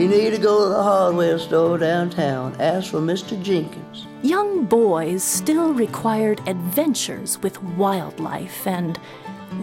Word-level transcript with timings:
You 0.00 0.08
need 0.08 0.30
to 0.30 0.38
go 0.38 0.64
to 0.64 0.70
the 0.70 0.82
hardware 0.82 1.38
store 1.38 1.76
downtown. 1.76 2.58
Ask 2.58 2.90
for 2.90 3.00
Mr. 3.00 3.40
Jenkins. 3.42 4.06
Young 4.22 4.64
boys 4.64 5.22
still 5.22 5.74
required 5.74 6.40
adventures 6.48 7.38
with 7.42 7.62
wildlife 7.62 8.66
and 8.66 8.98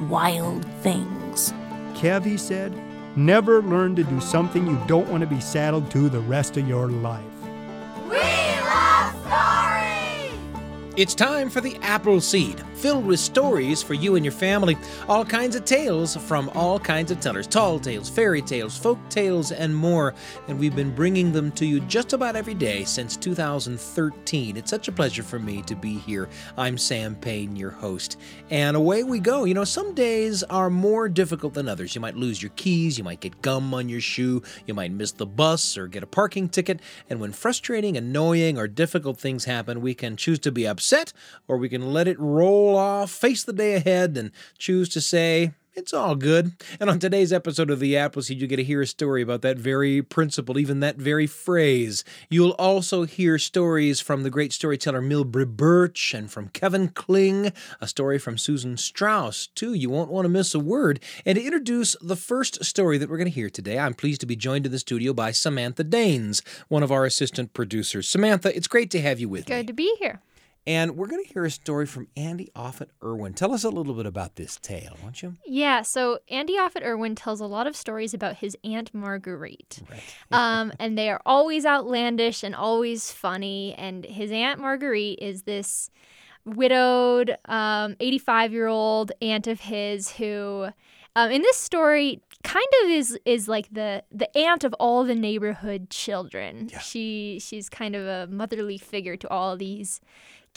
wild 0.07 0.63
things. 0.83 1.53
Kev, 1.95 2.37
said, 2.37 2.71
never 3.17 3.63
learn 3.63 3.95
to 3.95 4.03
do 4.03 4.21
something 4.21 4.67
you 4.67 4.79
don't 4.85 5.09
want 5.09 5.21
to 5.21 5.27
be 5.27 5.41
saddled 5.41 5.89
to 5.89 6.07
the 6.07 6.19
rest 6.19 6.55
of 6.55 6.67
your 6.67 6.89
life. 6.89 7.23
We 8.07 8.17
love 8.17 8.21
stories! 8.21 8.46
It's 10.97 11.13
time 11.13 11.51
for 11.51 11.61
the 11.61 11.77
Apple 11.83 12.19
Seed 12.19 12.59
filled 12.73 13.05
with 13.05 13.19
stories 13.19 13.83
for 13.83 13.93
you 13.93 14.15
and 14.15 14.25
your 14.25 14.31
family. 14.31 14.77
All 15.07 15.23
kinds 15.23 15.55
of 15.55 15.63
tales 15.63 16.15
from 16.15 16.49
all 16.55 16.79
kinds 16.79 17.11
of 17.11 17.19
tellers 17.19 17.45
tall 17.45 17.79
tales, 17.79 18.09
fairy 18.09 18.41
tales, 18.41 18.75
folk 18.75 18.97
tales, 19.09 19.51
and 19.51 19.75
more. 19.75 20.15
And 20.47 20.57
we've 20.57 20.75
been 20.75 20.95
bringing 20.95 21.31
them 21.31 21.51
to 21.51 21.67
you 21.67 21.81
just 21.81 22.13
about 22.13 22.35
every 22.35 22.55
day 22.55 22.83
since 22.83 23.15
2013. 23.15 24.57
It's 24.57 24.71
such 24.71 24.87
a 24.87 24.91
pleasure 24.91 25.21
for 25.21 25.37
me 25.37 25.61
to 25.63 25.75
be 25.75 25.99
here. 25.99 26.29
I'm 26.57 26.79
Sam 26.79 27.15
Payne, 27.15 27.55
your 27.55 27.71
host. 27.71 28.17
And 28.49 28.75
away 28.75 29.03
we 29.03 29.19
go. 29.19 29.43
You 29.43 29.53
know, 29.53 29.65
some 29.65 29.93
days 29.93 30.41
are 30.43 30.71
more 30.71 31.09
difficult 31.09 31.53
than 31.53 31.69
others. 31.69 31.93
You 31.93 32.01
might 32.01 32.15
lose 32.15 32.41
your 32.41 32.51
keys, 32.55 32.97
you 32.97 33.03
might 33.03 33.19
get 33.19 33.43
gum 33.43 33.71
on 33.73 33.87
your 33.87 34.01
shoe, 34.01 34.41
you 34.65 34.73
might 34.73 34.91
miss 34.91 35.11
the 35.11 35.27
bus 35.27 35.77
or 35.77 35.87
get 35.87 36.01
a 36.01 36.07
parking 36.07 36.49
ticket. 36.49 36.79
And 37.07 37.19
when 37.19 37.33
frustrating, 37.33 37.97
annoying, 37.97 38.57
or 38.57 38.67
difficult 38.67 39.19
things 39.19 39.45
happen, 39.45 39.81
we 39.81 39.93
can 39.93 40.17
choose 40.17 40.39
to 40.39 40.51
be 40.51 40.67
upset 40.67 40.86
or 41.47 41.57
we 41.57 41.69
can 41.69 41.93
let 41.93 42.07
it 42.07 42.19
roll 42.19 42.75
off, 42.75 43.11
face 43.11 43.43
the 43.43 43.53
day 43.53 43.75
ahead, 43.75 44.17
and 44.17 44.31
choose 44.57 44.89
to 44.89 45.01
say, 45.01 45.53
it's 45.77 45.93
all 45.93 46.15
good. 46.15 46.53
And 46.79 46.89
on 46.89 46.97
today's 46.97 47.31
episode 47.31 47.69
of 47.69 47.79
The 47.79 47.95
Appleseed, 47.95 48.41
you 48.41 48.47
get 48.47 48.55
to 48.55 48.63
hear 48.63 48.81
a 48.81 48.87
story 48.87 49.21
about 49.21 49.43
that 49.43 49.59
very 49.59 50.01
principle, 50.01 50.57
even 50.57 50.79
that 50.79 50.95
very 50.95 51.27
phrase. 51.27 52.03
You'll 52.31 52.55
also 52.57 53.03
hear 53.03 53.37
stories 53.37 53.99
from 53.99 54.23
the 54.23 54.31
great 54.31 54.51
storyteller 54.51 55.03
Milbre 55.03 55.45
Burch 55.45 56.15
and 56.15 56.31
from 56.31 56.49
Kevin 56.49 56.87
Kling, 56.87 57.53
a 57.79 57.87
story 57.87 58.17
from 58.17 58.39
Susan 58.39 58.75
Strauss, 58.75 59.47
too. 59.53 59.75
You 59.75 59.91
won't 59.91 60.09
want 60.09 60.25
to 60.25 60.29
miss 60.29 60.55
a 60.55 60.59
word. 60.59 60.99
And 61.27 61.37
to 61.37 61.45
introduce 61.45 61.95
the 62.01 62.15
first 62.15 62.65
story 62.65 62.97
that 62.97 63.07
we're 63.07 63.17
going 63.17 63.29
to 63.29 63.31
hear 63.31 63.51
today, 63.51 63.77
I'm 63.77 63.93
pleased 63.93 64.21
to 64.21 64.25
be 64.25 64.35
joined 64.35 64.65
in 64.65 64.71
the 64.71 64.79
studio 64.79 65.13
by 65.13 65.29
Samantha 65.29 65.83
Danes, 65.83 66.41
one 66.69 66.81
of 66.81 66.91
our 66.91 67.05
assistant 67.05 67.53
producers. 67.53 68.09
Samantha, 68.09 68.55
it's 68.55 68.67
great 68.67 68.89
to 68.89 69.01
have 69.01 69.19
you 69.19 69.29
with 69.29 69.45
Good 69.45 69.53
me. 69.53 69.59
Good 69.59 69.67
to 69.67 69.73
be 69.73 69.95
here. 69.99 70.21
And 70.67 70.97
we're 70.97 71.07
going 71.07 71.23
to 71.23 71.33
hear 71.33 71.45
a 71.45 71.49
story 71.49 71.85
from 71.85 72.09
Andy 72.17 72.49
Offutt 72.53 72.89
Irwin. 73.01 73.33
Tell 73.33 73.53
us 73.53 73.63
a 73.63 73.69
little 73.69 73.93
bit 73.93 74.05
about 74.05 74.35
this 74.35 74.57
tale, 74.57 74.97
won't 75.01 75.23
you? 75.23 75.37
Yeah, 75.45 75.81
so 75.81 76.19
Andy 76.29 76.55
Offutt 76.55 76.83
Irwin 76.83 77.15
tells 77.15 77.39
a 77.39 77.45
lot 77.45 77.67
of 77.67 77.75
stories 77.75 78.13
about 78.13 78.35
his 78.35 78.57
Aunt 78.65 78.93
Marguerite. 78.93 79.81
Right. 79.89 80.03
um, 80.29 80.73
and 80.77 80.97
they 80.97 81.09
are 81.09 81.21
always 81.25 81.65
outlandish 81.65 82.43
and 82.43 82.53
always 82.53 83.13
funny. 83.13 83.75
And 83.75 84.03
his 84.03 84.29
Aunt 84.29 84.59
Marguerite 84.59 85.19
is 85.21 85.43
this 85.43 85.89
widowed 86.43 87.37
85 87.47 88.49
um, 88.49 88.53
year 88.53 88.67
old 88.67 89.13
aunt 89.21 89.47
of 89.47 89.61
his 89.61 90.11
who, 90.11 90.67
um, 91.15 91.31
in 91.31 91.43
this 91.43 91.57
story, 91.57 92.21
kind 92.43 92.67
of 92.83 92.91
is 92.91 93.17
is 93.25 93.47
like 93.47 93.73
the 93.73 94.03
the 94.11 94.37
aunt 94.37 94.63
of 94.63 94.73
all 94.75 95.05
the 95.05 95.15
neighborhood 95.15 95.89
children. 95.89 96.69
Yeah. 96.71 96.79
She 96.79 97.39
she's 97.41 97.69
kind 97.69 97.95
of 97.95 98.05
a 98.05 98.27
motherly 98.31 98.77
figure 98.77 99.15
to 99.15 99.29
all 99.29 99.55
these 99.55 100.01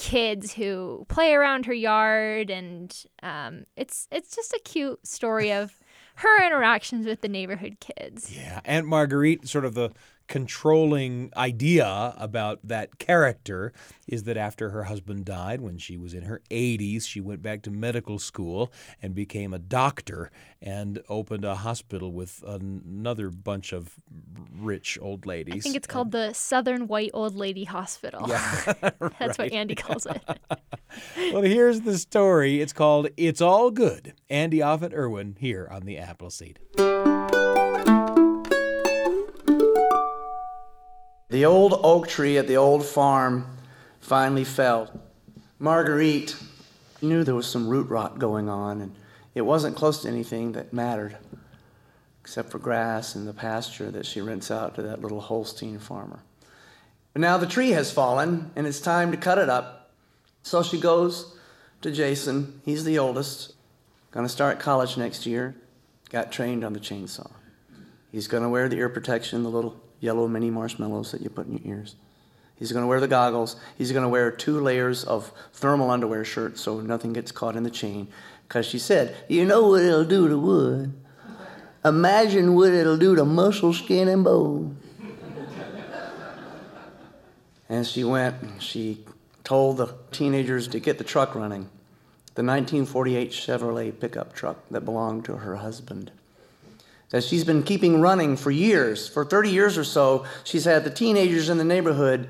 kids 0.01 0.55
who 0.55 1.05
play 1.09 1.35
around 1.35 1.67
her 1.67 1.75
yard, 1.75 2.51
and 2.51 3.05
um, 3.23 3.67
it's 3.77 4.09
it's 4.11 4.35
just 4.35 4.53
a 4.55 4.61
cute 4.65 5.07
story 5.07 5.53
of 5.53 5.79
her 6.17 6.45
interactions 6.45 7.07
with 7.07 7.21
the 7.21 7.29
neighborhood 7.29 7.77
kids. 7.81 8.35
Yeah, 8.35 8.61
Aunt 8.65 8.87
Marguerite, 8.87 9.47
sort 9.47 9.67
of 9.67 9.75
the 9.75 9.91
controlling 10.31 11.33
idea 11.37 12.15
about 12.17 12.61
that 12.63 13.01
character 13.01 13.73
is 14.07 14.23
that 14.23 14.37
after 14.37 14.71
her 14.71 14.85
husband 14.85 15.25
died, 15.25 15.61
when 15.61 15.77
she 15.77 15.97
was 15.97 16.15
in 16.15 16.23
her 16.23 16.41
80s, 16.53 17.05
she 17.05 17.21
went 17.21 17.43
back 17.43 17.63
to 17.63 17.71
medical 17.71 18.17
school 18.21 18.73
and 19.03 19.13
became 19.13 19.53
a 19.53 19.59
doctor 19.59 20.31
and 20.63 21.03
opened 21.09 21.45
a 21.45 21.57
hospital 21.57 22.13
with 22.13 22.45
another 22.47 23.29
bunch 23.29 23.73
of 23.73 23.97
rich 24.57 24.97
old 25.03 25.27
ladies. 25.27 25.57
I 25.57 25.61
think 25.61 25.75
it's 25.75 25.89
called 25.89 26.13
the 26.13 26.33
Southern 26.33 26.87
White 26.87 27.11
Old 27.13 27.35
Lady 27.35 27.65
Hospital. 27.65 28.25
Yeah, 28.29 28.73
That's 29.19 29.37
what 29.37 29.53
Andy 29.53 29.75
calls 29.75 30.07
it. 30.07 30.23
well, 31.33 31.43
here's 31.43 31.81
the 31.81 31.99
story. 31.99 32.61
It's 32.61 32.73
called 32.73 33.09
It's 33.17 33.41
All 33.41 33.73
Good. 33.73 34.15
Andy 34.31 34.59
Offutt 34.59 34.95
Irwin 34.95 35.37
here 35.41 35.67
on 35.69 35.83
the 35.83 35.99
Appleseed. 35.99 36.61
The 41.31 41.45
old 41.45 41.79
oak 41.85 42.09
tree 42.09 42.39
at 42.39 42.49
the 42.49 42.57
old 42.57 42.85
farm 42.85 43.47
finally 44.01 44.43
fell. 44.43 45.01
Marguerite 45.61 46.35
knew 47.01 47.23
there 47.23 47.37
was 47.37 47.47
some 47.47 47.69
root 47.69 47.89
rot 47.89 48.19
going 48.19 48.49
on, 48.49 48.81
and 48.81 48.97
it 49.37 49.43
wasn't 49.43 49.77
close 49.77 50.03
to 50.03 50.09
anything 50.09 50.53
that 50.53 50.73
mattered, 50.73 51.17
except 52.21 52.51
for 52.51 52.59
grass 52.59 53.15
and 53.15 53.29
the 53.29 53.33
pasture 53.33 53.93
that 53.93 54.07
she 54.07 54.21
rents 54.21 54.51
out 54.51 54.75
to 54.75 54.83
that 54.83 55.03
little 55.03 55.21
Holstein 55.21 55.79
farmer. 55.79 56.19
But 57.13 57.21
now 57.21 57.39
the 57.39 57.47
tree 57.47 57.71
has 57.71 57.93
fallen, 57.93 58.51
and 58.57 58.67
it's 58.67 58.81
time 58.81 59.13
to 59.13 59.17
cut 59.17 59.39
it 59.39 59.49
up. 59.49 59.93
So 60.43 60.65
she 60.65 60.81
goes 60.81 61.37
to 61.83 61.93
Jason. 61.93 62.61
He's 62.65 62.83
the 62.83 62.99
oldest, 62.99 63.55
going 64.11 64.27
to 64.27 64.33
start 64.33 64.59
college 64.59 64.97
next 64.97 65.27
year. 65.27 65.55
Got 66.11 66.33
trained 66.33 66.65
on 66.65 66.73
the 66.73 66.81
chainsaw. 66.81 67.31
He's 68.11 68.27
going 68.27 68.43
to 68.43 68.49
wear 68.49 68.69
the 68.69 68.79
ear 68.79 68.89
protection, 68.89 69.45
the 69.45 69.49
little 69.49 69.81
yellow 70.01 70.27
mini 70.27 70.51
marshmallows 70.51 71.13
that 71.13 71.21
you 71.21 71.31
put 71.31 71.47
in 71.47 71.59
your 71.59 71.77
ears. 71.77 71.95
He's 72.57 72.73
going 72.73 72.83
to 72.83 72.87
wear 72.89 73.01
the 73.01 73.09
goggles. 73.09 73.57
He's 73.79 73.91
going 73.91 74.03
to 74.03 74.09
wear 74.09 74.31
two 74.31 74.61
layers 74.61 75.05
of 75.05 75.33
thermal 75.53 75.91
underwear 75.91 76.25
shirt 76.25 76.59
so 76.59 76.81
nothing 76.81 77.15
gets 77.15 77.33
caught 77.33 77.57
in 77.57 77.63
the 77.63 77.71
chain. 77.71 78.09
Because 78.47 78.67
she 78.67 78.79
said, 78.79 79.17
You 79.29 79.47
know 79.47 79.69
what 79.69 79.83
it'll 79.83 80.05
do 80.05 80.29
to 80.29 80.39
wood? 80.39 80.93
Imagine 81.85 82.55
what 82.55 82.73
it'll 82.73 82.99
do 82.99 83.17
to 83.17 83.25
muscle, 83.25 83.73
skin, 83.73 84.09
and 84.09 84.23
bone. 84.23 84.77
and 87.71 87.87
she 87.87 88.05
went 88.05 88.37
she 88.59 89.05
told 89.45 89.79
the 89.79 89.95
teenagers 90.11 90.69
to 90.69 90.81
get 90.81 90.99
the 90.99 91.05
truck 91.05 91.35
running 91.35 91.71
the 92.35 92.43
1948 92.43 93.31
Chevrolet 93.31 93.99
pickup 93.99 94.35
truck 94.35 94.59
that 94.71 94.83
belonged 94.83 95.25
to 95.25 95.37
her 95.37 95.57
husband 95.57 96.11
that 97.11 97.25
she's 97.25 97.45
been 97.45 97.63
keeping 97.63 98.01
running 98.01 98.37
for 98.37 98.51
years. 98.51 99.09
For 99.09 99.25
30 99.25 99.51
years 99.51 99.77
or 99.77 99.85
so, 99.85 100.25
she's 100.45 100.65
had 100.65 100.85
the 100.85 100.91
teenagers 100.91 101.49
in 101.49 101.59
the 101.59 101.65
neighborhood 101.65 102.29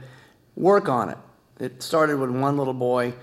work 0.57 0.89
on 0.89 1.11
it. 1.11 1.19
It 1.59 1.83
started 1.83 2.19
when 2.19 2.41
one 2.41 2.57
little 2.57 2.75
boy 2.75 3.15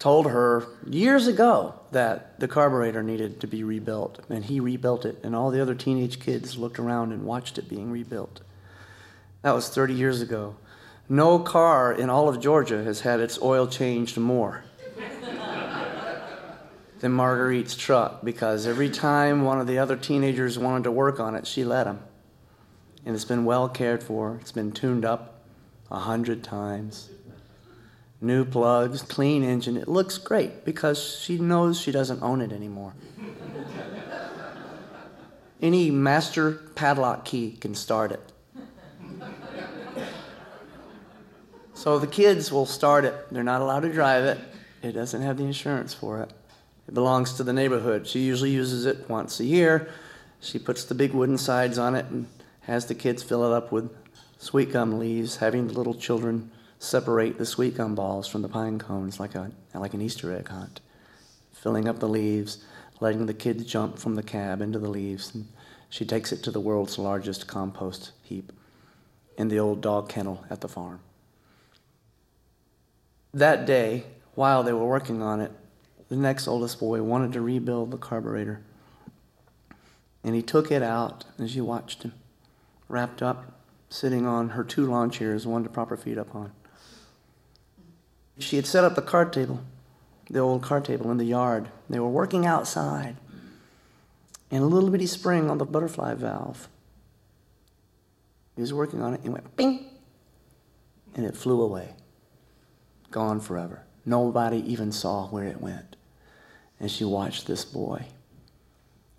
told 0.00 0.26
her 0.26 0.66
years 0.88 1.28
ago 1.28 1.74
that 1.92 2.40
the 2.40 2.48
carburetor 2.48 3.04
needed 3.04 3.40
to 3.40 3.46
be 3.46 3.62
rebuilt, 3.62 4.18
and 4.28 4.44
he 4.44 4.58
rebuilt 4.58 5.04
it, 5.04 5.16
and 5.22 5.36
all 5.36 5.52
the 5.52 5.62
other 5.62 5.76
teenage 5.76 6.18
kids 6.18 6.58
looked 6.58 6.80
around 6.80 7.12
and 7.12 7.24
watched 7.24 7.56
it 7.56 7.68
being 7.68 7.90
rebuilt. 7.90 8.40
That 9.42 9.54
was 9.54 9.68
30 9.68 9.94
years 9.94 10.20
ago. 10.20 10.56
No 11.08 11.38
car 11.38 11.92
in 11.92 12.10
all 12.10 12.28
of 12.28 12.40
Georgia 12.40 12.82
has 12.82 13.02
had 13.02 13.20
its 13.20 13.40
oil 13.40 13.68
changed 13.68 14.16
more 14.16 14.64
than 17.02 17.10
Marguerite's 17.10 17.76
truck 17.76 18.24
because 18.24 18.64
every 18.64 18.88
time 18.88 19.42
one 19.42 19.60
of 19.60 19.66
the 19.66 19.76
other 19.76 19.96
teenagers 19.96 20.56
wanted 20.56 20.84
to 20.84 20.90
work 20.92 21.18
on 21.18 21.34
it, 21.34 21.48
she 21.48 21.64
let 21.64 21.88
him. 21.88 21.98
And 23.04 23.16
it's 23.16 23.24
been 23.24 23.44
well 23.44 23.68
cared 23.68 24.04
for, 24.04 24.38
it's 24.40 24.52
been 24.52 24.70
tuned 24.70 25.04
up 25.04 25.42
a 25.90 25.98
hundred 25.98 26.44
times. 26.44 27.10
New 28.20 28.44
plugs, 28.44 29.02
clean 29.02 29.42
engine. 29.42 29.76
It 29.76 29.88
looks 29.88 30.16
great 30.16 30.64
because 30.64 31.18
she 31.18 31.38
knows 31.38 31.80
she 31.80 31.90
doesn't 31.90 32.22
own 32.22 32.40
it 32.40 32.52
anymore. 32.52 32.94
Any 35.60 35.90
master 35.90 36.52
padlock 36.76 37.24
key 37.24 37.56
can 37.60 37.74
start 37.74 38.12
it. 38.12 38.32
So 41.74 41.98
the 41.98 42.06
kids 42.06 42.52
will 42.52 42.66
start 42.66 43.04
it. 43.04 43.26
They're 43.32 43.42
not 43.42 43.60
allowed 43.60 43.80
to 43.80 43.92
drive 43.92 44.22
it. 44.22 44.38
It 44.84 44.92
doesn't 44.92 45.20
have 45.20 45.36
the 45.36 45.44
insurance 45.44 45.92
for 45.92 46.22
it. 46.22 46.32
It 46.92 46.94
belongs 46.94 47.32
to 47.38 47.42
the 47.42 47.54
neighborhood. 47.54 48.06
She 48.06 48.20
usually 48.20 48.50
uses 48.50 48.84
it 48.84 49.08
once 49.08 49.40
a 49.40 49.46
year. 49.46 49.88
She 50.40 50.58
puts 50.58 50.84
the 50.84 50.94
big 50.94 51.14
wooden 51.14 51.38
sides 51.38 51.78
on 51.78 51.94
it 51.94 52.04
and 52.10 52.26
has 52.60 52.84
the 52.84 52.94
kids 52.94 53.22
fill 53.22 53.50
it 53.50 53.56
up 53.56 53.72
with 53.72 53.90
sweet 54.36 54.72
gum 54.72 54.98
leaves, 54.98 55.36
having 55.36 55.68
the 55.68 55.72
little 55.72 55.94
children 55.94 56.50
separate 56.78 57.38
the 57.38 57.46
sweet 57.46 57.78
gum 57.78 57.94
balls 57.94 58.28
from 58.28 58.42
the 58.42 58.48
pine 58.50 58.78
cones 58.78 59.18
like, 59.18 59.34
a, 59.34 59.50
like 59.72 59.94
an 59.94 60.02
Easter 60.02 60.36
egg 60.36 60.48
hunt, 60.48 60.82
filling 61.54 61.88
up 61.88 61.98
the 61.98 62.06
leaves, 62.10 62.62
letting 63.00 63.24
the 63.24 63.32
kids 63.32 63.64
jump 63.64 63.98
from 63.98 64.14
the 64.14 64.22
cab 64.22 64.60
into 64.60 64.78
the 64.78 64.90
leaves. 64.90 65.34
And 65.34 65.48
she 65.88 66.04
takes 66.04 66.30
it 66.30 66.42
to 66.42 66.50
the 66.50 66.60
world's 66.60 66.98
largest 66.98 67.46
compost 67.46 68.12
heap 68.22 68.52
in 69.38 69.48
the 69.48 69.58
old 69.58 69.80
dog 69.80 70.10
kennel 70.10 70.44
at 70.50 70.60
the 70.60 70.68
farm. 70.68 71.00
That 73.32 73.64
day, 73.64 74.04
while 74.34 74.62
they 74.62 74.74
were 74.74 74.84
working 74.84 75.22
on 75.22 75.40
it, 75.40 75.52
the 76.12 76.18
next 76.18 76.46
oldest 76.46 76.78
boy 76.78 77.02
wanted 77.02 77.32
to 77.32 77.40
rebuild 77.40 77.90
the 77.90 77.96
carburetor. 77.96 78.60
And 80.22 80.34
he 80.34 80.42
took 80.42 80.70
it 80.70 80.82
out 80.82 81.24
and 81.38 81.48
she 81.48 81.62
watched 81.62 82.02
him 82.02 82.12
wrapped 82.86 83.22
up, 83.22 83.62
sitting 83.88 84.26
on 84.26 84.50
her 84.50 84.62
two 84.62 84.84
lawn 84.84 85.08
chairs, 85.08 85.46
one 85.46 85.62
to 85.62 85.70
prop 85.70 85.88
her 85.88 85.96
feet 85.96 86.18
up 86.18 86.34
on. 86.34 86.52
She 88.38 88.56
had 88.56 88.66
set 88.66 88.84
up 88.84 88.94
the 88.94 89.00
card 89.00 89.32
table, 89.32 89.62
the 90.28 90.40
old 90.40 90.62
card 90.62 90.84
table 90.84 91.10
in 91.10 91.16
the 91.16 91.24
yard. 91.24 91.70
They 91.88 91.98
were 91.98 92.10
working 92.10 92.44
outside, 92.44 93.16
and 94.50 94.62
a 94.62 94.66
little 94.66 94.90
bitty 94.90 95.06
spring 95.06 95.48
on 95.48 95.56
the 95.56 95.64
butterfly 95.64 96.12
valve. 96.12 96.68
He 98.54 98.60
was 98.60 98.74
working 98.74 99.00
on 99.00 99.14
it, 99.14 99.22
and 99.24 99.32
went 99.32 99.56
bing, 99.56 99.86
and 101.14 101.24
it 101.24 101.38
flew 101.38 101.62
away, 101.62 101.94
gone 103.10 103.40
forever. 103.40 103.84
Nobody 104.04 104.58
even 104.70 104.92
saw 104.92 105.28
where 105.28 105.44
it 105.44 105.62
went. 105.62 105.96
And 106.82 106.90
she 106.90 107.04
watched 107.04 107.46
this 107.46 107.64
boy. 107.64 108.06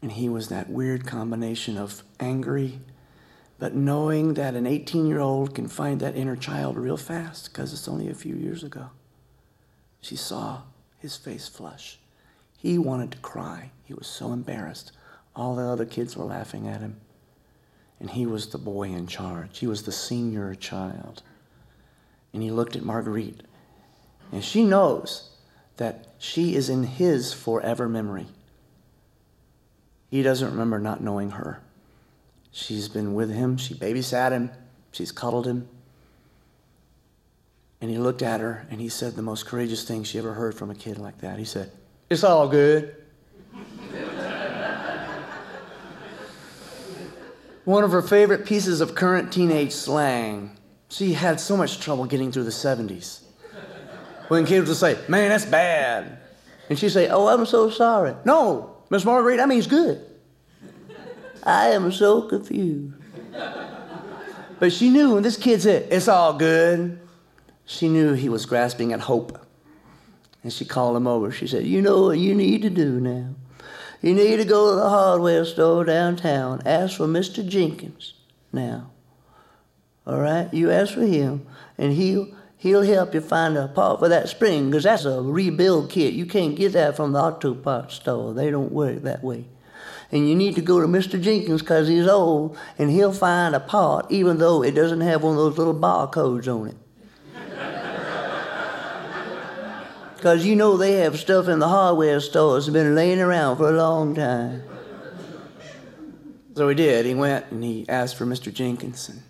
And 0.01 0.11
he 0.11 0.27
was 0.27 0.49
that 0.49 0.69
weird 0.69 1.07
combination 1.07 1.77
of 1.77 2.03
angry, 2.19 2.81
but 3.57 3.73
knowing 3.73 4.33
that 4.33 4.53
an 4.53 4.67
18 4.67 5.07
year 5.07 5.21
old 5.21 5.55
can 5.55 5.69
find 5.69 6.01
that 6.01 6.17
inner 6.17 6.35
child 6.35 6.77
real 6.77 6.97
fast 6.97 7.51
because 7.51 7.71
it's 7.71 7.87
only 7.87 8.09
a 8.09 8.13
few 8.13 8.35
years 8.35 8.63
ago. 8.63 8.89
She 10.01 10.17
saw 10.17 10.63
his 10.99 11.15
face 11.15 11.47
flush. 11.47 11.99
He 12.57 12.77
wanted 12.77 13.11
to 13.11 13.17
cry. 13.19 13.71
He 13.85 13.93
was 13.93 14.07
so 14.07 14.33
embarrassed. 14.33 14.91
All 15.33 15.55
the 15.55 15.63
other 15.63 15.85
kids 15.85 16.17
were 16.17 16.25
laughing 16.25 16.67
at 16.67 16.81
him. 16.81 16.97
And 17.97 18.09
he 18.09 18.25
was 18.25 18.47
the 18.47 18.57
boy 18.57 18.89
in 18.89 19.07
charge. 19.07 19.59
He 19.59 19.67
was 19.67 19.83
the 19.83 19.91
senior 19.93 20.53
child. 20.53 21.23
And 22.33 22.43
he 22.43 22.51
looked 22.51 22.75
at 22.75 22.83
Marguerite. 22.83 23.41
And 24.33 24.43
she 24.43 24.65
knows 24.65 25.29
that 25.83 26.07
she 26.17 26.55
is 26.55 26.69
in 26.69 26.83
his 26.83 27.33
forever 27.33 27.89
memory. 27.89 28.27
He 30.09 30.23
doesn't 30.23 30.49
remember 30.49 30.79
not 30.79 31.03
knowing 31.03 31.31
her. 31.31 31.59
She's 32.53 32.87
been 32.87 33.13
with 33.13 33.29
him, 33.29 33.57
she 33.57 33.73
babysat 33.73 34.31
him, 34.31 34.49
she's 34.93 35.11
cuddled 35.11 35.45
him. 35.45 35.67
And 37.81 37.91
he 37.91 37.97
looked 37.97 38.21
at 38.21 38.39
her 38.39 38.65
and 38.71 38.79
he 38.79 38.87
said 38.87 39.17
the 39.17 39.21
most 39.21 39.45
courageous 39.45 39.83
thing 39.83 40.05
she 40.05 40.17
ever 40.17 40.33
heard 40.33 40.55
from 40.55 40.71
a 40.71 40.75
kid 40.75 40.97
like 40.99 41.17
that. 41.17 41.37
He 41.37 41.43
said, 41.43 41.69
It's 42.09 42.23
all 42.23 42.47
good. 42.47 42.95
One 47.65 47.83
of 47.83 47.91
her 47.91 48.01
favorite 48.01 48.45
pieces 48.45 48.79
of 48.79 48.95
current 48.95 49.33
teenage 49.33 49.73
slang. 49.73 50.55
She 50.87 51.11
had 51.11 51.41
so 51.41 51.57
much 51.57 51.81
trouble 51.81 52.05
getting 52.05 52.31
through 52.31 52.45
the 52.45 52.51
70s. 52.51 53.22
When 54.33 54.47
kids 54.47 54.67
would 54.67 54.77
say, 54.77 54.97
Man, 55.07 55.29
that's 55.29 55.45
bad. 55.45 56.17
And 56.67 56.79
she'd 56.79 56.89
say, 56.89 57.07
Oh, 57.07 57.27
I'm 57.27 57.45
so 57.45 57.69
sorry. 57.69 58.15
No, 58.25 58.77
Miss 58.89 59.05
Marguerite, 59.05 59.37
that 59.37 59.47
means 59.47 59.67
good. 59.67 60.03
I 61.43 61.67
am 61.67 61.91
so 61.91 62.23
confused. 62.23 62.95
But 64.59 64.73
she 64.73 64.89
knew 64.89 65.13
when 65.13 65.21
this 65.21 65.37
kid 65.37 65.61
said, 65.61 65.87
It's 65.91 66.07
all 66.07 66.33
good, 66.33 66.99
she 67.65 67.87
knew 67.89 68.13
he 68.13 68.27
was 68.27 68.47
grasping 68.47 68.91
at 68.91 69.01
hope. 69.01 69.39
And 70.41 70.51
she 70.51 70.65
called 70.65 70.97
him 70.97 71.05
over. 71.05 71.31
She 71.31 71.45
said, 71.45 71.67
You 71.67 71.83
know 71.83 72.01
what 72.01 72.17
you 72.17 72.33
need 72.33 72.63
to 72.63 72.71
do 72.71 72.99
now? 72.99 73.35
You 74.01 74.15
need 74.15 74.37
to 74.37 74.45
go 74.45 74.71
to 74.71 74.77
the 74.77 74.89
hardware 74.89 75.45
store 75.45 75.83
downtown. 75.83 76.63
Ask 76.65 76.97
for 76.97 77.05
Mr. 77.05 77.47
Jenkins 77.47 78.15
now. 78.51 78.89
All 80.07 80.19
right? 80.19 80.51
You 80.51 80.71
ask 80.71 80.95
for 80.95 81.05
him, 81.05 81.45
and 81.77 81.93
he'll 81.93 82.29
he'll 82.63 82.81
help 82.81 83.13
you 83.13 83.19
find 83.19 83.57
a 83.57 83.67
part 83.67 83.99
for 83.99 84.07
that 84.07 84.29
spring, 84.29 84.69
because 84.69 84.85
that's 84.85 85.03
a 85.03 85.21
rebuild 85.21 85.89
kit. 85.89 86.13
You 86.13 86.25
can't 86.25 86.55
get 86.55 86.71
that 86.71 86.95
from 86.95 87.11
the 87.11 87.19
auto 87.19 87.53
parts 87.53 87.95
store. 87.95 88.33
They 88.33 88.49
don't 88.49 88.71
work 88.71 89.01
that 89.01 89.21
way. 89.21 89.43
And 90.13 90.29
you 90.29 90.33
need 90.33 90.55
to 90.55 90.61
go 90.61 90.79
to 90.79 90.87
Mr. 90.87 91.21
Jenkins 91.21 91.61
because 91.61 91.89
he's 91.89 92.07
old, 92.07 92.57
and 92.77 92.89
he'll 92.89 93.11
find 93.11 93.53
a 93.53 93.59
part, 93.59 94.09
even 94.09 94.37
though 94.37 94.63
it 94.63 94.71
doesn't 94.71 95.01
have 95.01 95.23
one 95.23 95.33
of 95.33 95.39
those 95.39 95.57
little 95.57 95.75
barcodes 95.75 96.47
on 96.47 96.69
it. 96.69 96.77
Because 100.15 100.45
you 100.45 100.55
know 100.55 100.77
they 100.77 100.93
have 101.01 101.19
stuff 101.19 101.49
in 101.49 101.59
the 101.59 101.67
hardware 101.67 102.21
stores 102.21 102.65
that's 102.65 102.73
been 102.73 102.95
laying 102.95 103.19
around 103.19 103.57
for 103.57 103.67
a 103.67 103.73
long 103.73 104.15
time. 104.15 104.63
So 106.55 106.69
he 106.69 106.75
did. 106.75 107.05
He 107.05 107.13
went 107.13 107.47
and 107.51 107.61
he 107.61 107.85
asked 107.89 108.15
for 108.15 108.25
Mr. 108.25 108.53
Jenkins, 108.53 109.09
and 109.09 109.21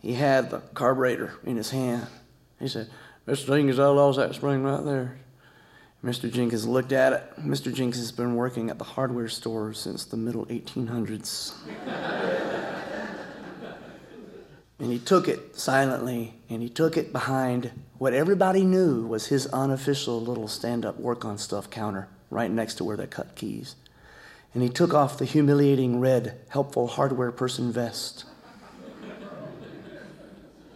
he 0.00 0.14
had 0.14 0.50
the 0.50 0.58
carburetor 0.74 1.34
in 1.44 1.56
his 1.56 1.70
hand. 1.70 2.08
He 2.58 2.68
said, 2.68 2.88
Mr. 3.26 3.46
Jenkins, 3.46 3.78
I 3.78 3.86
lost 3.86 4.18
that 4.18 4.34
spring 4.34 4.62
right 4.62 4.84
there. 4.84 5.18
Mr. 6.04 6.32
Jenkins 6.32 6.66
looked 6.66 6.92
at 6.92 7.12
it. 7.12 7.22
Mr. 7.40 7.72
Jenkins 7.72 7.98
has 7.98 8.12
been 8.12 8.34
working 8.36 8.70
at 8.70 8.78
the 8.78 8.84
hardware 8.84 9.28
store 9.28 9.72
since 9.72 10.04
the 10.04 10.16
middle 10.16 10.46
1800s. 10.46 11.54
and 14.78 14.92
he 14.92 14.98
took 14.98 15.26
it 15.26 15.56
silently, 15.58 16.34
and 16.48 16.62
he 16.62 16.68
took 16.68 16.96
it 16.96 17.12
behind 17.12 17.72
what 17.98 18.14
everybody 18.14 18.62
knew 18.62 19.06
was 19.06 19.26
his 19.26 19.46
unofficial 19.48 20.20
little 20.20 20.46
stand 20.46 20.86
up 20.86 20.98
work 21.00 21.24
on 21.24 21.36
stuff 21.36 21.68
counter 21.68 22.08
right 22.30 22.50
next 22.50 22.74
to 22.74 22.84
where 22.84 22.96
they 22.96 23.06
cut 23.06 23.34
keys. 23.34 23.74
And 24.54 24.62
he 24.62 24.68
took 24.68 24.94
off 24.94 25.18
the 25.18 25.24
humiliating 25.24 26.00
red, 26.00 26.38
helpful 26.48 26.86
hardware 26.86 27.32
person 27.32 27.72
vest 27.72 28.24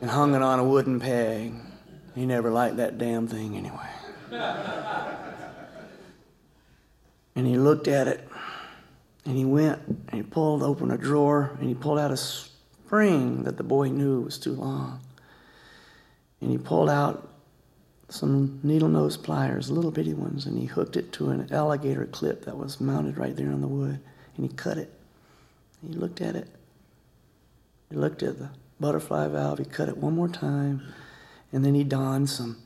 and 0.03 0.11
hung 0.11 0.35
it 0.35 0.43
on 0.43 0.59
a 0.59 0.65
wooden 0.65 0.99
peg. 1.01 1.55
He 2.15 2.27
never 2.27 2.51
liked 2.51 2.77
that 2.77 2.99
damn 2.99 3.27
thing 3.27 3.57
anyway. 3.57 3.89
and 7.35 7.47
he 7.47 7.57
looked 7.57 7.89
at 7.89 8.09
it 8.09 8.29
and 9.25 9.37
he 9.37 9.45
went 9.45 9.81
and 9.87 10.11
he 10.13 10.23
pulled 10.23 10.63
open 10.63 10.91
a 10.91 10.99
drawer 10.99 11.57
and 11.59 11.69
he 11.69 11.75
pulled 11.75 11.99
out 11.99 12.11
a 12.11 12.17
spring 12.17 13.45
that 13.45 13.57
the 13.57 13.63
boy 13.63 13.89
knew 13.89 14.21
was 14.23 14.39
too 14.39 14.53
long. 14.53 15.01
And 16.41 16.51
he 16.51 16.59
pulled 16.59 16.91
out 16.91 17.29
some 18.09 18.61
needle 18.63 18.89
nose 18.89 19.17
pliers, 19.17 19.71
little 19.71 19.91
bitty 19.91 20.13
ones, 20.13 20.45
and 20.45 20.59
he 20.59 20.67
hooked 20.67 20.97
it 20.97 21.13
to 21.13 21.31
an 21.31 21.51
alligator 21.51 22.05
clip 22.05 22.45
that 22.45 22.59
was 22.59 22.81
mounted 22.81 23.17
right 23.17 23.35
there 23.35 23.51
on 23.51 23.61
the 23.61 23.69
wood. 23.69 24.01
And 24.37 24.47
he 24.47 24.55
cut 24.55 24.77
it. 24.77 24.93
He 25.87 25.95
looked 25.95 26.21
at 26.21 26.37
it. 26.37 26.49
He 27.91 27.97
looked 27.97 28.23
at 28.23 28.39
the 28.39 28.51
butterfly 28.81 29.29
valve. 29.29 29.59
He 29.59 29.65
cut 29.65 29.89
it 29.89 29.97
one 29.97 30.15
more 30.15 30.29
time. 30.29 30.83
And 31.53 31.65
then 31.65 31.75
he 31.75 31.85
donned 31.85 32.31
some 32.31 32.57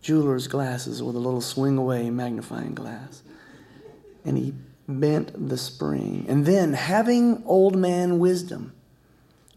jeweler's 0.00 0.46
glasses 0.46 1.02
with 1.02 1.16
a 1.16 1.18
little 1.18 1.40
swing 1.40 1.76
away 1.78 2.10
magnifying 2.10 2.74
glass. 2.74 3.22
And 4.24 4.36
he 4.36 4.54
bent 4.88 5.48
the 5.48 5.58
spring. 5.58 6.26
And 6.28 6.46
then, 6.46 6.72
having 6.72 7.42
old 7.46 7.76
man 7.76 8.18
wisdom, 8.18 8.72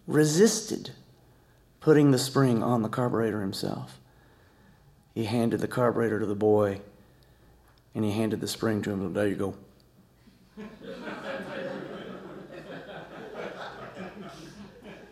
resisted 0.08 0.92
putting 1.80 2.12
the 2.12 2.20
spring 2.20 2.62
on 2.62 2.84
the 2.84 2.90
carburetor 2.90 3.42
himself. 3.42 4.00
He 5.14 5.26
handed 5.26 5.60
the 5.60 5.68
carburetor 5.68 6.20
to 6.20 6.26
the 6.26 6.36
boy 6.36 6.82
and 7.94 8.06
he 8.06 8.12
handed 8.12 8.40
the 8.40 8.48
spring 8.48 8.82
to 8.84 8.92
him. 8.92 9.14
There 9.14 9.28
you 9.28 9.36
go. 9.36 9.56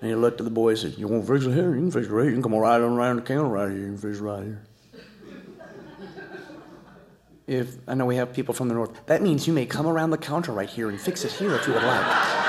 And 0.01 0.09
he 0.09 0.15
looked 0.15 0.39
at 0.39 0.45
the 0.45 0.51
boy 0.51 0.69
and 0.69 0.79
said, 0.79 0.97
You 0.97 1.07
want 1.07 1.25
to 1.25 1.33
fix 1.33 1.45
it 1.45 1.53
here? 1.53 1.75
You 1.75 1.81
can 1.81 1.91
fix 1.91 2.07
it 2.07 2.11
right 2.11 2.23
here. 2.23 2.29
You 2.29 2.35
can 2.35 2.43
come 2.43 2.55
right 2.55 2.79
on 2.79 2.93
around 2.93 3.17
the 3.17 3.21
counter 3.21 3.49
right 3.49 3.69
here. 3.69 3.79
You 3.79 3.87
can 3.87 3.97
fix 3.97 4.19
it 4.19 4.23
right 4.23 4.43
here. 4.43 4.61
if 7.47 7.77
I 7.87 7.95
know 7.95 8.05
we 8.05 8.15
have 8.15 8.31
people 8.31 8.53
from 8.53 8.69
the 8.69 8.75
north, 8.75 8.91
that 9.07 9.21
means 9.21 9.47
you 9.47 9.53
may 9.53 9.65
come 9.65 9.87
around 9.87 10.11
the 10.11 10.17
counter 10.17 10.51
right 10.53 10.69
here 10.69 10.89
and 10.89 11.01
fix 11.01 11.25
it 11.25 11.31
here 11.31 11.53
if 11.55 11.67
you 11.67 11.73
would 11.73 11.83
like. 11.83 12.39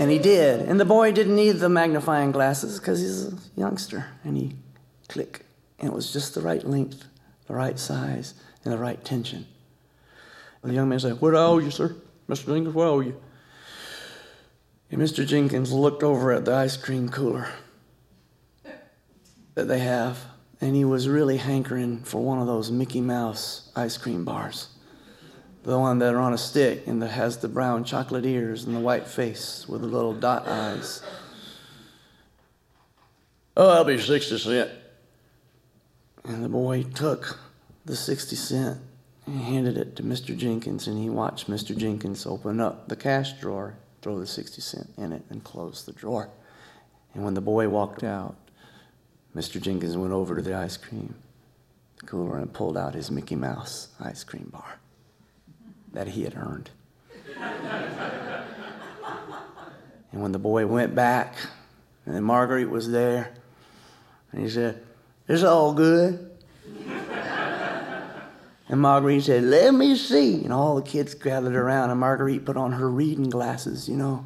And 0.00 0.10
he 0.10 0.18
did. 0.18 0.60
And 0.60 0.80
the 0.80 0.86
boy 0.86 1.12
didn't 1.12 1.36
need 1.36 1.52
the 1.52 1.68
magnifying 1.68 2.32
glasses 2.32 2.78
because 2.78 3.00
he's 3.00 3.26
a 3.26 3.38
youngster. 3.54 4.06
And 4.24 4.34
he 4.34 4.54
click. 5.08 5.44
And 5.78 5.88
it 5.88 5.94
was 5.94 6.10
just 6.10 6.34
the 6.34 6.40
right 6.40 6.64
length, 6.64 7.04
the 7.46 7.54
right 7.54 7.78
size, 7.78 8.32
and 8.64 8.72
the 8.72 8.78
right 8.78 9.04
tension. 9.04 9.46
And 10.62 10.70
the 10.70 10.74
young 10.74 10.88
man 10.88 11.00
said, 11.00 11.20
What 11.20 11.34
are 11.34 11.60
you, 11.60 11.70
sir? 11.70 11.96
Mr. 12.28 12.46
Jenkins, 12.46 12.74
where 12.74 12.88
are 12.88 13.02
you? 13.02 13.20
And 14.90 15.00
Mr. 15.00 15.26
Jenkins 15.26 15.72
looked 15.72 16.02
over 16.02 16.32
at 16.32 16.44
the 16.44 16.54
ice 16.54 16.76
cream 16.76 17.08
cooler 17.08 17.48
that 19.54 19.68
they 19.68 19.78
have, 19.80 20.18
and 20.60 20.74
he 20.74 20.84
was 20.84 21.08
really 21.08 21.36
hankering 21.38 22.02
for 22.02 22.22
one 22.22 22.40
of 22.40 22.46
those 22.46 22.70
Mickey 22.70 23.00
Mouse 23.00 23.70
ice 23.74 23.96
cream 23.96 24.24
bars 24.24 24.68
the 25.62 25.78
one 25.78 25.98
that 25.98 26.14
are 26.14 26.20
on 26.20 26.32
a 26.32 26.38
stick 26.38 26.86
and 26.86 27.02
that 27.02 27.10
has 27.10 27.38
the 27.38 27.48
brown 27.48 27.84
chocolate 27.84 28.24
ears 28.24 28.64
and 28.64 28.74
the 28.74 28.80
white 28.80 29.06
face 29.06 29.68
with 29.68 29.82
the 29.82 29.86
little 29.86 30.14
dot 30.14 30.48
eyes. 30.48 31.02
Oh, 33.56 33.68
that'll 33.68 33.84
be 33.84 34.00
60 34.00 34.38
cent. 34.38 34.70
And 36.24 36.44
the 36.44 36.48
boy 36.48 36.84
took 36.94 37.38
the 37.84 37.96
60 37.96 38.36
cent 38.36 38.78
and 39.30 39.40
handed 39.42 39.76
it 39.76 39.94
to 39.96 40.02
Mr. 40.02 40.36
Jenkins, 40.36 40.88
and 40.88 40.98
he 40.98 41.08
watched 41.08 41.48
Mr. 41.48 41.76
Jenkins 41.76 42.26
open 42.26 42.60
up 42.60 42.88
the 42.88 42.96
cash 42.96 43.34
drawer, 43.34 43.76
throw 44.02 44.18
the 44.18 44.26
60 44.26 44.60
cent 44.60 44.90
in 44.96 45.12
it, 45.12 45.22
and 45.30 45.44
close 45.44 45.84
the 45.84 45.92
drawer. 45.92 46.30
And 47.14 47.24
when 47.24 47.34
the 47.34 47.40
boy 47.40 47.68
walked 47.68 48.02
out, 48.02 48.34
Mr. 49.34 49.60
Jenkins 49.60 49.96
went 49.96 50.12
over 50.12 50.34
to 50.34 50.42
the 50.42 50.54
ice 50.54 50.76
cream 50.76 51.14
cooler 52.06 52.38
and 52.38 52.52
pulled 52.52 52.76
out 52.76 52.94
his 52.94 53.10
Mickey 53.10 53.36
Mouse 53.36 53.88
ice 54.00 54.24
cream 54.24 54.48
bar. 54.50 54.78
that 55.92 56.08
he 56.08 56.24
had 56.24 56.34
earned. 56.36 56.70
and 60.12 60.22
when 60.22 60.32
the 60.32 60.38
boy 60.38 60.66
went 60.66 60.94
back, 60.94 61.36
and 62.06 62.24
Marguerite 62.24 62.70
was 62.70 62.90
there, 62.90 63.32
and 64.32 64.42
he 64.42 64.48
said, 64.48 64.82
It's 65.28 65.42
all 65.42 65.72
good. 65.72 66.30
And 68.70 68.80
Marguerite 68.80 69.24
said, 69.24 69.42
Let 69.42 69.74
me 69.74 69.96
see. 69.96 70.44
And 70.44 70.52
all 70.52 70.76
the 70.76 70.82
kids 70.82 71.12
gathered 71.14 71.56
around, 71.56 71.90
and 71.90 71.98
Marguerite 71.98 72.44
put 72.46 72.56
on 72.56 72.70
her 72.70 72.88
reading 72.88 73.28
glasses, 73.28 73.88
you 73.88 73.96
know, 73.96 74.24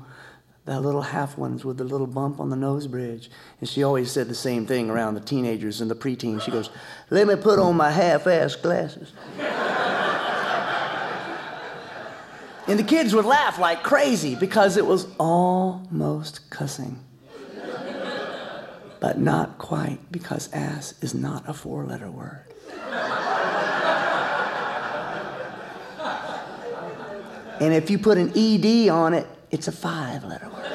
the 0.66 0.78
little 0.78 1.00
half 1.00 1.38
ones 1.38 1.64
with 1.64 1.78
the 1.78 1.84
little 1.84 2.06
bump 2.06 2.40
on 2.40 2.50
the 2.50 2.56
nose 2.56 2.86
bridge. 2.86 3.30
And 3.60 3.68
she 3.68 3.82
always 3.82 4.10
said 4.12 4.28
the 4.28 4.34
same 4.34 4.66
thing 4.66 4.90
around 4.90 5.14
the 5.14 5.20
teenagers 5.20 5.80
and 5.80 5.90
the 5.90 5.94
preteens. 5.94 6.42
She 6.42 6.50
goes, 6.50 6.68
Let 7.08 7.26
me 7.26 7.36
put 7.36 7.58
on 7.58 7.74
my 7.74 7.90
half 7.90 8.26
ass 8.26 8.54
glasses. 8.54 9.12
and 12.68 12.78
the 12.78 12.84
kids 12.84 13.14
would 13.14 13.24
laugh 13.24 13.58
like 13.58 13.82
crazy 13.82 14.34
because 14.34 14.76
it 14.76 14.84
was 14.84 15.06
almost 15.18 16.50
cussing. 16.50 17.02
but 19.00 19.18
not 19.18 19.56
quite 19.56 20.00
because 20.12 20.52
ass 20.52 20.92
is 21.00 21.14
not 21.14 21.48
a 21.48 21.54
four 21.54 21.86
letter 21.86 22.10
word. 22.10 22.44
And 27.60 27.72
if 27.72 27.90
you 27.90 27.98
put 27.98 28.18
an 28.18 28.32
ED 28.36 28.88
on 28.88 29.14
it, 29.14 29.26
it's 29.50 29.68
a 29.68 29.72
five 29.72 30.24
letter 30.24 30.48
word. 30.48 30.70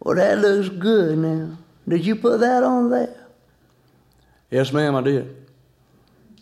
well, 0.00 0.16
that 0.16 0.38
looks 0.38 0.68
good 0.70 1.18
now. 1.18 1.58
Did 1.86 2.06
you 2.06 2.16
put 2.16 2.40
that 2.40 2.62
on 2.62 2.90
there? 2.90 3.28
Yes, 4.50 4.72
ma'am, 4.72 4.96
I 4.96 5.02
did. 5.02 5.46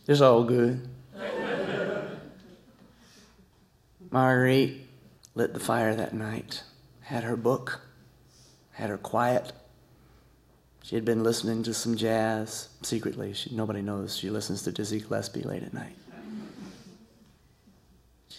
It's 0.07 0.21
all 0.21 0.45
good. 0.45 0.89
Marguerite 4.11 4.87
lit 5.35 5.53
the 5.53 5.61
fire 5.61 5.95
that 5.95 6.15
night, 6.15 6.63
had 7.03 7.25
her 7.25 7.37
book, 7.37 7.81
had 8.73 8.89
her 8.89 8.97
quiet. 8.97 9.53
She 10.83 10.95
had 10.95 11.05
been 11.05 11.23
listening 11.23 11.63
to 11.65 11.75
some 11.75 11.97
jazz 11.97 12.71
secretly. 12.83 13.35
She, 13.35 13.55
nobody 13.55 13.83
knows 13.83 14.17
she 14.17 14.31
listens 14.31 14.63
to 14.63 14.73
Dizzy 14.73 15.01
Gillespie 15.01 15.43
late 15.43 15.63
at 15.63 15.75
night. 15.75 15.97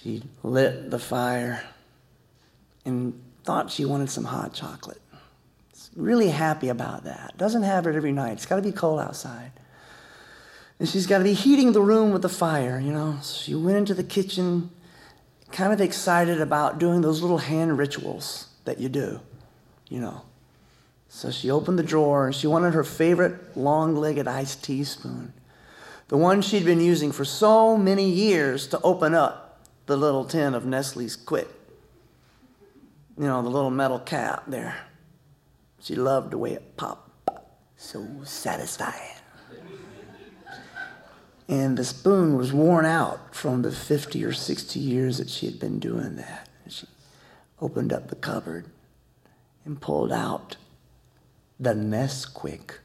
She 0.02 0.24
lit 0.44 0.92
the 0.92 1.00
fire 1.00 1.64
and 2.86 3.22
thought 3.44 3.72
she 3.72 3.84
wanted 3.86 4.10
some 4.10 4.24
hot 4.24 4.54
chocolate. 4.54 5.02
She's 5.74 5.90
really 5.96 6.30
happy 6.30 6.70
about 6.70 7.04
that. 7.04 7.38
Doesn't 7.38 7.64
have 7.64 7.86
it 7.88 7.96
every 7.96 8.12
night. 8.12 8.34
It's 8.34 8.46
got 8.46 8.58
to 8.58 8.62
be 8.62 8.72
cold 8.72 9.00
outside. 9.00 9.52
And 10.80 10.88
she's 10.88 11.08
got 11.08 11.18
to 11.18 11.24
be 11.26 11.34
heating 11.34 11.74
the 11.74 11.82
room 11.82 12.12
with 12.12 12.22
the 12.22 12.30
fire, 12.30 12.80
you 12.80 12.94
know. 12.94 13.18
So 13.22 13.44
she 13.44 13.56
went 13.56 13.78
into 13.78 13.94
the 13.94 14.04
kitchen, 14.04 14.70
kind 15.52 15.74
of 15.74 15.82
excited 15.82 16.40
about 16.40 16.80
doing 16.80 17.02
those 17.02 17.22
little 17.22 17.40
hand 17.40 17.78
rituals 17.78 18.48
that 18.64 18.80
you 18.80 18.88
do, 18.88 19.20
you 19.90 20.00
know. 20.00 20.22
So 21.10 21.32
she 21.32 21.52
opened 21.52 21.78
the 21.78 21.84
drawer 21.84 22.28
and 22.28 22.36
she 22.36 22.48
wanted 22.48 22.74
her 22.74 22.84
favorite 22.86 23.58
long 23.58 23.96
legged 23.96 24.28
iced 24.28 24.64
teaspoon, 24.64 25.34
the 26.08 26.18
one 26.18 26.42
she'd 26.42 26.66
been 26.66 26.80
using 26.80 27.12
for 27.12 27.26
so 27.26 27.76
many 27.76 28.10
years 28.10 28.68
to 28.68 28.80
open 28.82 29.14
up 29.14 29.49
the 29.90 29.98
little 29.98 30.24
tin 30.24 30.54
of 30.54 30.68
Nestle's 30.68 31.18
Quik. 31.18 31.48
You 33.18 33.26
know, 33.26 33.42
the 33.42 33.50
little 33.50 33.72
metal 33.72 33.98
cap 33.98 34.44
there. 34.46 34.76
She 35.82 35.96
loved 35.96 36.30
the 36.30 36.38
way 36.38 36.54
it 36.54 36.78
popped. 36.78 37.10
So 37.76 38.06
satisfying. 38.24 39.18
And 41.48 41.76
the 41.76 41.84
spoon 41.84 42.38
was 42.38 42.54
worn 42.54 42.86
out 42.86 43.34
from 43.34 43.64
the 43.64 43.72
50 43.72 44.24
or 44.24 44.32
60 44.32 44.80
years 44.80 45.18
that 45.18 45.28
she 45.28 45.48
had 45.48 45.60
been 45.60 45.80
doing 45.80 46.18
that. 46.18 46.48
She 46.68 46.86
opened 47.60 47.92
up 47.92 48.10
the 48.10 48.16
cupboard 48.16 48.68
and 49.66 49.82
pulled 49.82 50.12
out 50.12 50.56
the 51.60 51.74
Nesquik. 51.74 52.78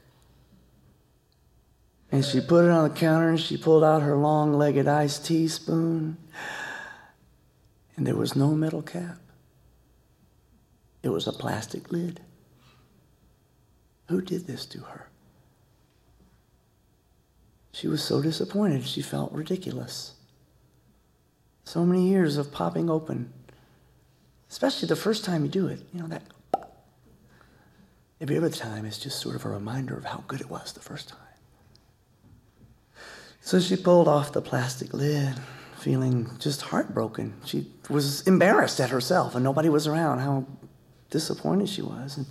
And 2.11 2.25
she 2.25 2.41
put 2.41 2.65
it 2.65 2.71
on 2.71 2.89
the 2.89 2.95
counter 2.95 3.29
and 3.29 3.39
she 3.39 3.57
pulled 3.57 3.83
out 3.83 4.01
her 4.01 4.15
long 4.15 4.53
legged 4.53 4.87
iced 4.87 5.23
teaspoon 5.23 6.17
and 7.95 8.05
there 8.05 8.15
was 8.15 8.35
no 8.35 8.49
metal 8.49 8.81
cap. 8.81 9.17
It 11.03 11.09
was 11.09 11.27
a 11.27 11.31
plastic 11.31 11.91
lid. 11.91 12.19
Who 14.09 14.21
did 14.21 14.47
this 14.47 14.65
to 14.67 14.79
her? 14.81 15.09
She 17.71 17.87
was 17.87 18.03
so 18.03 18.21
disappointed, 18.21 18.85
she 18.85 19.01
felt 19.01 19.31
ridiculous. 19.31 20.13
So 21.63 21.85
many 21.85 22.07
years 22.07 22.37
of 22.37 22.51
popping 22.51 22.89
open, 22.89 23.33
especially 24.49 24.87
the 24.87 24.95
first 24.95 25.25
time 25.25 25.43
you 25.43 25.51
do 25.51 25.67
it, 25.67 25.81
you 25.93 25.99
know, 25.99 26.07
that. 26.07 26.23
Every 28.21 28.37
other 28.37 28.49
time 28.49 28.85
is 28.85 28.97
just 28.97 29.19
sort 29.19 29.35
of 29.35 29.45
a 29.45 29.49
reminder 29.49 29.97
of 29.97 30.05
how 30.05 30.23
good 30.27 30.41
it 30.41 30.49
was 30.49 30.73
the 30.73 30.79
first 30.79 31.09
time. 31.09 31.19
So 33.41 33.59
she 33.59 33.75
pulled 33.75 34.07
off 34.07 34.31
the 34.31 34.41
plastic 34.41 34.93
lid 34.93 35.35
feeling 35.77 36.29
just 36.39 36.61
heartbroken. 36.61 37.33
She 37.45 37.67
was 37.89 38.25
embarrassed 38.27 38.79
at 38.79 38.89
herself, 38.89 39.35
and 39.35 39.43
nobody 39.43 39.69
was 39.69 39.87
around, 39.87 40.19
how 40.19 40.45
disappointed 41.09 41.69
she 41.69 41.81
was. 41.81 42.17
And 42.17 42.25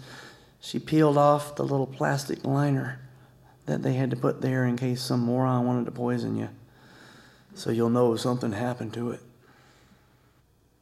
she 0.60 0.78
peeled 0.78 1.18
off 1.18 1.56
the 1.56 1.62
little 1.62 1.86
plastic 1.86 2.44
liner 2.44 3.00
that 3.66 3.82
they 3.82 3.94
had 3.94 4.10
to 4.10 4.16
put 4.16 4.40
there 4.40 4.64
in 4.64 4.76
case 4.76 5.02
some 5.02 5.20
moron 5.20 5.66
wanted 5.66 5.84
to 5.86 5.90
poison 5.90 6.36
you. 6.36 6.48
So 7.54 7.70
you'll 7.70 7.90
know 7.90 8.16
something 8.16 8.52
happened 8.52 8.92
to 8.94 9.10
it. 9.12 9.20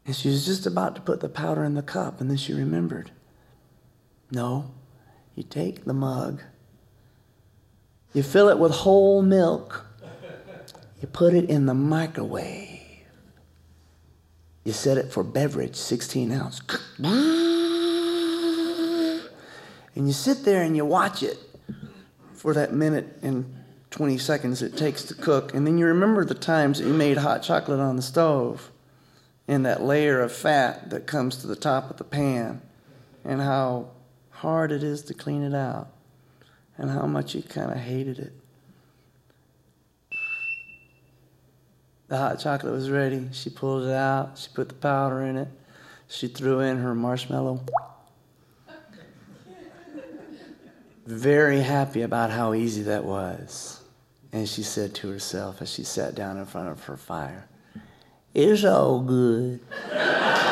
And 0.04 0.16
she 0.16 0.28
was 0.28 0.44
just 0.44 0.66
about 0.66 0.94
to 0.96 1.00
put 1.00 1.20
the 1.20 1.28
powder 1.28 1.64
in 1.64 1.74
the 1.74 1.82
cup, 1.82 2.20
and 2.20 2.28
then 2.30 2.36
she 2.36 2.52
remembered 2.52 3.10
no, 4.30 4.70
you 5.34 5.42
take 5.42 5.84
the 5.84 5.92
mug, 5.92 6.40
you 8.14 8.22
fill 8.22 8.48
it 8.48 8.58
with 8.58 8.72
whole 8.72 9.20
milk 9.20 9.86
you 11.02 11.08
put 11.08 11.34
it 11.34 11.50
in 11.50 11.66
the 11.66 11.74
microwave. 11.74 12.80
You 14.64 14.72
set 14.72 14.96
it 14.96 15.12
for 15.12 15.24
beverage, 15.24 15.76
16 15.76 16.32
ounce. 16.32 16.62
And 19.94 20.06
you 20.06 20.14
sit 20.14 20.44
there 20.44 20.62
and 20.62 20.74
you 20.74 20.86
watch 20.86 21.22
it 21.22 21.38
for 22.32 22.54
that 22.54 22.72
minute 22.72 23.18
and 23.20 23.54
20 23.90 24.16
seconds 24.16 24.62
it 24.62 24.76
takes 24.76 25.02
to 25.04 25.14
cook. 25.14 25.52
And 25.52 25.66
then 25.66 25.76
you 25.76 25.86
remember 25.86 26.24
the 26.24 26.34
times 26.34 26.78
that 26.78 26.86
you 26.86 26.94
made 26.94 27.18
hot 27.18 27.42
chocolate 27.42 27.78
on 27.78 27.96
the 27.96 28.02
stove 28.02 28.70
and 29.46 29.66
that 29.66 29.82
layer 29.82 30.22
of 30.22 30.32
fat 30.32 30.88
that 30.88 31.06
comes 31.06 31.36
to 31.38 31.46
the 31.46 31.56
top 31.56 31.90
of 31.90 31.98
the 31.98 32.04
pan 32.04 32.62
and 33.22 33.42
how 33.42 33.90
hard 34.30 34.72
it 34.72 34.82
is 34.82 35.02
to 35.02 35.14
clean 35.14 35.42
it 35.42 35.54
out 35.54 35.88
and 36.78 36.90
how 36.90 37.06
much 37.06 37.34
you 37.34 37.42
kind 37.42 37.70
of 37.70 37.76
hated 37.76 38.18
it. 38.18 38.32
The 42.12 42.18
hot 42.18 42.40
chocolate 42.40 42.74
was 42.74 42.90
ready. 42.90 43.30
She 43.32 43.48
pulled 43.48 43.84
it 43.84 43.94
out. 43.94 44.36
She 44.36 44.50
put 44.52 44.68
the 44.68 44.74
powder 44.74 45.22
in 45.22 45.38
it. 45.38 45.48
She 46.08 46.28
threw 46.28 46.60
in 46.60 46.76
her 46.76 46.94
marshmallow. 46.94 47.64
Very 51.06 51.60
happy 51.60 52.02
about 52.02 52.28
how 52.28 52.52
easy 52.52 52.82
that 52.82 53.06
was. 53.06 53.80
And 54.30 54.46
she 54.46 54.62
said 54.62 54.94
to 54.96 55.08
herself 55.08 55.62
as 55.62 55.72
she 55.72 55.84
sat 55.84 56.14
down 56.14 56.36
in 56.36 56.44
front 56.44 56.68
of 56.68 56.84
her 56.84 56.98
fire, 56.98 57.48
It's 58.34 58.62
all 58.62 59.00
good. 59.00 59.60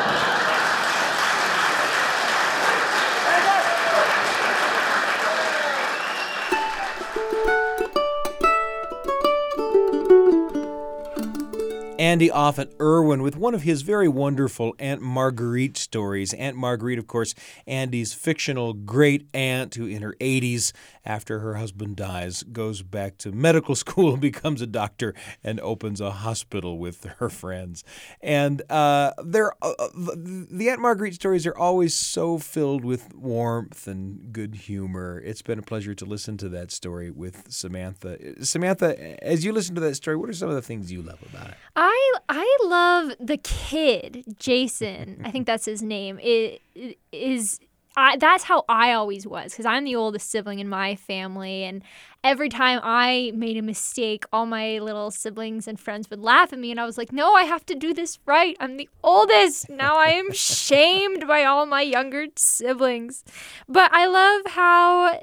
Andy 12.01 12.31
Offutt 12.31 12.73
Irwin 12.81 13.21
with 13.21 13.35
one 13.35 13.53
of 13.53 13.61
his 13.61 13.83
very 13.83 14.07
wonderful 14.07 14.73
Aunt 14.79 15.03
Marguerite 15.03 15.77
stories. 15.77 16.33
Aunt 16.33 16.57
Marguerite, 16.57 16.97
of 16.97 17.05
course, 17.05 17.35
Andy's 17.67 18.11
fictional 18.11 18.73
great 18.73 19.29
aunt 19.35 19.75
who, 19.75 19.85
in 19.85 20.01
her 20.01 20.15
80s, 20.19 20.73
after 21.05 21.37
her 21.39 21.57
husband 21.57 21.97
dies, 21.97 22.41
goes 22.41 22.81
back 22.81 23.19
to 23.19 23.31
medical 23.31 23.75
school, 23.81 24.13
and 24.13 24.19
becomes 24.19 24.63
a 24.63 24.65
doctor, 24.65 25.13
and 25.43 25.59
opens 25.59 26.01
a 26.01 26.09
hospital 26.09 26.79
with 26.79 27.03
her 27.19 27.29
friends. 27.29 27.83
And 28.19 28.63
uh, 28.71 29.13
they're, 29.23 29.53
uh, 29.61 29.73
uh 29.77 29.87
the 29.93 30.69
Aunt 30.71 30.81
Marguerite 30.81 31.13
stories 31.13 31.45
are 31.45 31.55
always 31.55 31.93
so 31.93 32.39
filled 32.39 32.83
with 32.83 33.13
warmth 33.13 33.85
and 33.85 34.33
good 34.33 34.55
humor. 34.55 35.21
It's 35.23 35.43
been 35.43 35.59
a 35.59 35.61
pleasure 35.61 35.93
to 35.93 36.05
listen 36.05 36.35
to 36.37 36.49
that 36.49 36.71
story 36.71 37.11
with 37.11 37.51
Samantha. 37.51 38.43
Samantha, 38.43 39.23
as 39.23 39.45
you 39.45 39.53
listen 39.53 39.75
to 39.75 39.81
that 39.81 39.93
story, 39.93 40.17
what 40.17 40.29
are 40.29 40.33
some 40.33 40.49
of 40.49 40.55
the 40.55 40.63
things 40.63 40.91
you 40.91 41.03
love 41.03 41.21
about 41.21 41.49
it? 41.49 41.55
I 41.75 41.90
I 41.91 42.13
I 42.29 42.57
love 42.65 43.13
the 43.19 43.37
kid, 43.37 44.23
Jason. 44.39 45.21
I 45.25 45.31
think 45.31 45.45
that's 45.45 45.65
his 45.65 45.81
name. 45.81 46.19
It, 46.19 46.61
it 46.75 46.97
is 47.11 47.59
I, 47.95 48.15
that's 48.15 48.45
how 48.45 48.63
I 48.69 48.93
always 48.93 49.27
was 49.27 49.51
because 49.51 49.65
I'm 49.65 49.83
the 49.83 49.95
oldest 49.95 50.29
sibling 50.29 50.59
in 50.59 50.69
my 50.69 50.95
family. 50.95 51.63
And 51.63 51.83
every 52.23 52.47
time 52.47 52.79
I 52.83 53.33
made 53.35 53.57
a 53.57 53.61
mistake, 53.61 54.23
all 54.31 54.45
my 54.45 54.79
little 54.79 55.11
siblings 55.11 55.67
and 55.67 55.77
friends 55.77 56.09
would 56.09 56.21
laugh 56.21 56.53
at 56.53 56.59
me. 56.59 56.71
And 56.71 56.79
I 56.79 56.85
was 56.85 56.97
like, 56.97 57.11
no, 57.11 57.33
I 57.33 57.43
have 57.43 57.65
to 57.65 57.75
do 57.75 57.93
this 57.93 58.17
right. 58.25 58.55
I'm 58.61 58.77
the 58.77 58.89
oldest. 59.03 59.69
Now 59.69 59.97
I 59.97 60.07
am 60.07 60.31
shamed 60.33 61.27
by 61.27 61.43
all 61.43 61.65
my 61.65 61.81
younger 61.81 62.27
siblings. 62.37 63.25
But 63.67 63.91
I 63.93 64.05
love 64.05 64.53
how, 64.53 65.19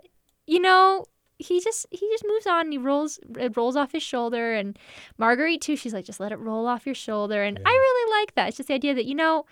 you 0.46 0.60
know, 0.60 1.06
he 1.38 1.61
just 1.61 1.87
he 1.90 2.09
just 2.11 2.25
moves 2.26 2.47
on. 2.47 2.66
And 2.66 2.73
he 2.73 2.78
rolls 2.78 3.18
it 3.38 3.57
rolls 3.57 3.76
off 3.76 3.92
his 3.92 4.02
shoulder 4.02 4.54
and 4.54 4.78
Marguerite 5.16 5.61
too 5.61 5.76
she's 5.76 5.95
like 5.95 6.04
just 6.04 6.21
let 6.21 6.33
it 6.33 6.38
roll 6.38 6.66
off 6.66 6.87
your 6.87 6.95
shoulder. 6.95 7.42
And 7.42 7.59
I 7.64 7.71
really 7.71 8.21
like 8.21 8.35
that. 8.35 8.49
It's 8.49 8.57
just 8.57 8.68
the 8.68 8.75
idea 8.75 8.95
that 8.95 9.07
you 9.07 9.14
know 9.14 9.47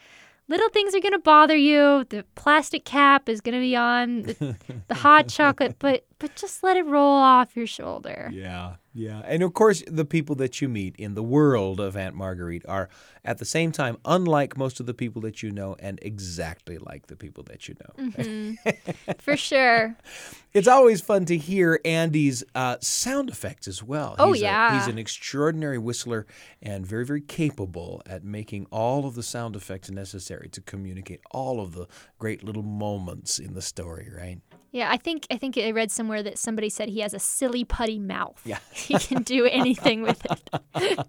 little 0.49 0.69
things 0.69 0.95
are 0.95 1.01
going 1.01 1.13
to 1.13 1.19
bother 1.19 1.57
you. 1.57 2.05
The 2.09 2.25
plastic 2.35 2.85
cap 2.85 3.29
is 3.29 3.41
going 3.41 3.55
to 3.55 3.61
be 3.61 3.77
on 3.77 4.23
the, 4.23 4.57
the 4.89 4.95
hot 4.95 5.29
chocolate, 5.29 5.77
but 5.79 6.05
but 6.19 6.35
just 6.37 6.63
let 6.63 6.77
it 6.77 6.87
roll 6.87 7.17
off 7.17 7.57
your 7.57 7.67
shoulder. 7.67 8.31
Yeah, 8.33 8.77
yeah. 8.97 9.21
And 9.27 9.43
of 9.43 9.53
course, 9.53 9.83
the 9.87 10.07
people 10.07 10.35
that 10.37 10.63
you 10.63 10.71
meet 10.71 10.97
in 10.97 11.15
the 11.15 11.23
world 11.23 11.81
of 11.81 11.99
Aunt 11.99 12.15
Marguerite 12.15 12.65
are 12.67 12.89
at 13.27 13.37
the 13.37 13.45
same 13.45 13.71
time 13.71 13.99
unlike 14.07 14.57
most 14.57 14.81
of 14.81 14.87
the 14.87 14.95
people 14.95 15.21
that 15.23 15.43
you 15.43 15.51
know 15.51 15.77
and 15.79 15.99
exactly 16.01 16.79
like 16.79 17.09
the 17.09 17.17
people 17.17 17.45
that 17.45 17.69
you 17.69 17.75
know. 17.75 18.09
Mm-hmm. 18.09 19.13
For 19.19 19.37
sure. 19.37 19.99
It's 20.55 20.67
always 20.67 21.03
fun 21.03 21.27
to 21.27 21.37
hear 21.37 21.79
Andy's 21.85 22.43
uh, 22.55 22.79
sound 22.81 23.29
effects 23.29 23.69
as 23.69 23.83
well. 23.83 24.17
Oh, 24.19 24.33
he's 24.33 24.41
yeah. 24.41 24.75
A, 24.75 24.79
he's 24.79 24.89
an 24.89 24.99
extraordinary 24.99 25.77
whistler 25.77 26.27
and 26.63 26.87
very, 26.87 27.05
very 27.05 27.21
capable 27.21 28.01
at 28.07 28.25
making 28.25 28.67
all 28.71 29.05
of 29.05 29.15
the 29.15 29.23
sound 29.23 29.57
effects 29.57 29.91
necessary 29.91 30.49
to 30.49 30.63
communicate 30.63 31.21
all 31.33 31.61
of 31.61 31.75
the 31.75 31.87
great 32.19 32.43
little 32.43 32.63
moments 32.63 33.39
in 33.39 33.53
the 33.53 33.63
story, 33.63 34.09
right? 34.17 34.41
Yeah, 34.73 34.91
I 34.91 34.97
think 34.97 35.27
I 35.31 35.37
think 35.37 35.57
I 35.57 35.71
read 35.71 35.91
somewhere 35.91 36.23
that 36.23 36.39
somebody 36.39 36.69
said 36.69 36.89
he 36.89 37.01
has 37.01 37.15
a 37.15 37.19
silly 37.19 37.65
putty 37.65 37.99
mouth. 37.99 38.41
Yeah. 38.45 38.59
he 38.73 38.99
can 38.99 39.23
do 39.23 39.47
anything 39.47 40.03
with 40.03 40.25
it. 40.25 40.99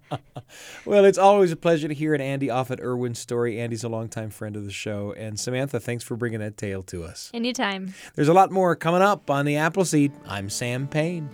Well, 0.84 1.04
it's 1.04 1.18
always 1.18 1.52
a 1.52 1.56
pleasure 1.56 1.88
to 1.88 1.94
hear 1.94 2.14
an 2.14 2.22
Andy 2.22 2.48
Offutt 2.48 2.80
Irwin 2.80 3.14
story. 3.14 3.60
Andy's 3.60 3.84
a 3.84 3.88
longtime 3.88 4.30
friend 4.30 4.56
of 4.56 4.64
the 4.64 4.72
show. 4.72 5.12
And 5.12 5.38
Samantha, 5.38 5.78
thanks 5.78 6.02
for 6.04 6.16
bringing 6.16 6.40
that 6.40 6.56
tale 6.56 6.82
to 6.84 7.04
us. 7.04 7.30
Anytime. 7.34 7.92
There's 8.14 8.28
a 8.28 8.32
lot 8.32 8.50
more 8.50 8.74
coming 8.74 9.02
up 9.02 9.30
on 9.30 9.44
the 9.44 9.56
Appleseed. 9.56 10.12
I'm 10.26 10.48
Sam 10.48 10.88
Payne. 10.88 11.28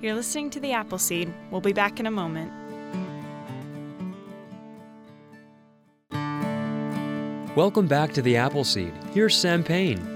You're 0.00 0.14
listening 0.14 0.50
to 0.50 0.60
The 0.60 0.72
Appleseed. 0.72 1.32
We'll 1.50 1.62
be 1.62 1.72
back 1.72 1.98
in 1.98 2.06
a 2.06 2.10
moment. 2.10 2.52
Welcome 7.56 7.86
back 7.86 8.12
to 8.14 8.22
the 8.22 8.36
Appleseed. 8.36 8.92
Here's 9.12 9.34
Sam 9.34 9.64
Payne. 9.64 10.13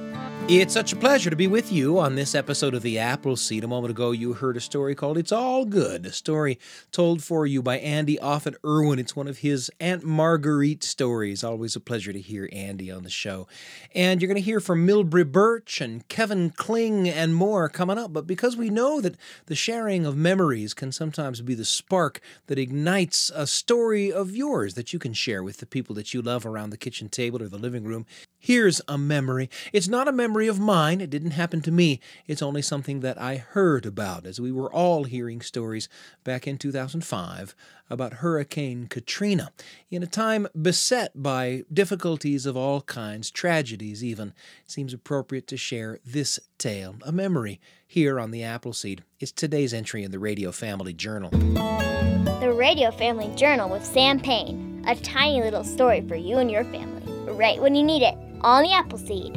It's 0.50 0.73
such 0.73 0.95
a 0.95 0.97
pleasure 0.97 1.28
to 1.28 1.37
be 1.37 1.47
with 1.47 1.71
you 1.71 1.99
on 1.99 2.14
this 2.14 2.35
episode 2.35 2.73
of 2.73 2.81
The 2.81 2.99
Apple 2.99 3.37
Seed. 3.37 3.64
A 3.64 3.69
moment 3.69 3.90
ago, 3.90 4.12
you 4.12 4.33
heard 4.33 4.57
a 4.57 4.62
story 4.62 4.95
called 4.95 5.19
It's 5.19 5.31
All 5.31 5.67
Good, 5.67 6.07
a 6.07 6.11
story 6.11 6.59
told 6.90 7.23
for 7.23 7.47
you 7.47 7.61
by 7.61 7.76
Andy 7.76 8.19
Offutt 8.19 8.57
Irwin. 8.64 8.99
It's 8.99 9.14
one 9.14 9.28
of 9.28 9.40
his 9.40 9.71
Aunt 9.78 10.05
Marguerite 10.05 10.83
stories. 10.83 11.45
Always 11.45 11.76
a 11.76 11.81
pleasure 11.81 12.14
to 12.14 12.21
hear 12.21 12.49
Andy 12.50 12.90
on 12.90 13.02
the 13.02 13.11
show. 13.11 13.47
And 13.95 14.23
you're 14.23 14.26
going 14.26 14.37
to 14.37 14.40
hear 14.40 14.59
from 14.59 14.87
Milbre 14.87 15.31
Burch 15.31 15.83
and 15.83 16.09
Kevin 16.09 16.49
Kling 16.49 17.11
and 17.11 17.35
more 17.35 17.69
coming 17.69 17.99
up. 17.99 18.14
But 18.14 18.26
because 18.26 18.57
we 18.57 18.71
know 18.71 19.02
that 19.02 19.19
the 19.47 19.55
sharing 19.55 20.07
of 20.07 20.17
memories 20.17 20.73
can 20.73 20.93
sometimes 20.93 21.43
be 21.43 21.55
the 21.55 21.67
spark 21.67 22.23
that 22.47 22.59
ignites 22.59 23.31
a 23.35 23.47
story 23.47 24.11
of 24.11 24.35
yours 24.35 24.73
that 24.75 24.95
you 24.95 24.99
can 24.99 25.12
share 25.12 25.43
with 25.43 25.59
the 25.59 25.67
people 25.67 25.95
that 25.97 26.14
you 26.14 26.23
love 26.23 26.47
around 26.47 26.71
the 26.71 26.78
kitchen 26.78 27.11
table 27.11 27.43
or 27.43 27.49
the 27.49 27.59
living 27.59 27.85
room, 27.85 28.07
Here's 28.40 28.81
a 28.87 28.97
memory. 28.97 29.50
It's 29.73 29.88
not 29.88 30.07
a 30.07 30.12
memory 30.12 30.38
of 30.47 30.61
mine. 30.61 31.00
It 31.00 31.11
didn't 31.11 31.33
happen 31.33 31.61
to 31.62 31.73
me. 31.73 31.99
It's 32.26 32.42
only 32.42 32.62
something 32.62 33.00
that 33.00 33.21
I 33.21 33.37
heard 33.37 33.85
about 33.85 34.26
as 34.26 34.40
we 34.40 34.52
were 34.52 34.73
all 34.73 35.04
hearing 35.04 35.40
stories 35.40 35.88
back 36.23 36.47
in 36.47 36.59
2005 36.59 37.54
about 37.90 38.14
Hurricane 38.14 38.87
Katrina. 38.87 39.50
In 39.91 40.02
a 40.02 40.06
time 40.06 40.47
beset 40.60 41.21
by 41.21 41.65
difficulties 41.73 42.47
of 42.47 42.56
all 42.56 42.82
kinds, 42.82 43.30
tragedies 43.30 44.04
even, 44.04 44.28
it 44.65 44.71
seems 44.71 44.95
appropriate 44.95 45.47
to 45.49 45.56
share 45.56 45.99
this 46.04 46.39
tale, 46.58 46.97
a 47.02 47.10
memory, 47.10 47.60
here 47.86 48.21
on 48.21 48.30
the 48.30 48.45
Appleseed. 48.45 49.02
It's 49.19 49.32
today's 49.32 49.73
entry 49.73 50.04
in 50.04 50.10
the 50.10 50.19
Radio 50.19 50.52
Family 50.52 50.93
Journal. 50.93 51.30
The 51.30 52.54
Radio 52.54 52.91
Family 52.91 53.34
Journal 53.34 53.69
with 53.69 53.84
Sam 53.84 54.21
Payne. 54.21 54.84
A 54.86 54.95
tiny 54.95 55.43
little 55.43 55.65
story 55.65 56.02
for 56.06 56.15
you 56.15 56.36
and 56.36 56.50
your 56.50 56.65
family, 56.65 57.32
right 57.32 57.60
when 57.60 57.75
you 57.75 57.82
need 57.82 58.02
it, 58.02 58.15
on 58.43 58.62
the 58.62 58.73
Appleseed. 58.73 59.36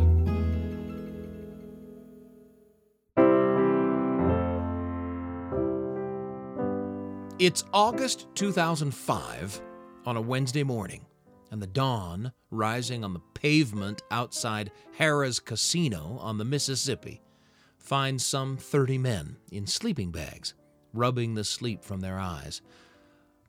It's 7.41 7.63
August 7.73 8.27
2005 8.35 9.61
on 10.05 10.15
a 10.15 10.21
Wednesday 10.21 10.61
morning, 10.61 11.07
and 11.49 11.59
the 11.59 11.65
dawn, 11.65 12.33
rising 12.51 13.03
on 13.03 13.13
the 13.13 13.21
pavement 13.33 14.03
outside 14.11 14.71
Harrah's 14.99 15.39
Casino 15.39 16.19
on 16.21 16.37
the 16.37 16.45
Mississippi, 16.45 17.19
finds 17.79 18.23
some 18.23 18.57
30 18.57 18.99
men 18.99 19.37
in 19.51 19.65
sleeping 19.65 20.11
bags, 20.11 20.53
rubbing 20.93 21.33
the 21.33 21.43
sleep 21.43 21.83
from 21.83 22.01
their 22.01 22.19
eyes. 22.19 22.61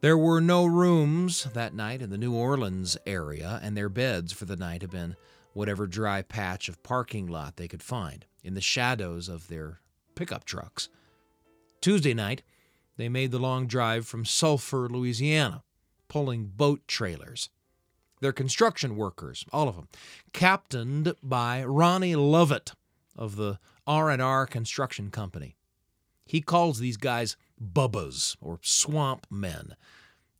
There 0.00 0.16
were 0.16 0.40
no 0.40 0.64
rooms 0.64 1.44
that 1.52 1.74
night 1.74 2.00
in 2.00 2.08
the 2.08 2.16
New 2.16 2.34
Orleans 2.34 2.96
area, 3.04 3.60
and 3.62 3.76
their 3.76 3.90
beds 3.90 4.32
for 4.32 4.46
the 4.46 4.56
night 4.56 4.80
had 4.80 4.90
been 4.90 5.16
whatever 5.52 5.86
dry 5.86 6.22
patch 6.22 6.70
of 6.70 6.82
parking 6.82 7.26
lot 7.26 7.58
they 7.58 7.68
could 7.68 7.82
find 7.82 8.24
in 8.42 8.54
the 8.54 8.62
shadows 8.62 9.28
of 9.28 9.48
their 9.48 9.80
pickup 10.14 10.44
trucks. 10.44 10.88
Tuesday 11.82 12.14
night, 12.14 12.42
they 12.96 13.08
made 13.08 13.30
the 13.30 13.38
long 13.38 13.66
drive 13.66 14.06
from 14.06 14.24
Sulphur, 14.24 14.88
Louisiana, 14.88 15.62
pulling 16.08 16.46
boat 16.46 16.86
trailers. 16.86 17.48
They're 18.20 18.32
construction 18.32 18.96
workers, 18.96 19.44
all 19.52 19.68
of 19.68 19.76
them, 19.76 19.88
captained 20.32 21.14
by 21.22 21.64
Ronnie 21.64 22.14
Lovett 22.14 22.72
of 23.16 23.36
the 23.36 23.58
R&R 23.86 24.46
Construction 24.46 25.10
Company. 25.10 25.56
He 26.24 26.40
calls 26.40 26.78
these 26.78 26.96
guys 26.96 27.36
bubbas 27.60 28.36
or 28.40 28.60
swamp 28.62 29.26
men. 29.30 29.74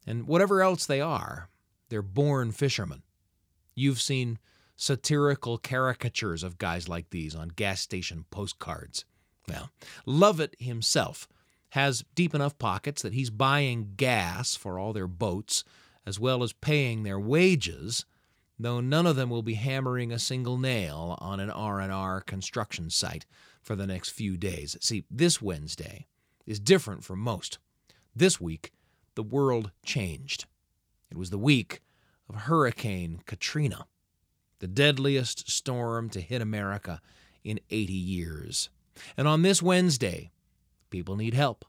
And 0.07 0.27
whatever 0.27 0.63
else 0.63 0.87
they 0.87 1.01
are, 1.01 1.49
they're 1.89 2.03
born 2.03 2.53
fishermen. 2.53 3.03
You've 3.75 4.01
seen 4.01 4.39
satirical 4.77 5.59
caricatures 5.59 6.43
of 6.43 6.59
guys 6.59 6.89
like 6.89 7.11
these 7.11 7.35
on 7.35 7.49
gas 7.49 7.81
station 7.81 8.25
postcards. 8.31 9.05
Well, 9.49 9.71
Lovett 10.07 10.57
himself 10.59 11.29
has 11.73 12.05
deep 12.15 12.35
enough 12.35 12.59
pockets 12.59 13.01
that 13.01 13.15
he's 13.15 13.31
buying 13.31 13.95
gas 13.97 14.55
for 14.55 14.79
all 14.79 14.93
their 14.93 15.07
boats 15.07 15.65
as 16.05 16.21
well 16.21 16.43
as 16.43 16.53
paying 16.53 17.03
their 17.03 17.19
wages, 17.19 18.05
though 18.59 18.81
none 18.81 19.07
of 19.07 19.17
them 19.17 19.31
will 19.31 19.43
be 19.43 19.55
hammering 19.55 20.13
a 20.13 20.19
single 20.19 20.59
nail 20.59 21.17
on 21.19 21.41
an 21.41 21.49
R&R 21.49 22.21
construction 22.21 22.91
site 22.91 23.25
for 23.63 23.75
the 23.75 23.87
next 23.87 24.11
few 24.11 24.37
days. 24.37 24.77
See, 24.83 25.05
this 25.11 25.41
Wednesday 25.41 26.07
is 26.45 26.61
different 26.61 27.05
from 27.05 27.21
most. 27.21 27.57
This 28.15 28.39
week, 28.39 28.71
the 29.15 29.23
world 29.23 29.71
changed. 29.83 30.45
It 31.11 31.17
was 31.17 31.31
the 31.31 31.39
week 31.39 31.81
of 32.29 32.35
Hurricane 32.35 33.21
Katrina, 33.25 33.87
the 34.59 34.69
deadliest 34.69 35.51
storm 35.51 36.11
to 36.11 36.21
hit 36.21 36.43
America 36.43 37.01
in 37.43 37.61
80 37.71 37.95
years. 37.95 38.69
And 39.17 39.27
on 39.27 39.41
this 39.41 39.63
Wednesday, 39.63 40.33
people 40.93 41.17
need 41.17 41.35
help. 41.35 41.65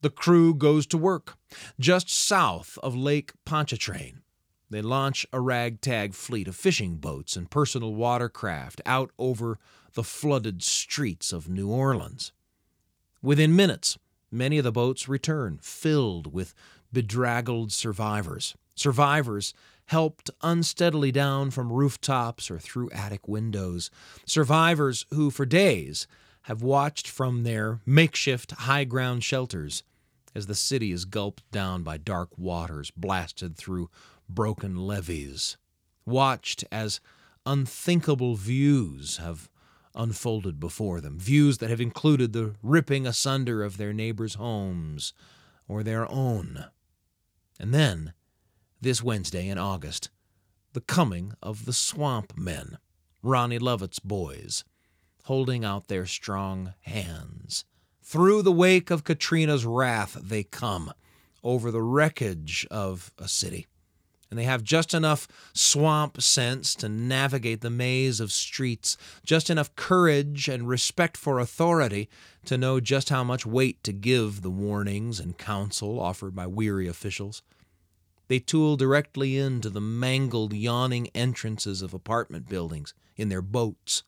The 0.00 0.10
crew 0.10 0.54
goes 0.54 0.86
to 0.86 0.96
work 0.96 1.36
just 1.78 2.08
south 2.08 2.78
of 2.82 2.96
Lake 2.96 3.32
Pontchartrain. 3.44 4.22
They 4.70 4.80
launch 4.80 5.26
a 5.34 5.40
ragtag 5.40 6.14
fleet 6.14 6.48
of 6.48 6.56
fishing 6.56 6.96
boats 6.96 7.36
and 7.36 7.50
personal 7.50 7.94
watercraft 7.94 8.80
out 8.86 9.10
over 9.18 9.58
the 9.92 10.02
flooded 10.02 10.62
streets 10.62 11.30
of 11.30 11.50
New 11.50 11.68
Orleans. 11.68 12.32
Within 13.20 13.54
minutes, 13.54 13.98
many 14.30 14.56
of 14.56 14.64
the 14.64 14.72
boats 14.72 15.08
return, 15.08 15.58
filled 15.60 16.32
with 16.32 16.54
bedraggled 16.90 17.70
survivors. 17.70 18.56
Survivors 18.74 19.52
helped 19.86 20.30
unsteadily 20.40 21.12
down 21.12 21.50
from 21.50 21.70
rooftops 21.70 22.50
or 22.50 22.58
through 22.58 22.90
attic 22.90 23.28
windows. 23.28 23.90
Survivors 24.24 25.04
who, 25.10 25.30
for 25.30 25.44
days, 25.44 26.06
have 26.44 26.62
watched 26.62 27.08
from 27.08 27.42
their 27.42 27.80
makeshift 27.86 28.52
high 28.52 28.84
ground 28.84 29.22
shelters 29.24 29.82
as 30.34 30.46
the 30.46 30.54
city 30.54 30.92
is 30.92 31.04
gulped 31.04 31.48
down 31.50 31.82
by 31.82 31.96
dark 31.96 32.36
waters 32.38 32.90
blasted 32.96 33.56
through 33.56 33.90
broken 34.28 34.76
levees. 34.76 35.56
Watched 36.04 36.64
as 36.72 37.00
unthinkable 37.46 38.34
views 38.34 39.18
have 39.18 39.48
unfolded 39.94 40.58
before 40.58 41.00
them, 41.00 41.18
views 41.18 41.58
that 41.58 41.70
have 41.70 41.80
included 41.80 42.32
the 42.32 42.54
ripping 42.62 43.06
asunder 43.06 43.62
of 43.62 43.76
their 43.76 43.92
neighbors' 43.92 44.34
homes 44.34 45.12
or 45.68 45.82
their 45.82 46.10
own. 46.10 46.64
And 47.60 47.74
then, 47.74 48.14
this 48.80 49.02
Wednesday 49.02 49.48
in 49.48 49.58
August, 49.58 50.10
the 50.72 50.80
coming 50.80 51.34
of 51.42 51.66
the 51.66 51.72
swamp 51.72 52.36
men, 52.36 52.78
Ronnie 53.22 53.58
Lovett's 53.58 53.98
boys, 53.98 54.64
holding 55.24 55.64
out 55.64 55.88
their 55.88 56.06
strong 56.06 56.74
hands. 56.82 57.64
Through 58.02 58.42
the 58.42 58.52
wake 58.52 58.90
of 58.90 59.04
Katrina's 59.04 59.64
wrath, 59.64 60.18
they 60.22 60.42
come 60.42 60.92
over 61.42 61.70
the 61.70 61.82
wreckage 61.82 62.66
of 62.70 63.12
a 63.18 63.28
city. 63.28 63.66
And 64.30 64.38
they 64.38 64.44
have 64.44 64.64
just 64.64 64.94
enough 64.94 65.28
swamp 65.52 66.22
sense 66.22 66.74
to 66.76 66.88
navigate 66.88 67.60
the 67.60 67.68
maze 67.68 68.18
of 68.18 68.32
streets, 68.32 68.96
just 69.26 69.50
enough 69.50 69.74
courage 69.76 70.48
and 70.48 70.66
respect 70.66 71.18
for 71.18 71.38
authority 71.38 72.08
to 72.46 72.56
know 72.56 72.80
just 72.80 73.10
how 73.10 73.22
much 73.24 73.44
weight 73.44 73.82
to 73.84 73.92
give 73.92 74.40
the 74.40 74.50
warnings 74.50 75.20
and 75.20 75.36
counsel 75.36 76.00
offered 76.00 76.34
by 76.34 76.46
weary 76.46 76.88
officials. 76.88 77.42
They 78.28 78.38
tool 78.38 78.76
directly 78.76 79.36
into 79.36 79.68
the 79.68 79.82
mangled, 79.82 80.54
yawning 80.54 81.08
entrances 81.08 81.82
of 81.82 81.92
apartment 81.92 82.48
buildings 82.48 82.94
in 83.16 83.28
their 83.28 83.42
boats, 83.42 84.02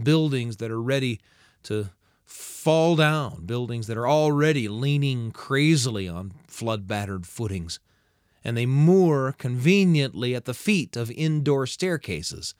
buildings 0.00 0.58
that 0.58 0.70
are 0.70 0.82
ready 0.82 1.20
to 1.64 1.90
fall 2.24 2.96
down, 2.96 3.44
buildings 3.44 3.86
that 3.86 3.96
are 3.96 4.08
already 4.08 4.68
leaning 4.68 5.32
crazily 5.32 6.08
on 6.08 6.32
flood 6.46 6.86
battered 6.86 7.26
footings, 7.26 7.78
and 8.44 8.56
they 8.56 8.66
moor 8.66 9.34
conveniently 9.38 10.34
at 10.34 10.44
the 10.44 10.54
feet 10.54 10.96
of 10.96 11.10
indoor 11.12 11.66
staircases. 11.66 12.54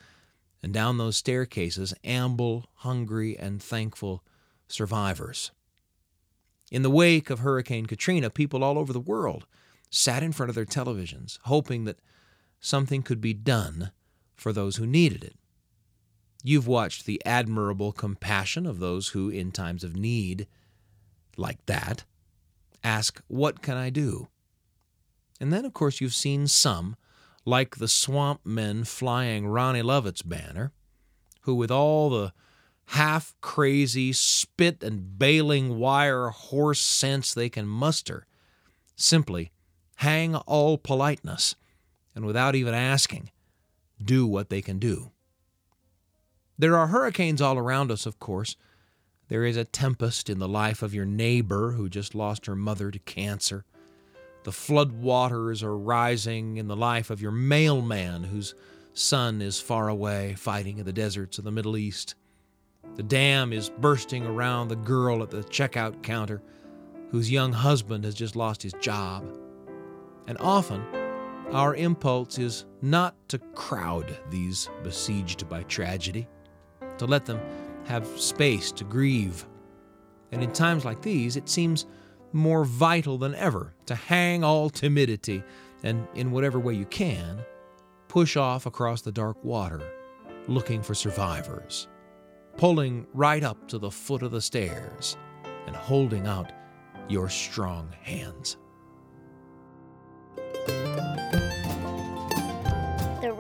And 0.63 0.73
down 0.73 0.97
those 0.97 1.17
staircases 1.17 1.93
amble 2.05 2.67
hungry 2.77 3.37
and 3.37 3.61
thankful 3.61 4.23
survivors. 4.69 5.51
In 6.71 6.83
the 6.83 6.91
wake 6.91 7.31
of 7.31 7.41
Hurricane 7.41 7.87
Katrina, 7.87 8.31
people 8.31 8.63
all 8.63 8.79
over 8.79 8.93
the 8.93 9.01
world 9.01 9.45
sat 9.91 10.23
in 10.23 10.33
front 10.33 10.51
of 10.51 10.55
their 10.55 10.65
televisions, 10.65 11.39
hoping 11.45 11.85
that 11.85 11.99
something 12.61 13.03
could 13.03 13.21
be 13.21 13.35
done 13.35 13.91
for 14.37 14.53
those 14.53 14.77
who 14.77 14.87
needed 14.87 15.25
it. 15.25 15.37
You've 16.43 16.67
watched 16.67 17.07
the 17.07 17.23
admirable 17.25 17.93
compassion 17.93 18.67
of 18.67 18.81
those 18.81 19.09
who, 19.09 19.29
in 19.29 19.53
times 19.53 19.85
of 19.85 19.97
need, 19.97 20.47
like 21.37 21.65
that, 21.67 22.05
ask, 22.83 23.23
What 23.29 23.63
can 23.63 23.77
I 23.77 23.91
do? 23.91 24.29
And 25.41 25.53
then, 25.53 25.65
of 25.65 25.73
course, 25.73 26.01
you've 26.01 26.15
seen 26.15 26.47
some, 26.47 26.97
like 27.45 27.77
the 27.77 27.89
swamp 27.89 28.41
men 28.45 28.85
flying 28.85 29.47
Ronnie 29.47 29.83
Lovett's 29.83 30.23
banner, 30.23 30.73
who, 31.43 31.55
with 31.55 31.71
all 31.71 32.11
the 32.11 32.33
half 32.87 33.35
crazy, 33.41 34.13
spit 34.13 34.83
and 34.83 35.19
baling 35.19 35.79
wire 35.79 36.29
horse 36.29 36.81
sense 36.81 37.33
they 37.33 37.49
can 37.49 37.67
muster, 37.67 38.27
simply 38.97 39.53
hang 39.97 40.35
all 40.35 40.77
politeness 40.77 41.55
and 42.15 42.27
without 42.27 42.55
even 42.55 42.75
asking, 42.75 43.31
do 44.03 44.27
what 44.27 44.49
they 44.49 44.61
can 44.61 44.79
do. 44.79 45.13
There 46.63 46.79
are 46.79 46.87
hurricanes 46.87 47.43
all 47.43 47.59
around 47.59 47.91
us, 47.91 48.07
of 48.07 48.21
course. 48.21 48.55
There 49.27 49.45
is 49.45 49.57
a 49.57 49.65
tempest 49.65 50.31
in 50.31 50.39
the 50.39 50.47
life 50.47 50.81
of 50.81 50.95
your 50.95 51.05
neighbor 51.05 51.73
who 51.73 51.89
just 51.89 52.15
lost 52.15 52.47
her 52.47 52.55
mother 52.55 52.93
to 52.93 53.01
cancer. 53.01 53.65
The 54.45 54.53
flood 54.53 54.93
waters 54.93 55.65
are 55.65 55.77
rising 55.77 56.59
in 56.59 56.69
the 56.69 56.77
life 56.77 57.11
of 57.11 57.21
your 57.21 57.33
mailman 57.33 58.23
whose 58.23 58.55
son 58.93 59.43
is 59.43 59.59
far 59.59 59.89
away 59.89 60.37
fighting 60.39 60.79
in 60.79 60.85
the 60.85 60.93
deserts 60.93 61.37
of 61.37 61.43
the 61.43 61.51
Middle 61.51 61.77
East. 61.77 62.15
The 62.95 63.03
dam 63.03 63.53
is 63.53 63.69
bursting 63.69 64.25
around 64.25 64.69
the 64.69 64.77
girl 64.77 65.21
at 65.25 65.33
the 65.33 65.43
checkout 65.43 66.05
counter 66.05 66.43
whose 67.11 67.29
young 67.29 67.53
husband 67.53 68.05
has 68.05 68.15
just 68.15 68.37
lost 68.37 68.63
his 68.63 68.75
job. 68.75 69.25
And 70.29 70.39
often, 70.39 70.85
our 71.51 71.75
impulse 71.75 72.39
is 72.39 72.67
not 72.81 73.17
to 73.31 73.41
crowd 73.57 74.17
these 74.31 74.71
besieged 74.85 75.49
by 75.49 75.65
tragedy 75.65 76.29
to 77.03 77.11
let 77.11 77.27
them 77.27 77.41
have 77.87 78.07
space 78.07 78.71
to 78.71 78.85
grieve. 78.85 79.45
And 80.31 80.41
in 80.41 80.53
times 80.53 80.85
like 80.85 81.03
these, 81.03 81.37
it 81.37 81.49
seems 81.49 81.85
more 82.33 82.65
vital 82.65 83.19
than 83.19 83.35
ever 83.35 83.75
to 83.87 83.97
hang 83.97 84.45
all 84.45 84.71
timidity 84.71 85.43
and, 85.83 86.07
in 86.15 86.31
whatever 86.31 86.61
way 86.61 86.75
you 86.75 86.87
can, 86.87 87.41
push 88.07 88.37
off 88.37 88.67
across 88.67 89.03
the 89.03 89.11
dark 89.11 89.43
water 89.43 89.83
looking 90.47 90.81
for 90.81 90.95
survivors, 90.95 91.89
pulling 92.57 93.05
right 93.15 93.43
up 93.43 93.67
to 93.67 93.79
the 93.79 93.91
foot 93.91 94.23
of 94.23 94.31
the 94.31 94.41
stairs 94.41 95.17
and 95.67 95.75
holding 95.75 96.29
out 96.29 96.53
your 97.09 97.29
strong 97.29 97.93
hands. 98.03 98.59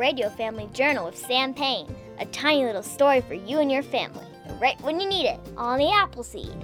Radio 0.03 0.29
Family 0.31 0.69
Journal 0.73 1.05
with 1.05 1.17
Sam 1.17 1.55
Payne. 1.55 1.87
A 2.19 2.27
tiny 2.27 2.65
little 2.65 2.83
story 2.83 3.21
for 3.21 3.35
you 3.35 3.61
and 3.61 3.71
your 3.71 3.85
family, 3.85 4.27
right 4.61 4.77
when 4.81 4.99
you 4.99 5.09
need 5.09 5.27
it, 5.27 5.39
on 5.57 5.79
the 5.79 5.93
Appleseed. 5.93 6.61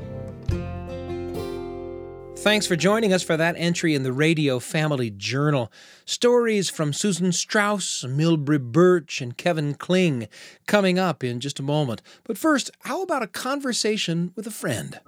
Thanks 2.38 2.66
for 2.66 2.74
joining 2.74 3.12
us 3.12 3.22
for 3.22 3.36
that 3.36 3.54
entry 3.56 3.94
in 3.94 4.02
the 4.02 4.12
Radio 4.12 4.58
Family 4.58 5.10
Journal. 5.10 5.70
Stories 6.04 6.68
from 6.68 6.92
Susan 6.92 7.30
Strauss, 7.30 8.04
Milbre 8.04 8.58
Burch, 8.58 9.20
and 9.20 9.36
Kevin 9.36 9.74
Kling 9.74 10.26
coming 10.66 10.98
up 10.98 11.22
in 11.22 11.38
just 11.38 11.60
a 11.60 11.62
moment. 11.62 12.02
But 12.24 12.38
first, 12.38 12.72
how 12.80 13.02
about 13.02 13.22
a 13.22 13.28
conversation 13.28 14.32
with 14.34 14.48
a 14.48 14.50
friend? 14.50 14.98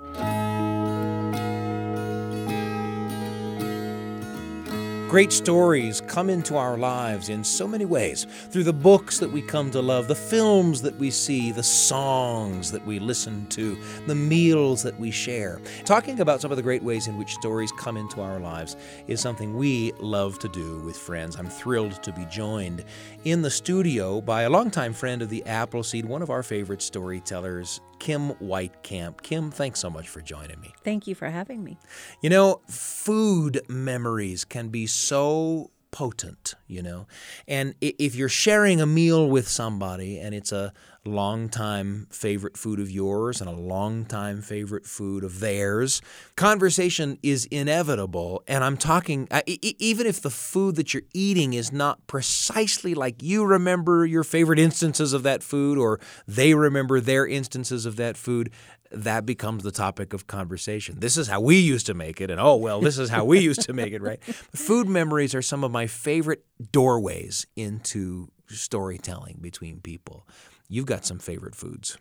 Great 5.10 5.32
stories 5.32 6.00
come 6.02 6.30
into 6.30 6.56
our 6.56 6.78
lives 6.78 7.30
in 7.30 7.42
so 7.42 7.66
many 7.66 7.84
ways 7.84 8.28
through 8.50 8.62
the 8.62 8.72
books 8.72 9.18
that 9.18 9.28
we 9.28 9.42
come 9.42 9.68
to 9.68 9.82
love, 9.82 10.06
the 10.06 10.14
films 10.14 10.80
that 10.80 10.96
we 11.00 11.10
see, 11.10 11.50
the 11.50 11.60
songs 11.60 12.70
that 12.70 12.86
we 12.86 13.00
listen 13.00 13.44
to, 13.48 13.76
the 14.06 14.14
meals 14.14 14.84
that 14.84 14.96
we 15.00 15.10
share. 15.10 15.60
Talking 15.84 16.20
about 16.20 16.40
some 16.40 16.52
of 16.52 16.56
the 16.56 16.62
great 16.62 16.84
ways 16.84 17.08
in 17.08 17.18
which 17.18 17.34
stories 17.34 17.72
come 17.72 17.96
into 17.96 18.20
our 18.20 18.38
lives 18.38 18.76
is 19.08 19.20
something 19.20 19.56
we 19.56 19.90
love 19.98 20.38
to 20.38 20.48
do 20.48 20.78
with 20.82 20.96
friends. 20.96 21.34
I'm 21.34 21.50
thrilled 21.50 22.00
to 22.04 22.12
be 22.12 22.24
joined 22.26 22.84
in 23.24 23.42
the 23.42 23.50
studio 23.50 24.20
by 24.20 24.42
a 24.42 24.50
longtime 24.50 24.92
friend 24.92 25.22
of 25.22 25.28
the 25.28 25.44
Appleseed, 25.44 26.04
one 26.04 26.22
of 26.22 26.30
our 26.30 26.44
favorite 26.44 26.82
storytellers, 26.82 27.80
Kim 28.00 28.30
Weitkamp. 28.42 29.22
Kim, 29.22 29.50
thanks 29.52 29.78
so 29.78 29.88
much 29.88 30.08
for 30.08 30.20
joining 30.20 30.60
me. 30.60 30.72
Thank 30.82 31.06
you 31.06 31.14
for 31.14 31.28
having 31.28 31.62
me. 31.62 31.78
You 32.22 32.30
know, 32.30 32.62
food 32.66 33.60
memories 33.68 34.44
can 34.44 34.70
be 34.70 34.88
so 34.88 35.70
potent, 35.90 36.54
you 36.66 36.82
know. 36.82 37.06
And 37.48 37.74
if 37.80 38.14
you're 38.14 38.28
sharing 38.28 38.80
a 38.80 38.86
meal 38.86 39.28
with 39.28 39.48
somebody 39.48 40.18
and 40.18 40.34
it's 40.34 40.52
a 40.52 40.72
longtime 41.04 42.06
favorite 42.10 42.56
food 42.56 42.78
of 42.78 42.90
yours 42.90 43.40
and 43.40 43.48
a 43.48 43.54
longtime 43.54 44.42
favorite 44.42 44.86
food 44.86 45.24
of 45.24 45.40
theirs, 45.40 46.02
conversation 46.36 47.18
is 47.22 47.46
inevitable. 47.46 48.42
And 48.46 48.62
I'm 48.62 48.76
talking, 48.76 49.28
even 49.46 50.06
if 50.06 50.20
the 50.20 50.30
food 50.30 50.76
that 50.76 50.92
you're 50.94 51.02
eating 51.14 51.54
is 51.54 51.72
not 51.72 52.06
precisely 52.06 52.94
like 52.94 53.22
you 53.22 53.44
remember 53.44 54.04
your 54.04 54.24
favorite 54.24 54.58
instances 54.58 55.12
of 55.12 55.22
that 55.22 55.42
food 55.42 55.78
or 55.78 55.98
they 56.28 56.54
remember 56.54 57.00
their 57.00 57.26
instances 57.26 57.86
of 57.86 57.96
that 57.96 58.16
food, 58.16 58.50
that 58.90 59.24
becomes 59.24 59.62
the 59.62 59.70
topic 59.70 60.12
of 60.12 60.26
conversation. 60.26 61.00
This 61.00 61.16
is 61.16 61.28
how 61.28 61.40
we 61.40 61.56
used 61.58 61.86
to 61.86 61.94
make 61.94 62.20
it, 62.20 62.30
and 62.30 62.40
oh, 62.40 62.56
well, 62.56 62.80
this 62.80 62.98
is 62.98 63.08
how 63.08 63.24
we 63.24 63.40
used 63.40 63.62
to 63.62 63.72
make 63.72 63.92
it, 63.92 64.02
right? 64.02 64.22
Food 64.24 64.88
memories 64.88 65.34
are 65.34 65.42
some 65.42 65.64
of 65.64 65.70
my 65.70 65.86
favorite 65.86 66.44
doorways 66.72 67.46
into 67.56 68.28
storytelling 68.48 69.38
between 69.40 69.80
people. 69.80 70.26
You've 70.68 70.86
got 70.86 71.04
some 71.04 71.18
favorite 71.18 71.54
foods. 71.54 71.98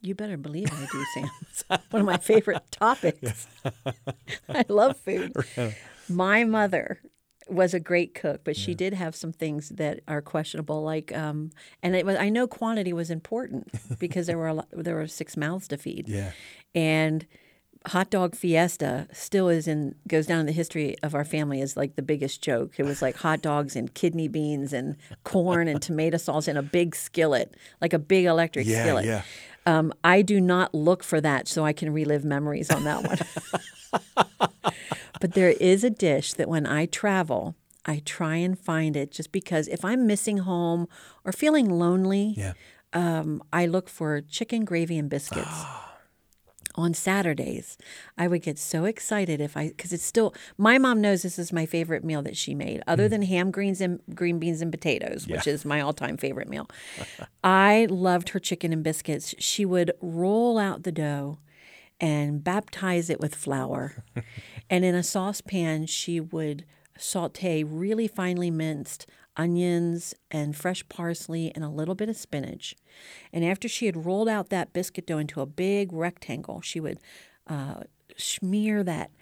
You 0.00 0.14
better 0.14 0.36
believe 0.36 0.72
I 0.72 0.86
do, 0.92 1.04
Sam. 1.14 1.30
It's 1.50 1.64
one 1.90 2.00
of 2.00 2.06
my 2.06 2.18
favorite 2.18 2.62
topics. 2.70 3.48
I 4.48 4.64
love 4.68 4.96
food. 4.96 5.32
My 6.08 6.44
mother 6.44 7.00
was 7.48 7.74
a 7.74 7.80
great 7.80 8.14
cook, 8.14 8.42
but 8.44 8.56
she 8.56 8.74
did 8.74 8.94
have 8.94 9.14
some 9.16 9.32
things 9.32 9.70
that 9.70 10.00
are 10.06 10.20
questionable. 10.20 10.82
Like, 10.82 11.16
um, 11.16 11.50
and 11.82 11.96
it 11.96 12.04
was 12.04 12.16
I 12.16 12.28
know 12.28 12.46
quantity 12.46 12.92
was 12.92 13.10
important 13.10 13.70
because 13.98 14.26
there 14.26 14.38
were 14.38 14.48
a 14.48 14.54
lot, 14.54 14.68
there 14.72 14.94
were 14.94 15.06
six 15.06 15.36
mouths 15.36 15.68
to 15.68 15.76
feed. 15.76 16.08
Yeah, 16.08 16.32
and 16.74 17.26
hot 17.86 18.10
dog 18.10 18.34
fiesta 18.34 19.06
still 19.12 19.48
is 19.48 19.68
in 19.68 19.94
goes 20.06 20.26
down 20.26 20.40
in 20.40 20.46
the 20.46 20.52
history 20.52 20.96
of 21.02 21.14
our 21.14 21.24
family 21.24 21.60
as 21.60 21.76
like 21.76 21.96
the 21.96 22.02
biggest 22.02 22.42
joke. 22.42 22.74
It 22.78 22.84
was 22.84 23.02
like 23.02 23.16
hot 23.26 23.42
dogs 23.42 23.76
and 23.76 23.92
kidney 23.92 24.28
beans 24.28 24.72
and 24.72 24.96
corn 25.24 25.68
and 25.68 25.80
tomato 25.88 26.18
sauce 26.18 26.48
in 26.48 26.56
a 26.56 26.62
big 26.62 26.94
skillet, 26.94 27.54
like 27.80 27.92
a 27.92 27.98
big 27.98 28.26
electric 28.26 28.66
yeah, 28.66 28.82
skillet. 28.82 29.04
Yeah. 29.04 29.22
Um, 29.66 29.92
I 30.02 30.22
do 30.22 30.40
not 30.40 30.74
look 30.74 31.04
for 31.04 31.20
that 31.20 31.46
so 31.46 31.64
I 31.64 31.74
can 31.74 31.92
relive 31.92 32.24
memories 32.24 32.70
on 32.70 32.84
that 32.84 33.02
one. 33.04 33.18
But 35.20 35.34
there 35.34 35.50
is 35.50 35.84
a 35.84 35.90
dish 35.90 36.34
that 36.34 36.48
when 36.48 36.66
I 36.66 36.86
travel, 36.86 37.54
I 37.84 38.02
try 38.04 38.36
and 38.36 38.58
find 38.58 38.96
it 38.96 39.10
just 39.10 39.32
because 39.32 39.68
if 39.68 39.84
I'm 39.84 40.06
missing 40.06 40.38
home 40.38 40.88
or 41.24 41.32
feeling 41.32 41.70
lonely, 41.70 42.34
yeah. 42.36 42.52
um, 42.92 43.42
I 43.52 43.66
look 43.66 43.88
for 43.88 44.20
chicken 44.20 44.64
gravy 44.64 44.98
and 44.98 45.08
biscuits. 45.08 45.64
on 46.78 46.94
Saturdays, 46.94 47.76
I 48.16 48.28
would 48.28 48.42
get 48.42 48.56
so 48.56 48.84
excited 48.84 49.40
if 49.40 49.56
I 49.56 49.68
because 49.68 49.92
it's 49.92 50.04
still 50.04 50.32
my 50.56 50.78
mom 50.78 51.00
knows 51.00 51.22
this 51.22 51.38
is 51.38 51.52
my 51.52 51.66
favorite 51.66 52.04
meal 52.04 52.22
that 52.22 52.36
she 52.36 52.54
made, 52.54 52.82
other 52.86 53.08
than 53.08 53.22
ham, 53.22 53.50
greens, 53.50 53.80
and 53.80 54.00
green 54.14 54.38
beans 54.38 54.62
and 54.62 54.70
potatoes, 54.70 55.26
which 55.26 55.46
is 55.46 55.64
my 55.64 55.80
all-time 55.80 56.16
favorite 56.16 56.48
meal. 56.48 56.70
I 57.44 57.88
loved 57.90 58.30
her 58.30 58.38
chicken 58.38 58.72
and 58.72 58.84
biscuits. 58.84 59.34
She 59.38 59.64
would 59.64 59.92
roll 60.00 60.56
out 60.56 60.84
the 60.84 60.92
dough 60.92 61.38
and 62.00 62.44
baptize 62.44 63.10
it 63.10 63.18
with 63.18 63.34
flour, 63.34 64.04
and 64.70 64.84
in 64.84 64.94
a 64.94 65.02
saucepan 65.02 65.86
she 65.86 66.20
would 66.20 66.64
saute 66.98 67.62
really 67.62 68.08
finely 68.08 68.50
minced 68.50 69.06
onions 69.36 70.14
and 70.32 70.56
fresh 70.56 70.86
parsley 70.88 71.52
and 71.54 71.62
a 71.62 71.68
little 71.68 71.94
bit 71.94 72.08
of 72.08 72.16
spinach. 72.16 72.74
And 73.32 73.44
after 73.44 73.68
she 73.68 73.86
had 73.86 74.04
rolled 74.04 74.28
out 74.28 74.48
that 74.50 74.72
biscuit 74.72 75.06
dough 75.06 75.18
into 75.18 75.40
a 75.40 75.46
big 75.46 75.92
rectangle, 75.92 76.60
she 76.60 76.80
would 76.80 76.98
uh, 77.46 77.82
smear 78.16 78.82
that 78.82 79.12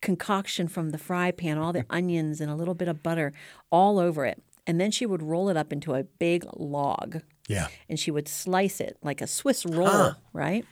concoction 0.00 0.68
from 0.68 0.90
the 0.90 0.98
fry 0.98 1.30
pan, 1.30 1.58
all 1.58 1.72
the 1.72 1.86
onions 1.90 2.40
and 2.40 2.50
a 2.50 2.54
little 2.54 2.74
bit 2.74 2.88
of 2.88 3.02
butter 3.02 3.32
all 3.70 3.98
over 3.98 4.24
it. 4.26 4.42
And 4.66 4.78
then 4.78 4.90
she 4.90 5.06
would 5.06 5.22
roll 5.22 5.48
it 5.48 5.56
up 5.56 5.72
into 5.72 5.94
a 5.94 6.04
big 6.04 6.44
log. 6.54 7.22
Yeah. 7.48 7.68
And 7.88 7.98
she 7.98 8.10
would 8.10 8.28
slice 8.28 8.78
it 8.80 8.98
like 9.02 9.22
a 9.22 9.26
Swiss 9.26 9.64
roll, 9.64 9.86
Huh. 9.88 10.14
right? 10.34 10.66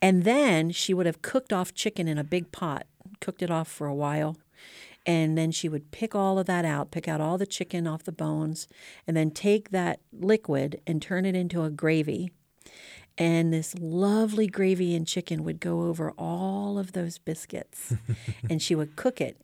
And 0.00 0.24
then 0.24 0.70
she 0.70 0.94
would 0.94 1.04
have 1.06 1.20
cooked 1.20 1.52
off 1.52 1.74
chicken 1.74 2.08
in 2.08 2.16
a 2.16 2.24
big 2.24 2.50
pot, 2.52 2.86
cooked 3.20 3.42
it 3.42 3.50
off 3.50 3.68
for 3.68 3.86
a 3.86 3.94
while. 3.94 4.36
And 5.04 5.38
then 5.38 5.52
she 5.52 5.68
would 5.68 5.92
pick 5.92 6.14
all 6.14 6.38
of 6.38 6.46
that 6.46 6.64
out, 6.64 6.90
pick 6.90 7.06
out 7.06 7.20
all 7.20 7.38
the 7.38 7.46
chicken 7.46 7.86
off 7.86 8.02
the 8.02 8.12
bones, 8.12 8.66
and 9.06 9.16
then 9.16 9.30
take 9.30 9.70
that 9.70 10.00
liquid 10.12 10.80
and 10.86 11.00
turn 11.00 11.24
it 11.24 11.36
into 11.36 11.62
a 11.62 11.70
gravy. 11.70 12.32
And 13.16 13.52
this 13.52 13.74
lovely 13.78 14.48
gravy 14.48 14.94
and 14.94 15.06
chicken 15.06 15.44
would 15.44 15.60
go 15.60 15.82
over 15.82 16.10
all 16.18 16.78
of 16.78 16.92
those 16.92 17.18
biscuits. 17.18 17.94
and 18.50 18.60
she 18.60 18.74
would 18.74 18.96
cook 18.96 19.20
it. 19.20 19.40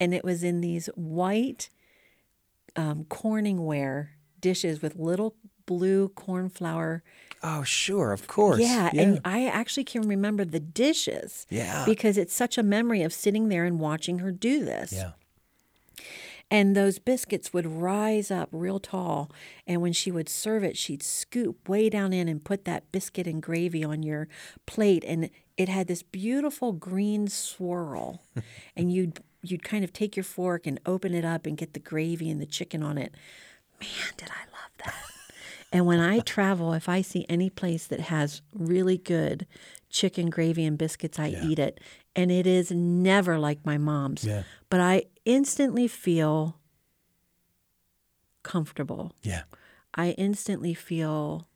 And 0.00 0.12
it 0.12 0.24
was 0.24 0.42
in 0.42 0.60
these 0.60 0.88
white 0.96 1.70
um, 2.74 3.04
Corningware 3.04 4.08
dishes 4.40 4.82
with 4.82 4.96
little 4.96 5.34
blue 5.66 6.08
cornflower 6.10 6.50
flour. 6.50 7.02
Oh, 7.42 7.62
sure, 7.62 8.12
of 8.12 8.26
course. 8.26 8.60
Yeah, 8.60 8.90
Yeah. 8.92 9.02
and 9.02 9.20
I 9.24 9.46
actually 9.46 9.84
can 9.84 10.02
remember 10.02 10.44
the 10.44 10.60
dishes. 10.60 11.46
Yeah. 11.50 11.84
Because 11.86 12.16
it's 12.18 12.34
such 12.34 12.58
a 12.58 12.62
memory 12.62 13.02
of 13.02 13.12
sitting 13.12 13.48
there 13.48 13.64
and 13.64 13.78
watching 13.78 14.18
her 14.20 14.32
do 14.32 14.64
this. 14.64 14.92
Yeah. 14.92 15.12
And 16.50 16.76
those 16.76 16.98
biscuits 17.00 17.52
would 17.52 17.66
rise 17.66 18.30
up 18.30 18.48
real 18.52 18.78
tall. 18.78 19.30
And 19.66 19.82
when 19.82 19.92
she 19.92 20.12
would 20.12 20.28
serve 20.28 20.62
it, 20.62 20.76
she'd 20.76 21.02
scoop 21.02 21.68
way 21.68 21.88
down 21.90 22.12
in 22.12 22.28
and 22.28 22.42
put 22.44 22.64
that 22.66 22.90
biscuit 22.92 23.26
and 23.26 23.42
gravy 23.42 23.82
on 23.82 24.04
your 24.04 24.28
plate. 24.64 25.02
And 25.04 25.28
it 25.56 25.68
had 25.68 25.88
this 25.88 26.02
beautiful 26.04 26.72
green 26.72 27.26
swirl. 27.26 28.22
and 28.76 28.92
you'd 28.92 29.20
you'd 29.42 29.62
kind 29.64 29.84
of 29.84 29.92
take 29.92 30.16
your 30.16 30.24
fork 30.24 30.66
and 30.66 30.80
open 30.86 31.14
it 31.14 31.24
up 31.24 31.46
and 31.46 31.56
get 31.56 31.72
the 31.72 31.80
gravy 31.80 32.30
and 32.30 32.40
the 32.40 32.46
chicken 32.46 32.82
on 32.82 32.96
it. 32.98 33.12
Man, 33.80 33.90
did 34.16 34.30
I 34.30 34.44
love 34.52 34.70
that. 34.84 34.94
And 35.76 35.84
when 35.84 36.00
I 36.00 36.20
travel, 36.20 36.72
if 36.72 36.88
I 36.88 37.02
see 37.02 37.26
any 37.28 37.50
place 37.50 37.86
that 37.88 38.00
has 38.00 38.40
really 38.54 38.96
good 38.96 39.46
chicken 39.90 40.30
gravy 40.30 40.64
and 40.64 40.78
biscuits, 40.78 41.18
I 41.18 41.36
eat 41.42 41.58
it. 41.58 41.80
And 42.16 42.30
it 42.30 42.46
is 42.46 42.70
never 42.70 43.38
like 43.38 43.66
my 43.66 43.76
mom's. 43.76 44.24
Yeah. 44.24 44.44
But 44.70 44.80
I 44.80 45.02
instantly 45.26 45.86
feel 45.86 46.56
comfortable. 48.42 49.12
Yeah. 49.20 49.42
I 49.94 50.12
instantly 50.12 50.72
feel 50.72 51.46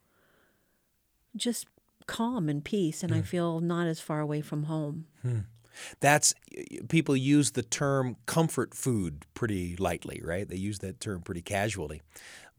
just 1.35 1.67
calm 2.07 2.51
and 2.51 2.63
peace, 2.63 3.03
and 3.03 3.15
I 3.15 3.21
mm. 3.21 3.27
feel 3.27 3.61
not 3.61 3.87
as 3.87 4.01
far 4.01 4.21
away 4.21 4.43
from 4.43 4.65
home. 4.65 5.07
Hmm. 5.23 5.39
That's 6.01 6.35
people 6.89 7.17
use 7.17 7.53
the 7.53 7.63
term 7.63 8.17
comfort 8.27 8.75
food 8.75 9.25
pretty 9.33 9.77
lightly, 9.77 10.21
right? 10.23 10.47
They 10.47 10.57
use 10.57 10.81
that 10.81 11.01
term 11.01 11.23
pretty 11.23 11.41
casually. 11.41 12.03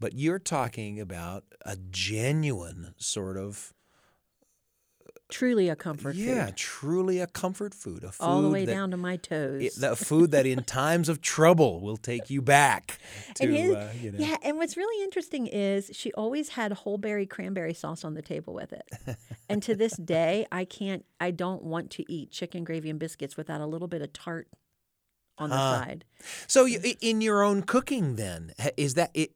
But 0.02 0.14
you're 0.14 0.40
talking 0.40 1.00
about 1.00 1.44
a 1.64 1.78
genuine 1.92 2.94
sort 2.98 3.38
of 3.38 3.72
Truly 5.30 5.70
a 5.70 5.78
comfort 5.78 6.16
food. 6.16 6.26
yeah, 6.26 6.48
food. 6.48 6.58
truly 6.58 7.20
a 7.20 7.28
comfort 7.28 7.74
food, 7.74 8.04
a 8.04 8.12
food 8.12 8.26
All 8.26 8.42
the 8.42 8.50
way 8.50 8.66
that, 8.66 8.72
down 8.74 8.92
to 8.92 8.98
my 8.98 9.16
toes. 9.16 9.62
it, 9.64 9.74
the 9.80 9.96
food 9.96 10.32
that 10.32 10.46
in 10.46 10.64
times 10.66 11.08
of 11.08 11.22
trouble 11.22 11.80
will 11.80 11.96
take 11.96 12.30
you 12.30 12.42
back 12.42 13.00
to 13.36 13.46
And 13.46 13.56
his- 13.56 13.74
uh, 13.76 13.94
you 14.02 14.12
know. 14.12 14.18
Yeah, 14.20 14.36
and 14.44 14.58
what's 14.58 14.76
really 14.76 15.02
interesting 15.06 15.48
is 15.48 15.90
she 15.94 16.12
always 16.14 16.50
had 16.50 16.74
whole 16.74 16.98
berry 16.98 17.26
cranberry 17.26 17.74
sauce 17.74 18.04
on 18.04 18.14
the 18.14 18.22
table 18.22 18.54
with 18.54 18.74
it. 18.74 19.18
and 19.48 19.64
to 19.64 19.74
this 19.74 19.94
day, 20.18 20.46
I 20.52 20.66
can't, 20.66 21.06
I 21.22 21.32
don't 21.32 21.64
want 21.64 21.92
to 21.92 22.12
eat 22.12 22.32
chicken 22.32 22.66
gravy 22.66 22.90
and 22.90 23.00
biscuits 23.00 23.38
without 23.38 23.62
a 23.62 23.66
little 23.66 23.88
bit 23.88 24.02
of 24.02 24.12
tart 24.12 24.50
on 25.38 25.50
the 25.50 25.56
side. 25.58 26.04
So 26.48 26.66
you, 26.66 26.82
in 27.00 27.22
your 27.22 27.42
own 27.42 27.62
cooking, 27.64 28.18
then 28.18 28.52
is 28.76 28.96
that 28.96 29.12
it? 29.14 29.32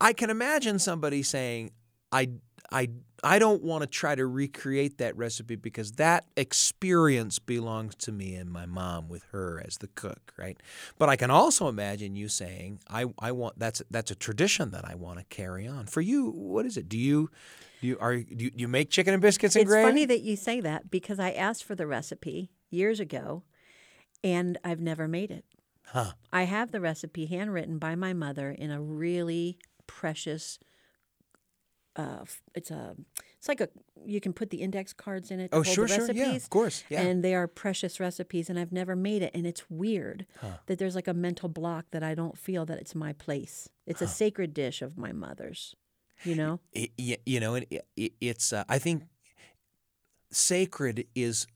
I- 0.00 0.12
can 0.12 0.30
imagine 0.30 0.78
somebody 0.78 1.22
saying, 1.22 1.70
"I, 2.12 2.30
I, 2.70 2.88
I 3.24 3.38
don't 3.38 3.62
want 3.62 3.82
to 3.82 3.86
try 3.86 4.14
to 4.14 4.26
recreate 4.26 4.98
that 4.98 5.16
recipe 5.16 5.56
because 5.56 5.92
that 5.92 6.26
experience 6.36 7.38
belongs 7.38 7.94
to 7.96 8.12
me 8.12 8.34
and 8.34 8.50
my 8.50 8.66
mom 8.66 9.08
with 9.08 9.24
her 9.32 9.62
as 9.66 9.78
the 9.78 9.88
cook, 9.88 10.32
right?" 10.36 10.56
But 10.98 11.08
I 11.08 11.16
can 11.16 11.30
also 11.30 11.68
imagine 11.68 12.16
you 12.16 12.28
saying, 12.28 12.80
"I, 12.88 13.06
I 13.18 13.32
want 13.32 13.58
that's 13.58 13.82
that's 13.90 14.10
a 14.10 14.14
tradition 14.16 14.70
that 14.72 14.84
I 14.88 14.94
want 14.94 15.18
to 15.18 15.24
carry 15.26 15.66
on." 15.66 15.86
For 15.86 16.00
you, 16.00 16.30
what 16.30 16.66
is 16.66 16.76
it? 16.76 16.88
Do 16.88 16.98
you, 16.98 17.30
do 17.80 17.86
you 17.86 17.98
are 18.00 18.16
do 18.16 18.44
you, 18.44 18.50
do 18.50 18.60
you 18.60 18.68
make 18.68 18.90
chicken 18.90 19.14
and 19.14 19.22
biscuits 19.22 19.54
and 19.56 19.62
It's 19.62 19.70
gravy? 19.70 19.88
funny 19.88 20.04
that 20.06 20.20
you 20.20 20.36
say 20.36 20.60
that 20.60 20.90
because 20.90 21.18
I 21.18 21.30
asked 21.32 21.64
for 21.64 21.74
the 21.74 21.86
recipe 21.86 22.50
years 22.70 23.00
ago 23.00 23.44
and 24.24 24.58
I've 24.64 24.80
never 24.80 25.06
made 25.08 25.30
it. 25.30 25.44
Huh. 25.92 26.12
I 26.32 26.42
have 26.44 26.70
the 26.70 26.80
recipe 26.80 27.26
handwritten 27.26 27.78
by 27.78 27.94
my 27.94 28.12
mother 28.12 28.50
in 28.50 28.70
a 28.70 28.80
really 28.80 29.58
precious 29.86 30.58
uh, 31.96 32.24
it's 32.54 32.70
a 32.70 32.94
it's 33.38 33.48
like 33.48 33.60
a 33.60 33.68
you 34.06 34.20
can 34.20 34.32
put 34.32 34.50
the 34.50 34.58
index 34.58 34.92
cards 34.92 35.32
in 35.32 35.40
it 35.40 35.48
Oh, 35.52 35.64
sure, 35.64 35.86
the 35.86 35.94
sure. 35.94 35.98
recipes. 36.02 36.20
Yeah, 36.22 36.36
of 36.36 36.50
course. 36.50 36.84
Yeah. 36.88 37.00
And 37.02 37.24
they 37.24 37.34
are 37.34 37.48
precious 37.48 37.98
recipes 37.98 38.48
and 38.48 38.56
I've 38.58 38.70
never 38.70 38.94
made 38.94 39.22
it 39.22 39.32
and 39.34 39.46
it's 39.46 39.68
weird 39.68 40.24
Huh. 40.40 40.58
that 40.66 40.78
there's 40.78 40.94
like 40.94 41.08
a 41.08 41.14
mental 41.14 41.48
block 41.48 41.86
that 41.90 42.04
I 42.04 42.14
don't 42.14 42.38
feel 42.38 42.64
that 42.66 42.78
it's 42.78 42.94
my 42.94 43.12
place. 43.14 43.68
It's 43.86 44.00
a 44.02 44.06
sacred 44.06 44.54
dish 44.54 44.80
of 44.82 44.96
my 44.96 45.10
mother's, 45.12 45.74
you 46.22 46.36
know? 46.36 46.60
I- 46.76 46.90
y- 46.98 47.18
you 47.26 47.40
know, 47.40 47.54
it, 47.56 47.84
it, 47.96 48.12
it's 48.20 48.52
uh, 48.52 48.62
I 48.68 48.78
think 48.78 49.02
sacred 50.30 51.06
is 51.14 51.46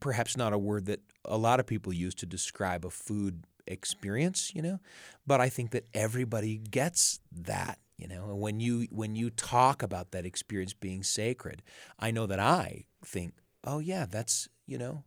perhaps 0.00 0.36
not 0.36 0.52
a 0.52 0.58
word 0.58 0.86
that 0.86 1.00
a 1.24 1.38
lot 1.38 1.60
of 1.60 1.66
people 1.66 1.92
use 1.92 2.14
to 2.16 2.26
describe 2.26 2.84
a 2.84 2.90
food 2.90 3.44
experience, 3.70 4.52
you 4.54 4.62
know, 4.62 4.78
but 5.26 5.40
I 5.40 5.48
think 5.48 5.70
that 5.70 5.86
everybody 5.94 6.58
gets 6.58 7.20
that, 7.32 7.78
you 7.96 8.08
know. 8.08 8.30
And 8.30 8.40
when 8.40 8.60
you 8.60 8.86
when 8.90 9.14
you 9.16 9.30
talk 9.30 9.82
about 9.82 10.10
that 10.12 10.24
experience 10.26 10.72
being 10.74 11.02
sacred, 11.02 11.62
I 11.98 12.10
know 12.10 12.26
that 12.26 12.40
I 12.40 12.84
think, 13.04 13.34
"Oh 13.64 13.78
yeah, 13.78 14.06
that's, 14.10 14.48
you 14.66 14.78
know, 14.78 15.04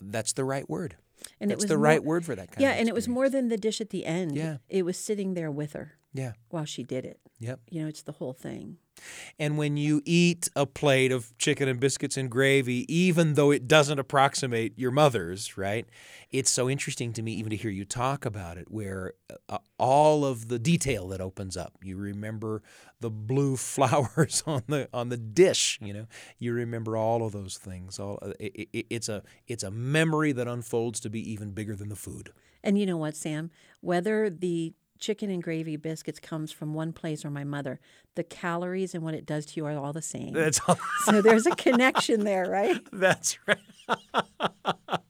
that's 0.00 0.32
the 0.32 0.44
right 0.44 0.68
word." 0.68 0.96
And 1.40 1.50
that's 1.50 1.62
it 1.62 1.64
was 1.64 1.68
the 1.70 1.76
more- 1.76 1.84
right 1.84 2.04
word 2.04 2.24
for 2.24 2.34
that 2.34 2.48
kind 2.48 2.50
of 2.50 2.54
thing. 2.56 2.62
yeah, 2.64 2.72
of 2.72 2.78
and 2.80 2.88
it 2.88 2.94
was 2.94 3.08
more 3.08 3.28
than 3.28 3.48
the 3.48 3.56
dish 3.56 3.80
at 3.80 3.90
the 3.90 4.04
end. 4.04 4.36
Yeah. 4.36 4.58
It 4.68 4.84
was 4.84 4.98
sitting 4.98 5.34
there 5.34 5.50
with 5.50 5.72
her. 5.74 5.92
Yeah. 6.14 6.32
While 6.48 6.64
she 6.64 6.84
did 6.84 7.04
it. 7.04 7.18
Yep. 7.40 7.60
You 7.68 7.82
know, 7.82 7.88
it's 7.88 8.02
the 8.02 8.12
whole 8.12 8.32
thing. 8.32 8.78
And 9.40 9.58
when 9.58 9.76
you 9.76 10.00
eat 10.04 10.48
a 10.54 10.64
plate 10.64 11.10
of 11.10 11.36
chicken 11.36 11.68
and 11.68 11.80
biscuits 11.80 12.16
and 12.16 12.30
gravy, 12.30 12.86
even 12.94 13.34
though 13.34 13.50
it 13.50 13.66
doesn't 13.66 13.98
approximate 13.98 14.78
your 14.78 14.92
mother's, 14.92 15.58
right? 15.58 15.86
It's 16.30 16.50
so 16.50 16.70
interesting 16.70 17.12
to 17.14 17.22
me 17.22 17.32
even 17.32 17.50
to 17.50 17.56
hear 17.56 17.72
you 17.72 17.84
talk 17.84 18.24
about 18.24 18.56
it, 18.56 18.70
where 18.70 19.14
uh, 19.48 19.58
all 19.78 20.24
of 20.24 20.46
the 20.46 20.60
detail 20.60 21.08
that 21.08 21.20
opens 21.20 21.56
up. 21.56 21.74
You 21.82 21.96
remember 21.96 22.62
the 23.00 23.10
blue 23.10 23.56
flowers 23.58 24.44
on 24.46 24.62
the 24.68 24.88
on 24.94 25.08
the 25.08 25.16
dish. 25.18 25.80
You 25.82 25.92
know, 25.92 26.06
you 26.38 26.52
remember 26.52 26.96
all 26.96 27.26
of 27.26 27.32
those 27.32 27.58
things. 27.58 27.98
All 27.98 28.20
uh, 28.22 28.32
it, 28.38 28.68
it, 28.72 28.86
it's 28.90 29.08
a 29.08 29.24
it's 29.48 29.64
a 29.64 29.72
memory 29.72 30.30
that 30.30 30.46
unfolds 30.46 31.00
to 31.00 31.10
be 31.10 31.28
even 31.32 31.50
bigger 31.50 31.74
than 31.74 31.88
the 31.88 31.96
food. 31.96 32.30
And 32.62 32.78
you 32.78 32.86
know 32.86 32.96
what, 32.96 33.16
Sam? 33.16 33.50
Whether 33.80 34.30
the 34.30 34.72
chicken 35.04 35.30
and 35.30 35.42
gravy 35.42 35.76
biscuits 35.76 36.18
comes 36.18 36.50
from 36.50 36.72
one 36.72 36.92
place 36.92 37.24
or 37.24 37.30
my 37.30 37.44
mother, 37.44 37.78
the 38.14 38.24
calories 38.24 38.94
and 38.94 39.04
what 39.04 39.12
it 39.12 39.26
does 39.26 39.44
to 39.44 39.52
you 39.56 39.66
are 39.66 39.76
all 39.76 39.92
the 39.92 40.00
same. 40.00 40.32
That's 40.32 40.60
all. 40.66 40.78
so 41.04 41.20
there's 41.20 41.46
a 41.46 41.54
connection 41.54 42.24
there, 42.24 42.48
right? 42.48 42.80
That's 42.92 43.38
right. 43.46 43.58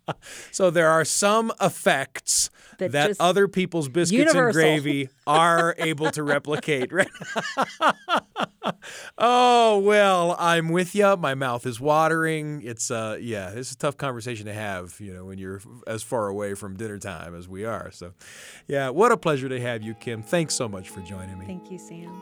so 0.51 0.71
there 0.71 0.89
are 0.89 1.05
some 1.05 1.53
effects 1.61 2.51
That 2.79 2.93
that, 2.93 3.17
other 3.21 3.49
people's 3.49 3.89
biscuits 3.89 4.35
Universal. 4.35 4.61
and 4.61 4.83
gravy 4.83 5.09
are 5.27 5.75
able 5.79 6.11
to 6.13 6.23
replicate, 6.23 6.93
right? 6.93 7.09
oh 9.19 9.79
well, 9.79 10.37
I'm 10.39 10.69
with 10.69 10.95
you. 10.95 11.17
My 11.17 11.35
mouth 11.35 11.67
is 11.67 11.81
watering. 11.81 12.63
It's 12.63 12.91
uh, 12.91 13.19
yeah, 13.21 13.51
it's 13.51 13.73
a 13.73 13.77
tough 13.77 13.97
conversation 13.97 14.47
to 14.47 14.55
have, 14.55 14.97
you 15.01 15.13
know, 15.13 15.25
when 15.25 15.39
you're 15.39 15.61
as 15.87 16.03
far 16.03 16.29
away 16.29 16.55
from 16.55 16.77
dinner 16.77 16.99
time 16.99 17.35
as 17.35 17.49
we 17.49 17.65
are. 17.65 17.91
So, 17.91 18.13
yeah, 18.67 18.91
what 18.91 19.13
a 19.13 19.17
pleasure 19.17 19.49
to 19.49 19.61
have 19.61 19.83
you, 19.83 19.95
Kim. 19.95 20.23
Thanks 20.23 20.55
so 20.55 20.69
much 20.69 20.91
for 20.91 21.01
joining 21.01 21.39
me. 21.39 21.47
Thank 21.47 21.71
you, 21.71 21.79
Sam. 21.79 22.13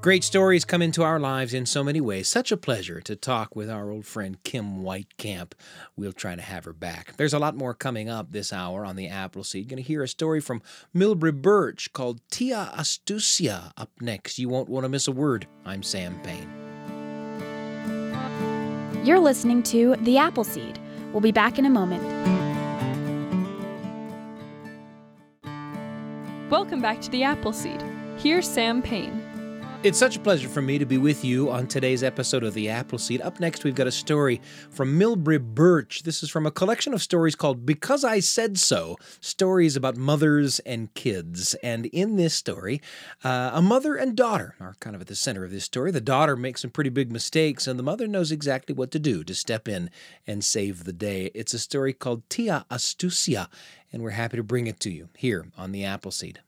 Great 0.00 0.22
stories 0.22 0.64
come 0.64 0.80
into 0.80 1.02
our 1.02 1.18
lives 1.18 1.52
in 1.52 1.66
so 1.66 1.82
many 1.82 2.00
ways. 2.00 2.28
Such 2.28 2.52
a 2.52 2.56
pleasure 2.56 3.00
to 3.00 3.16
talk 3.16 3.56
with 3.56 3.68
our 3.68 3.90
old 3.90 4.06
friend 4.06 4.40
Kim 4.44 4.84
Weitkamp. 4.84 5.54
We'll 5.96 6.12
try 6.12 6.36
to 6.36 6.40
have 6.40 6.64
her 6.66 6.72
back. 6.72 7.16
There's 7.16 7.34
a 7.34 7.38
lot 7.40 7.56
more 7.56 7.74
coming 7.74 8.08
up 8.08 8.30
this 8.30 8.52
hour 8.52 8.84
on 8.84 8.94
the 8.94 9.08
Appleseed. 9.08 9.68
Going 9.68 9.82
to 9.82 9.82
hear 9.82 10.04
a 10.04 10.08
story 10.08 10.40
from 10.40 10.62
Milbre 10.94 11.32
Burch 11.32 11.92
called 11.92 12.20
Tia 12.30 12.70
Astucia 12.76 13.72
up 13.76 13.90
next. 14.00 14.38
You 14.38 14.48
won't 14.48 14.68
want 14.68 14.84
to 14.84 14.88
miss 14.88 15.08
a 15.08 15.12
word. 15.12 15.48
I'm 15.64 15.82
Sam 15.82 16.20
Payne. 16.22 16.48
You're 19.04 19.18
listening 19.18 19.64
to 19.64 19.96
The 19.96 20.16
Appleseed. 20.16 20.78
We'll 21.10 21.22
be 21.22 21.32
back 21.32 21.58
in 21.58 21.66
a 21.66 21.70
moment. 21.70 22.04
Welcome 26.50 26.80
back 26.80 27.00
to 27.00 27.10
The 27.10 27.24
Appleseed. 27.24 27.82
Here's 28.18 28.48
Sam 28.48 28.80
Payne. 28.80 29.27
It's 29.84 29.96
such 29.96 30.16
a 30.16 30.20
pleasure 30.20 30.48
for 30.48 30.60
me 30.60 30.76
to 30.78 30.84
be 30.84 30.98
with 30.98 31.24
you 31.24 31.52
on 31.52 31.68
today's 31.68 32.02
episode 32.02 32.42
of 32.42 32.52
The 32.52 32.68
Appleseed. 32.68 33.22
Up 33.22 33.38
next, 33.38 33.62
we've 33.62 33.76
got 33.76 33.86
a 33.86 33.92
story 33.92 34.40
from 34.70 34.98
Milbre 34.98 35.38
Burch. 35.38 36.02
This 36.02 36.20
is 36.24 36.30
from 36.30 36.46
a 36.46 36.50
collection 36.50 36.92
of 36.92 37.00
stories 37.00 37.36
called 37.36 37.64
Because 37.64 38.02
I 38.02 38.18
Said 38.18 38.58
So 38.58 38.96
Stories 39.20 39.76
about 39.76 39.96
Mothers 39.96 40.58
and 40.60 40.92
Kids. 40.94 41.54
And 41.62 41.86
in 41.86 42.16
this 42.16 42.34
story, 42.34 42.82
uh, 43.22 43.52
a 43.54 43.62
mother 43.62 43.94
and 43.94 44.16
daughter 44.16 44.56
are 44.58 44.74
kind 44.80 44.96
of 44.96 45.02
at 45.02 45.06
the 45.06 45.14
center 45.14 45.44
of 45.44 45.52
this 45.52 45.66
story. 45.66 45.92
The 45.92 46.00
daughter 46.00 46.34
makes 46.34 46.62
some 46.62 46.72
pretty 46.72 46.90
big 46.90 47.12
mistakes, 47.12 47.68
and 47.68 47.78
the 47.78 47.84
mother 47.84 48.08
knows 48.08 48.32
exactly 48.32 48.74
what 48.74 48.90
to 48.90 48.98
do 48.98 49.22
to 49.22 49.34
step 49.34 49.68
in 49.68 49.90
and 50.26 50.42
save 50.42 50.84
the 50.84 50.92
day. 50.92 51.30
It's 51.36 51.54
a 51.54 51.58
story 51.60 51.92
called 51.92 52.28
Tia 52.28 52.66
Astucia, 52.68 53.46
and 53.92 54.02
we're 54.02 54.10
happy 54.10 54.38
to 54.38 54.42
bring 54.42 54.66
it 54.66 54.80
to 54.80 54.90
you 54.90 55.08
here 55.16 55.46
on 55.56 55.70
The 55.70 55.84
Appleseed. 55.84 56.40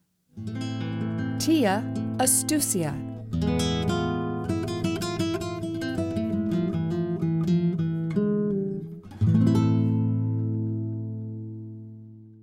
Tia 1.38 1.84
Astucia. 2.18 3.09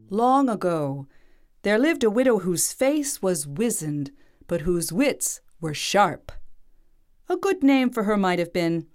Long 0.10 0.50
ago, 0.50 1.06
there 1.62 1.78
lived 1.78 2.04
a 2.04 2.10
widow 2.10 2.40
whose 2.40 2.74
face 2.74 3.22
was 3.22 3.46
wizened, 3.46 4.12
but 4.48 4.62
whose 4.62 4.92
wits 4.92 5.42
were 5.60 5.74
sharp. 5.74 6.32
A 7.30 7.38
good 7.38 7.62
name 7.62 7.90
for 7.90 8.04
her 8.04 8.18
might 8.18 8.40
have 8.40 8.54
been 8.54 8.88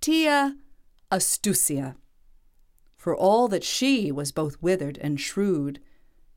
Tia 0.00 0.56
Astucia. 1.10 1.96
For 2.96 3.14
all 3.14 3.48
that 3.48 3.64
she 3.64 4.10
was 4.10 4.32
both 4.32 4.62
withered 4.62 4.96
and 4.98 5.20
shrewd, 5.20 5.80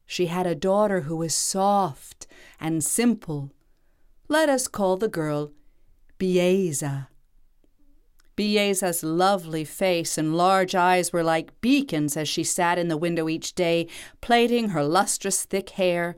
she 0.06 0.26
had 0.26 0.48
a 0.48 0.56
daughter 0.56 1.02
who 1.02 1.16
was 1.16 1.34
soft 1.34 2.28
and 2.60 2.84
simple. 2.84 3.52
Let 4.30 4.50
us 4.50 4.68
call 4.68 4.98
the 4.98 5.08
girl 5.08 5.54
Bieza. 6.20 7.08
Bieza's 8.36 9.02
lovely 9.02 9.64
face 9.64 10.18
and 10.18 10.36
large 10.36 10.76
eyes 10.76 11.14
were 11.14 11.24
like 11.24 11.62
beacons 11.62 12.18
as 12.18 12.28
she 12.28 12.44
sat 12.44 12.78
in 12.78 12.90
the 12.90 12.98
window 12.98 13.30
each 13.30 13.56
day, 13.56 13.88
plaiting 14.20 14.70
her 14.70 14.84
lustrous 14.84 15.46
thick 15.46 15.70
hair. 15.72 16.18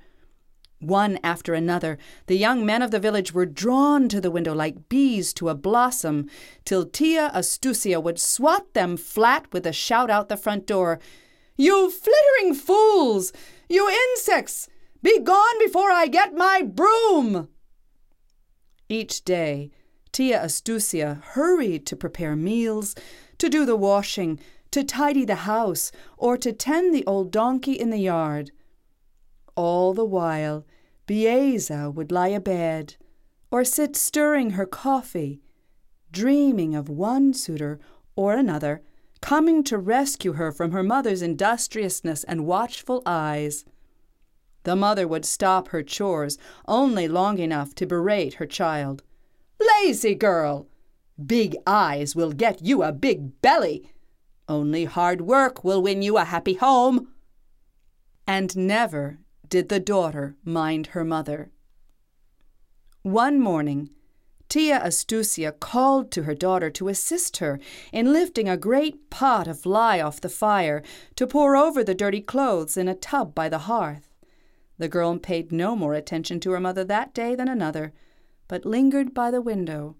One 0.80 1.20
after 1.24 1.54
another, 1.54 2.00
the 2.26 2.36
young 2.36 2.66
men 2.66 2.82
of 2.82 2.90
the 2.90 3.00
village 3.00 3.32
were 3.32 3.46
drawn 3.46 4.10
to 4.10 4.20
the 4.20 4.32
window 4.32 4.56
like 4.56 4.90
bees 4.90 5.32
to 5.36 5.50
a 5.50 5.56
blossom, 5.56 6.28
till 6.66 6.86
Tia 6.86 7.32
Astucia 7.36 8.02
would 8.02 8.20
swat 8.20 8.74
them 8.74 8.98
flat 8.98 9.46
with 9.54 9.68
a 9.68 9.74
shout 9.74 10.10
out 10.10 10.30
the 10.30 10.38
front 10.38 10.66
door. 10.66 11.00
You 11.58 11.92
flittering 11.92 12.56
fools! 12.56 13.32
You 13.70 13.88
insects! 13.88 14.68
Be 15.04 15.20
gone 15.20 15.60
before 15.60 15.92
I 15.92 16.08
get 16.08 16.34
my 16.34 16.64
broom! 16.64 17.50
Each 18.90 19.24
day, 19.24 19.70
Tia 20.12 20.44
Astucia 20.44 21.22
hurried 21.22 21.86
to 21.86 21.96
prepare 21.96 22.36
meals, 22.36 22.96
to 23.38 23.48
do 23.48 23.64
the 23.64 23.76
washing, 23.76 24.40
to 24.72 24.84
tidy 24.84 25.26
the 25.26 25.36
house, 25.36 25.92
or 26.18 26.38
to 26.38 26.52
tend 26.52 26.94
the 26.94 27.06
old 27.06 27.32
donkey 27.32 27.74
in 27.74 27.92
the 27.92 28.00
yard. 28.00 28.52
All 29.56 29.94
the 29.94 30.06
while, 30.06 30.66
Bieza 31.08 31.94
would 31.94 32.12
lie 32.12 32.30
abed, 32.30 32.96
or 33.52 33.64
sit 33.64 33.96
stirring 33.96 34.52
her 34.52 34.66
coffee, 34.66 35.40
dreaming 36.12 36.74
of 36.74 36.90
one 36.90 37.34
suitor 37.34 37.80
or 38.16 38.34
another 38.34 38.82
coming 39.22 39.64
to 39.66 39.78
rescue 39.78 40.34
her 40.34 40.52
from 40.52 40.72
her 40.72 40.84
mother's 40.84 41.22
industriousness 41.22 42.24
and 42.24 42.46
watchful 42.46 43.04
eyes. 43.06 43.66
The 44.64 44.76
mother 44.76 45.08
would 45.08 45.26
stop 45.26 45.70
her 45.70 45.84
chores 45.84 46.38
only 46.68 47.08
long 47.08 47.40
enough 47.40 47.74
to 47.76 47.86
berate 47.86 48.36
her 48.36 48.46
child. 48.46 49.04
Lazy 49.60 50.16
girl! 50.16 50.68
Big 51.24 51.56
eyes 51.68 52.16
will 52.16 52.32
get 52.32 52.62
you 52.62 52.84
a 52.84 52.92
big 52.92 53.42
belly. 53.42 53.92
Only 54.48 54.86
hard 54.86 55.22
work 55.22 55.64
will 55.64 55.82
win 55.82 56.02
you 56.02 56.18
a 56.18 56.24
happy 56.24 56.54
home. 56.54 57.10
And 58.26 58.56
never 58.56 59.20
did 59.48 59.70
the 59.70 59.80
daughter 59.80 60.36
mind 60.44 60.88
her 60.88 61.04
mother. 61.04 61.52
One 63.02 63.40
morning, 63.40 63.90
Tia 64.50 64.80
Astucia 64.80 65.52
called 65.60 66.12
to 66.12 66.24
her 66.24 66.36
daughter 66.36 66.70
to 66.72 66.88
assist 66.88 67.38
her 67.38 67.60
in 67.92 68.12
lifting 68.12 68.50
a 68.50 68.58
great 68.58 69.10
pot 69.10 69.48
of 69.48 69.66
lye 69.66 70.02
off 70.02 70.22
the 70.22 70.30
fire 70.30 70.82
to 71.16 71.28
pour 71.28 71.56
over 71.56 71.84
the 71.84 71.94
dirty 71.94 72.22
clothes 72.22 72.76
in 72.76 72.88
a 72.88 72.96
tub 72.96 73.36
by 73.36 73.48
the 73.48 73.60
hearth. 73.60 74.09
The 74.80 74.90
girl 74.90 75.18
paid 75.20 75.52
no 75.52 75.76
more 75.76 75.94
attention 75.94 76.40
to 76.40 76.52
her 76.52 76.60
mother 76.60 76.84
that 76.84 77.14
day 77.14 77.36
than 77.36 77.48
another 77.48 77.94
but 78.50 78.66
lingered 78.66 79.14
by 79.14 79.32
the 79.32 79.42
window. 79.42 79.96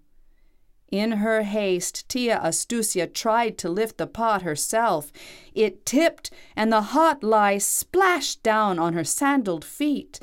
In 0.90 1.12
her 1.12 1.44
haste, 1.44 2.06
Tia 2.08 2.38
Astucia 2.42 3.06
tried 3.06 3.56
to 3.58 3.70
lift 3.70 3.96
the 3.96 4.08
pot 4.08 4.42
herself. 4.42 5.12
It 5.54 5.86
tipped, 5.86 6.30
and 6.56 6.70
the 6.70 6.82
hot 6.82 7.22
lye 7.22 7.58
splashed 7.58 8.42
down 8.42 8.78
on 8.80 8.92
her 8.92 9.04
sandaled 9.04 9.64
feet. 9.64 10.18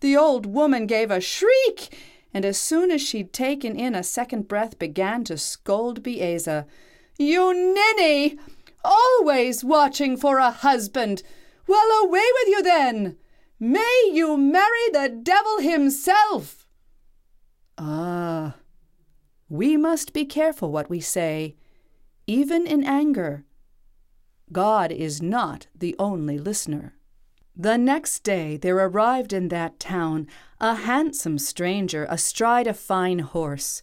The 0.00 0.16
old 0.16 0.44
woman 0.44 0.86
gave 0.86 1.12
a 1.12 1.20
shriek, 1.20 1.96
and 2.34 2.44
as 2.44 2.58
soon 2.58 2.90
as 2.90 3.00
she'd 3.00 3.32
taken 3.32 3.76
in 3.76 3.94
a 3.94 4.02
second 4.02 4.48
breath, 4.48 4.76
began 4.78 5.22
to 5.24 5.38
scold 5.38 6.02
Bieza. 6.02 6.66
You 7.16 7.54
ninny! 7.54 8.38
Always 8.84 9.62
watching 9.62 10.16
for 10.16 10.38
a 10.38 10.50
husband! 10.50 11.22
Well, 11.68 12.04
away 12.04 12.26
with 12.34 12.48
you 12.48 12.62
then! 12.62 13.16
May 13.60 14.10
you 14.12 14.36
marry 14.36 14.88
the 14.92 15.08
devil 15.08 15.58
himself! 15.58 16.68
Ah, 17.76 18.56
we 19.48 19.76
must 19.76 20.12
be 20.12 20.24
careful 20.24 20.70
what 20.70 20.88
we 20.88 21.00
say, 21.00 21.56
even 22.26 22.66
in 22.66 22.84
anger. 22.84 23.44
God 24.52 24.92
is 24.92 25.20
not 25.20 25.66
the 25.74 25.96
only 25.98 26.38
listener. 26.38 26.94
The 27.56 27.76
next 27.76 28.22
day 28.22 28.56
there 28.56 28.76
arrived 28.76 29.32
in 29.32 29.48
that 29.48 29.80
town 29.80 30.28
a 30.60 30.76
handsome 30.76 31.38
stranger 31.38 32.06
astride 32.08 32.68
a 32.68 32.74
fine 32.74 33.18
horse. 33.18 33.82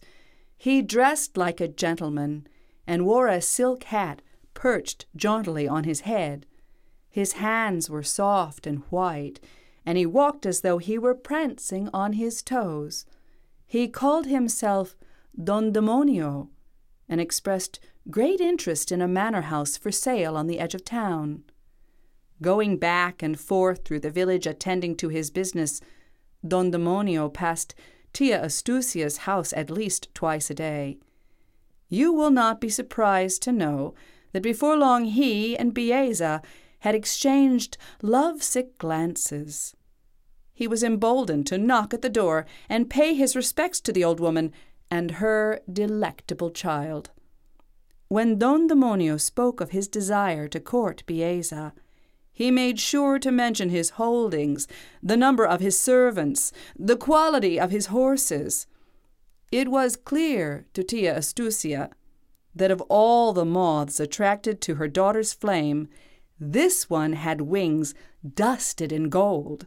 He 0.56 0.80
dressed 0.80 1.36
like 1.36 1.60
a 1.60 1.68
gentleman 1.68 2.46
and 2.86 3.04
wore 3.04 3.28
a 3.28 3.42
silk 3.42 3.84
hat 3.84 4.22
perched 4.54 5.04
jauntily 5.14 5.68
on 5.68 5.84
his 5.84 6.00
head. 6.00 6.46
His 7.10 7.34
hands 7.34 7.90
were 7.90 8.02
soft 8.02 8.66
and 8.66 8.78
white, 8.88 9.38
and 9.86 9.96
he 9.96 10.04
walked 10.04 10.44
as 10.44 10.60
though 10.60 10.78
he 10.78 10.98
were 10.98 11.14
prancing 11.14 11.88
on 11.94 12.14
his 12.14 12.42
toes. 12.42 13.06
He 13.64 13.86
called 13.86 14.26
himself 14.26 14.96
Don 15.42 15.72
Demonio 15.72 16.48
and 17.08 17.20
expressed 17.20 17.78
great 18.10 18.40
interest 18.40 18.90
in 18.90 19.00
a 19.00 19.08
manor 19.08 19.42
house 19.42 19.76
for 19.76 19.92
sale 19.92 20.36
on 20.36 20.48
the 20.48 20.58
edge 20.58 20.74
of 20.74 20.84
town. 20.84 21.44
Going 22.42 22.76
back 22.78 23.22
and 23.22 23.38
forth 23.38 23.84
through 23.84 24.00
the 24.00 24.10
village 24.10 24.46
attending 24.46 24.96
to 24.96 25.08
his 25.08 25.30
business, 25.30 25.80
Don 26.46 26.72
Demonio 26.72 27.32
passed 27.32 27.74
Tia 28.12 28.42
Astucia's 28.44 29.18
house 29.18 29.52
at 29.52 29.70
least 29.70 30.12
twice 30.14 30.50
a 30.50 30.54
day. 30.54 30.98
You 31.88 32.12
will 32.12 32.30
not 32.30 32.60
be 32.60 32.68
surprised 32.68 33.42
to 33.42 33.52
know 33.52 33.94
that 34.32 34.42
before 34.42 34.76
long 34.76 35.04
he 35.04 35.56
and 35.56 35.72
Bieza 35.72 36.42
had 36.80 36.94
exchanged 36.94 37.78
love-sick 38.02 38.78
glances. 38.78 39.75
He 40.56 40.66
was 40.66 40.82
emboldened 40.82 41.46
to 41.48 41.58
knock 41.58 41.92
at 41.92 42.00
the 42.00 42.08
door 42.08 42.46
and 42.66 42.88
pay 42.88 43.12
his 43.12 43.36
respects 43.36 43.78
to 43.82 43.92
the 43.92 44.02
old 44.02 44.20
woman 44.20 44.54
and 44.90 45.10
her 45.22 45.60
delectable 45.70 46.50
child. 46.50 47.10
When 48.08 48.38
Don 48.38 48.66
Demonio 48.66 49.20
spoke 49.20 49.60
of 49.60 49.72
his 49.72 49.86
desire 49.86 50.48
to 50.48 50.58
court 50.58 51.02
Bieza, 51.06 51.74
he 52.32 52.50
made 52.50 52.80
sure 52.80 53.18
to 53.18 53.30
mention 53.30 53.68
his 53.68 53.90
holdings, 53.90 54.66
the 55.02 55.16
number 55.16 55.46
of 55.46 55.60
his 55.60 55.78
servants, 55.78 56.52
the 56.78 56.96
quality 56.96 57.60
of 57.60 57.70
his 57.70 57.86
horses. 57.86 58.66
It 59.52 59.68
was 59.68 59.94
clear 59.94 60.66
to 60.72 60.82
Tia 60.82 61.18
Astucia 61.18 61.90
that 62.54 62.70
of 62.70 62.80
all 62.88 63.34
the 63.34 63.44
moths 63.44 64.00
attracted 64.00 64.62
to 64.62 64.76
her 64.76 64.88
daughter's 64.88 65.34
flame, 65.34 65.88
this 66.40 66.88
one 66.88 67.12
had 67.12 67.42
wings 67.42 67.92
dusted 68.34 68.90
in 68.90 69.10
gold 69.10 69.66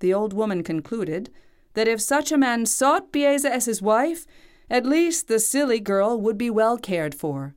the 0.00 0.12
old 0.12 0.32
woman 0.32 0.62
concluded 0.62 1.30
that 1.74 1.88
if 1.88 2.00
such 2.00 2.32
a 2.32 2.38
man 2.38 2.66
sought 2.66 3.12
Bieza 3.12 3.50
as 3.50 3.66
his 3.66 3.80
wife, 3.80 4.26
at 4.68 4.84
least 4.84 5.28
the 5.28 5.38
silly 5.38 5.80
girl 5.80 6.20
would 6.20 6.36
be 6.36 6.50
well 6.50 6.76
cared 6.76 7.14
for. 7.14 7.54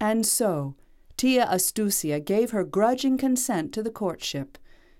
And 0.00 0.24
so 0.24 0.74
Tia 1.16 1.46
Astucia 1.46 2.24
gave 2.24 2.50
her 2.50 2.64
grudging 2.64 3.18
consent 3.18 3.74
to 3.74 3.82
the 3.82 3.90
courtship, 3.90 4.56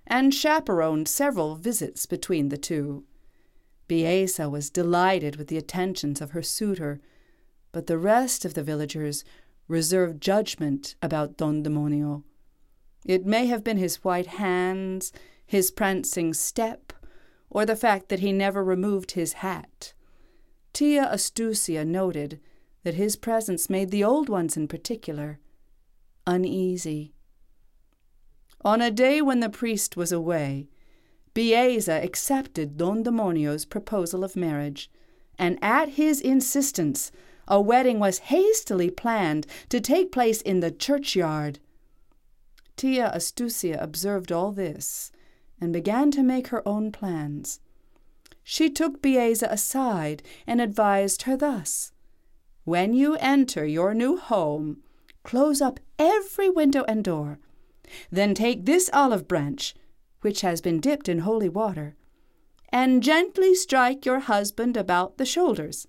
and 0.06 0.34
chaperoned 0.34 1.08
several 1.08 1.54
visits 1.54 2.04
between 2.04 2.50
the 2.50 2.58
two. 2.58 3.04
Bieza 3.88 4.50
was 4.50 4.68
delighted 4.68 5.36
with 5.36 5.48
the 5.48 5.56
attentions 5.56 6.20
of 6.20 6.32
her 6.32 6.42
suitor, 6.42 7.00
but 7.72 7.86
the 7.86 7.96
rest 7.96 8.44
of 8.44 8.52
the 8.52 8.62
villagers 8.62 9.24
reserved 9.66 10.20
judgment 10.20 10.94
about 11.00 11.36
Don 11.36 11.62
Demonio. 11.62 12.22
It 13.06 13.24
may 13.24 13.46
have 13.46 13.64
been 13.64 13.78
his 13.78 14.04
white 14.04 14.26
hands, 14.26 15.12
his 15.50 15.72
prancing 15.72 16.32
step, 16.32 16.92
or 17.50 17.66
the 17.66 17.74
fact 17.74 18.08
that 18.08 18.20
he 18.20 18.30
never 18.30 18.62
removed 18.62 19.10
his 19.10 19.32
hat. 19.32 19.92
Tia 20.72 21.10
Astucia 21.12 21.84
noted 21.84 22.38
that 22.84 22.94
his 22.94 23.16
presence 23.16 23.68
made 23.68 23.90
the 23.90 24.04
old 24.04 24.28
ones 24.28 24.56
in 24.56 24.68
particular 24.68 25.40
uneasy. 26.24 27.14
On 28.64 28.80
a 28.80 28.92
day 28.92 29.20
when 29.20 29.40
the 29.40 29.50
priest 29.50 29.96
was 29.96 30.12
away, 30.12 30.68
Bieza 31.34 32.00
accepted 32.00 32.76
Don 32.76 33.02
Demonio's 33.02 33.64
proposal 33.64 34.22
of 34.22 34.36
marriage, 34.36 34.88
and 35.36 35.58
at 35.60 35.88
his 35.88 36.20
insistence, 36.20 37.10
a 37.48 37.60
wedding 37.60 37.98
was 37.98 38.30
hastily 38.30 38.88
planned 38.88 39.48
to 39.68 39.80
take 39.80 40.12
place 40.12 40.42
in 40.42 40.60
the 40.60 40.70
churchyard. 40.70 41.58
Tia 42.76 43.10
Astucia 43.12 43.82
observed 43.82 44.30
all 44.30 44.52
this 44.52 45.10
and 45.60 45.72
began 45.72 46.10
to 46.12 46.22
make 46.22 46.48
her 46.48 46.66
own 46.66 46.90
plans. 46.90 47.60
She 48.42 48.70
took 48.70 49.02
Bieza 49.02 49.50
aside 49.50 50.22
and 50.46 50.60
advised 50.60 51.22
her 51.22 51.36
thus 51.36 51.92
When 52.64 52.94
you 52.94 53.16
enter 53.16 53.66
your 53.66 53.94
new 53.94 54.16
home, 54.16 54.82
close 55.22 55.60
up 55.60 55.80
every 55.98 56.48
window 56.48 56.84
and 56.88 57.04
door. 57.04 57.38
Then 58.10 58.34
take 58.34 58.64
this 58.64 58.88
olive 58.92 59.26
branch, 59.28 59.74
which 60.20 60.40
has 60.42 60.60
been 60.60 60.80
dipped 60.80 61.08
in 61.08 61.20
holy 61.20 61.48
water, 61.48 61.96
and 62.70 63.02
gently 63.02 63.54
strike 63.54 64.06
your 64.06 64.20
husband 64.20 64.76
about 64.76 65.18
the 65.18 65.26
shoulders. 65.26 65.86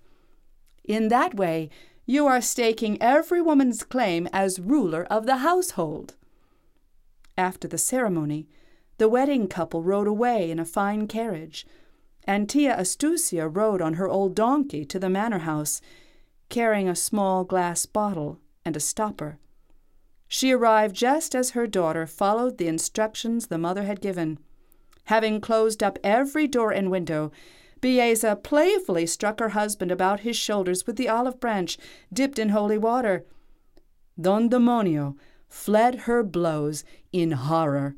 In 0.84 1.10
that 1.10 1.36
way, 1.36 1.70
you 2.06 2.28
are 2.28 2.42
staking 2.42 3.02
every 3.02 3.42
woman's 3.42 3.84
claim 3.84 4.28
as 4.34 4.60
ruler 4.60 5.06
of 5.06 5.26
the 5.26 5.38
household. 5.38 6.16
After 7.38 7.68
the 7.68 7.78
ceremony, 7.78 8.48
the 9.02 9.10
wedding 9.10 9.48
couple 9.48 9.82
rode 9.82 10.06
away 10.06 10.52
in 10.52 10.60
a 10.60 10.64
fine 10.64 11.08
carriage, 11.08 11.66
and 12.26 12.48
Tia 12.48 12.78
Astucia 12.78 13.50
rode 13.50 13.82
on 13.82 13.96
her 13.96 14.08
old 14.08 14.36
donkey 14.36 14.86
to 14.86 15.00
the 15.00 15.10
manor 15.10 15.40
house, 15.40 15.82
carrying 16.50 16.88
a 16.88 16.96
small 16.96 17.44
glass 17.44 17.88
bottle 17.88 18.38
and 18.64 18.78
a 18.78 18.80
stopper. 18.80 19.40
She 20.28 20.52
arrived 20.52 20.96
just 20.96 21.34
as 21.34 21.50
her 21.58 21.66
daughter 21.66 22.06
followed 22.06 22.60
the 22.60 22.68
instructions 22.68 23.48
the 23.48 23.58
mother 23.58 23.86
had 23.86 24.02
given. 24.02 24.38
Having 25.06 25.42
closed 25.42 25.82
up 25.82 25.98
every 26.04 26.46
door 26.46 26.70
and 26.70 26.92
window, 26.92 27.32
Bieza 27.82 28.36
playfully 28.36 29.08
struck 29.08 29.40
her 29.40 29.50
husband 29.50 29.92
about 29.92 30.20
his 30.20 30.38
shoulders 30.38 30.86
with 30.86 30.96
the 30.96 31.10
olive 31.10 31.40
branch 31.40 31.80
dipped 32.14 32.38
in 32.38 32.50
holy 32.50 32.78
water. 32.78 33.26
Don 34.22 34.48
Demonio 34.48 35.16
fled 35.50 36.02
her 36.02 36.22
blows 36.22 36.84
in 37.12 37.32
horror. 37.32 37.96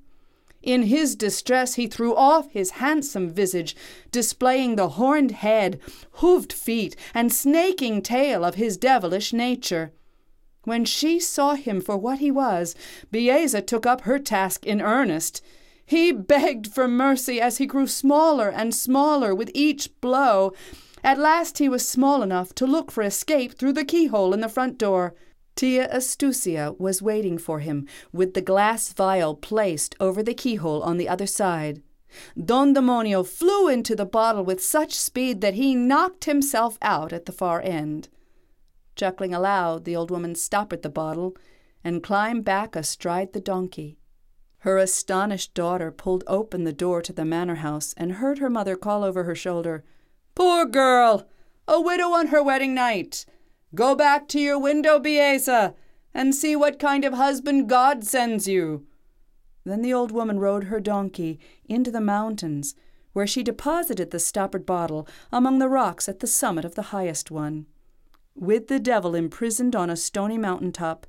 In 0.64 0.84
his 0.84 1.18
distress, 1.18 1.76
he 1.76 1.88
threw 1.88 2.16
off 2.16 2.50
his 2.52 2.72
handsome 2.72 3.30
visage, 3.30 3.76
displaying 4.12 4.78
the 4.78 4.90
horned 4.90 5.32
head, 5.32 5.78
hoofed 6.14 6.54
feet, 6.54 6.96
and 7.14 7.34
snaking 7.34 8.02
tail 8.02 8.46
of 8.46 8.56
his 8.56 8.78
devilish 8.78 9.34
nature. 9.34 9.92
When 10.64 10.86
she 10.86 11.20
saw 11.20 11.56
him 11.56 11.82
for 11.82 11.98
what 11.98 12.20
he 12.20 12.32
was, 12.32 12.76
Bieza 13.12 13.62
took 13.62 13.86
up 13.86 14.02
her 14.02 14.18
task 14.18 14.66
in 14.66 14.82
earnest. 14.82 15.42
He 15.86 16.14
begged 16.14 16.68
for 16.68 16.88
mercy 16.88 17.42
as 17.42 17.58
he 17.58 17.66
grew 17.66 17.86
smaller 17.86 18.48
and 18.48 18.74
smaller 18.74 19.36
with 19.36 19.52
each 19.54 19.90
blow. 20.00 20.54
At 21.04 21.20
last 21.20 21.58
he 21.58 21.68
was 21.68 21.86
small 21.86 22.22
enough 22.24 22.56
to 22.56 22.66
look 22.66 22.90
for 22.90 23.04
escape 23.04 23.58
through 23.58 23.74
the 23.74 23.84
keyhole 23.84 24.34
in 24.34 24.40
the 24.40 24.48
front 24.48 24.78
door. 24.78 25.14
Tia 25.56 25.88
Astucia 25.94 26.76
was 26.80 27.02
waiting 27.02 27.38
for 27.38 27.60
him, 27.60 27.88
with 28.12 28.34
the 28.34 28.42
glass 28.42 28.92
vial 28.92 29.36
placed 29.36 29.96
over 30.00 30.24
the 30.24 30.34
keyhole 30.34 30.82
on 30.84 30.98
the 30.98 31.08
other 31.08 31.28
side. 31.28 31.82
Don 32.44 32.74
Demonio 32.74 33.24
flew 33.24 33.68
into 33.68 33.96
the 33.96 34.06
bottle 34.06 34.44
with 34.44 34.64
such 34.64 34.94
speed 34.94 35.42
that 35.42 35.56
he 35.56 35.76
knocked 35.76 36.26
himself 36.26 36.78
out 36.82 37.14
at 37.14 37.26
the 37.26 37.32
far 37.32 37.62
end. 37.62 38.10
Chuckling 38.96 39.34
aloud, 39.34 39.86
the 39.86 39.96
old 39.96 40.12
woman 40.12 40.36
stoppered 40.36 40.84
the 40.84 40.90
bottle 40.90 41.36
and 41.84 42.04
climbed 42.04 42.46
back 42.46 42.76
astride 42.76 43.34
the 43.34 43.42
donkey. 43.42 43.98
Her 44.60 44.78
astonished 44.78 45.54
daughter 45.54 45.92
pulled 45.92 46.24
open 46.28 46.64
the 46.64 46.72
door 46.72 47.02
to 47.02 47.12
the 47.12 47.26
manor 47.26 47.56
house 47.56 47.94
and 47.98 48.14
heard 48.14 48.40
her 48.40 48.50
mother 48.50 48.76
call 48.76 49.04
over 49.04 49.24
her 49.24 49.36
shoulder, 49.36 49.84
Poor 50.36 50.66
girl! 50.66 51.28
A 51.68 51.82
widow 51.82 52.14
on 52.14 52.28
her 52.28 52.42
wedding 52.42 52.74
night! 52.74 53.26
Go 53.76 53.96
back 53.96 54.28
to 54.30 54.40
your 54.40 54.60
window, 54.60 55.00
Bieza, 55.00 55.74
and 56.14 56.36
see 56.36 56.56
what 56.56 56.78
kind 56.78 57.04
of 57.04 57.14
husband 57.14 57.68
God 57.68 58.04
sends 58.04 58.48
you. 58.48 58.86
Then 59.66 59.82
the 59.82 59.94
old 59.94 60.12
woman 60.12 60.40
rode 60.40 60.66
her 60.66 60.80
donkey 60.80 61.40
into 61.66 61.90
the 61.90 62.02
mountains, 62.02 62.76
where 63.14 63.26
she 63.26 63.42
deposited 63.42 64.12
the 64.12 64.20
stoppered 64.20 64.66
bottle 64.66 65.08
among 65.32 65.60
the 65.60 65.70
rocks 65.70 66.08
at 66.08 66.20
the 66.20 66.28
summit 66.28 66.66
of 66.66 66.76
the 66.76 66.90
highest 66.94 67.32
one. 67.32 67.66
With 68.36 68.68
the 68.68 68.80
devil 68.80 69.16
imprisoned 69.16 69.76
on 69.76 69.90
a 69.90 69.96
stony 69.96 70.38
mountain 70.38 70.72
top, 70.72 71.08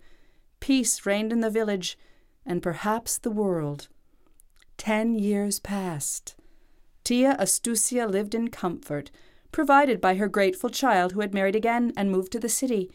peace 0.61 1.05
reigned 1.05 1.33
in 1.33 1.41
the 1.41 1.51
village 1.51 1.99
and 2.47 2.63
perhaps 2.63 3.19
the 3.19 3.31
world. 3.31 3.89
Ten 4.77 5.15
years 5.15 5.59
passed. 5.59 6.37
Tia 7.03 7.37
Astucia 7.39 8.11
lived 8.11 8.35
in 8.35 8.49
comfort, 8.49 9.11
provided 9.55 10.01
by 10.01 10.17
her 10.17 10.27
grateful 10.27 10.69
child 10.69 11.13
who 11.13 11.21
had 11.21 11.33
married 11.33 11.55
again 11.55 11.93
and 11.97 12.11
moved 12.11 12.33
to 12.33 12.41
the 12.41 12.49
city. 12.49 12.91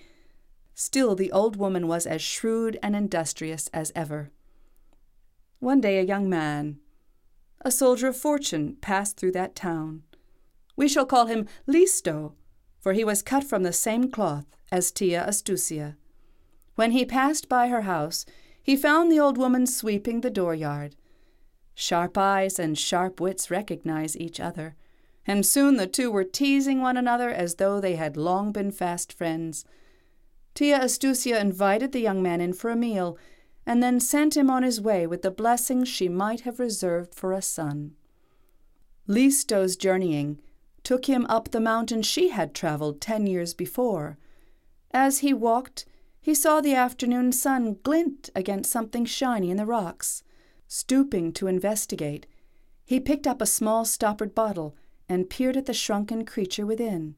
Still, 0.76 1.16
the 1.16 1.32
old 1.32 1.56
woman 1.56 1.88
was 1.88 2.06
as 2.06 2.22
shrewd 2.22 2.78
and 2.84 2.98
industrious 2.98 3.70
as 3.70 3.94
ever. 3.96 4.30
One 5.60 5.80
day, 5.80 6.00
a 6.00 6.04
young 6.04 6.30
man, 6.30 6.80
a 7.62 7.72
soldier 7.72 8.10
of 8.10 8.18
fortune, 8.18 8.76
passed 8.82 9.16
through 9.16 9.32
that 9.32 9.56
town. 9.56 10.04
We 10.76 10.90
shall 10.90 11.06
call 11.06 11.28
him 11.28 11.48
Listo, 11.66 12.34
for 12.82 12.92
he 12.92 13.06
was 13.06 13.22
cut 13.22 13.46
from 13.46 13.64
the 13.64 13.72
same 13.72 14.12
cloth 14.12 14.46
as 14.70 14.92
Tia 14.92 15.26
Astucia. 15.26 15.96
When 16.76 16.92
he 16.92 17.06
passed 17.06 17.48
by 17.48 17.70
her 17.70 17.84
house, 17.84 18.26
he 18.62 18.76
found 18.76 19.10
the 19.10 19.20
old 19.20 19.38
woman 19.38 19.66
sweeping 19.66 20.20
the 20.20 20.30
dooryard. 20.30 20.98
Sharp 21.74 22.18
eyes 22.18 22.60
and 22.60 22.78
sharp 22.78 23.22
wits 23.22 23.50
recognize 23.50 24.18
each 24.18 24.42
other 24.42 24.76
and 25.30 25.46
soon 25.46 25.78
the 25.78 25.86
two 25.86 26.10
were 26.10 26.24
teasing 26.24 26.82
one 26.82 26.98
another 26.98 27.30
as 27.30 27.56
though 27.56 27.80
they 27.80 27.96
had 27.96 28.18
long 28.18 28.52
been 28.52 28.72
fast 28.72 29.14
friends. 29.14 29.64
Tia 30.56 30.80
Astucia 30.80 31.40
invited 31.40 31.92
the 31.92 32.00
young 32.00 32.24
man 32.24 32.42
in 32.42 32.52
for 32.52 32.72
a 32.72 32.76
meal, 32.76 33.16
and 33.64 33.84
then 33.84 34.00
sent 34.00 34.36
him 34.36 34.50
on 34.50 34.64
his 34.64 34.82
way 34.82 35.06
with 35.06 35.22
the 35.22 35.30
blessings 35.30 35.88
she 35.88 36.10
might 36.10 36.42
have 36.42 36.60
reserved 36.60 37.14
for 37.14 37.32
a 37.32 37.44
son. 37.44 37.92
Listo's 39.06 39.76
journeying 39.76 40.42
took 40.82 41.06
him 41.06 41.28
up 41.30 41.52
the 41.52 41.60
mountain 41.60 42.02
she 42.02 42.30
had 42.30 42.56
traveled 42.56 43.00
ten 43.00 43.28
years 43.28 43.54
before. 43.54 44.18
As 44.90 45.20
he 45.20 45.32
walked, 45.32 45.86
he 46.20 46.34
saw 46.34 46.60
the 46.60 46.74
afternoon 46.74 47.34
sun 47.34 47.78
glint 47.84 48.32
against 48.34 48.72
something 48.72 49.06
shiny 49.06 49.52
in 49.52 49.58
the 49.58 49.68
rocks. 49.68 50.24
Stooping 50.68 51.34
to 51.34 51.46
investigate, 51.46 52.26
he 52.84 53.00
picked 53.00 53.28
up 53.28 53.44
a 53.44 53.46
small 53.46 53.86
stoppered 53.86 54.34
bottle 54.34 54.76
and 55.10 55.30
peered 55.30 55.58
at 55.58 55.66
the 55.66 55.74
shrunken 55.74 56.24
creature 56.24 56.66
within. 56.66 57.16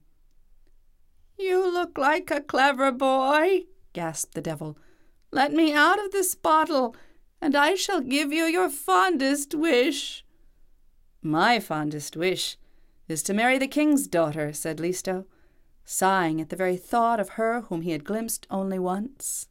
You 1.37 1.71
look 1.71 1.97
like 1.97 2.31
a 2.31 2.41
clever 2.41 2.91
boy, 2.91 3.65
gasped 3.93 4.33
the 4.33 4.41
devil. 4.41 4.77
Let 5.31 5.51
me 5.51 5.73
out 5.73 6.03
of 6.03 6.11
this 6.11 6.33
bottle, 6.33 6.95
and 7.41 7.55
I 7.55 7.75
shall 7.75 8.01
give 8.01 8.31
you 8.31 8.45
your 8.45 8.69
fondest 8.69 9.53
wish. 9.53 10.25
My 11.21 11.59
fondest 11.59 12.15
wish 12.15 12.57
is 13.07 13.21
to 13.23 13.33
marry 13.33 13.57
the 13.57 13.67
king's 13.67 14.07
daughter, 14.07 14.53
said 14.53 14.77
Listo, 14.77 15.25
sighing 15.83 16.39
at 16.39 16.49
the 16.49 16.55
very 16.55 16.77
thought 16.77 17.19
of 17.19 17.29
her 17.29 17.61
whom 17.61 17.81
he 17.81 17.91
had 17.91 18.05
glimpsed 18.05 18.47
only 18.49 18.79
once. 18.79 19.47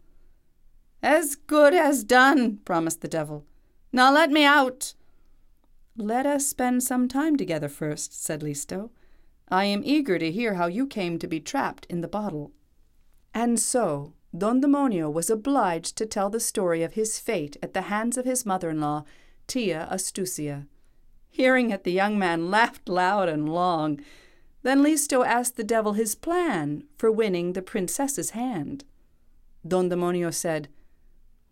As 1.03 1.35
good 1.35 1.75
as 1.75 2.05
done, 2.05 2.59
promised 2.65 3.01
the 3.01 3.09
devil. 3.09 3.45
Now 3.93 4.13
let 4.13 4.31
me 4.31 4.45
out. 4.45 4.95
Let 6.01 6.25
us 6.25 6.47
spend 6.47 6.83
some 6.83 7.09
time 7.09 7.37
together 7.37 7.69
first, 7.69 8.25
said 8.25 8.41
Listo. 8.41 8.89
I 9.51 9.67
am 9.67 9.83
eager 9.85 10.19
to 10.19 10.33
hear 10.33 10.55
how 10.55 10.67
you 10.67 10.87
came 10.87 11.19
to 11.19 11.27
be 11.27 11.41
trapped 11.41 11.85
in 11.91 12.01
the 12.01 12.09
bottle. 12.09 12.53
And 13.35 13.61
so 13.61 14.15
Don 14.37 14.63
Demonio 14.63 15.13
was 15.13 15.29
obliged 15.29 15.97
to 15.97 16.07
tell 16.07 16.31
the 16.31 16.41
story 16.41 16.83
of 16.83 16.95
his 16.95 17.19
fate 17.19 17.59
at 17.63 17.75
the 17.75 17.83
hands 17.83 18.17
of 18.17 18.25
his 18.25 18.47
mother 18.47 18.71
in 18.71 18.81
law, 18.81 19.05
Tia 19.47 19.89
Astucia. 19.91 20.67
Hearing 21.29 21.69
it, 21.69 21.85
the 21.85 21.93
young 21.93 22.19
man 22.19 22.51
laughed 22.51 22.89
loud 22.89 23.29
and 23.29 23.53
long. 23.53 24.01
Then 24.63 24.83
Listo 24.83 25.23
asked 25.23 25.59
the 25.59 25.65
devil 25.65 25.93
his 25.93 26.15
plan 26.15 26.85
for 26.97 27.13
winning 27.13 27.53
the 27.53 27.61
princess's 27.61 28.31
hand. 28.31 28.85
Don 29.69 29.91
Demonio 29.91 30.33
said, 30.33 30.69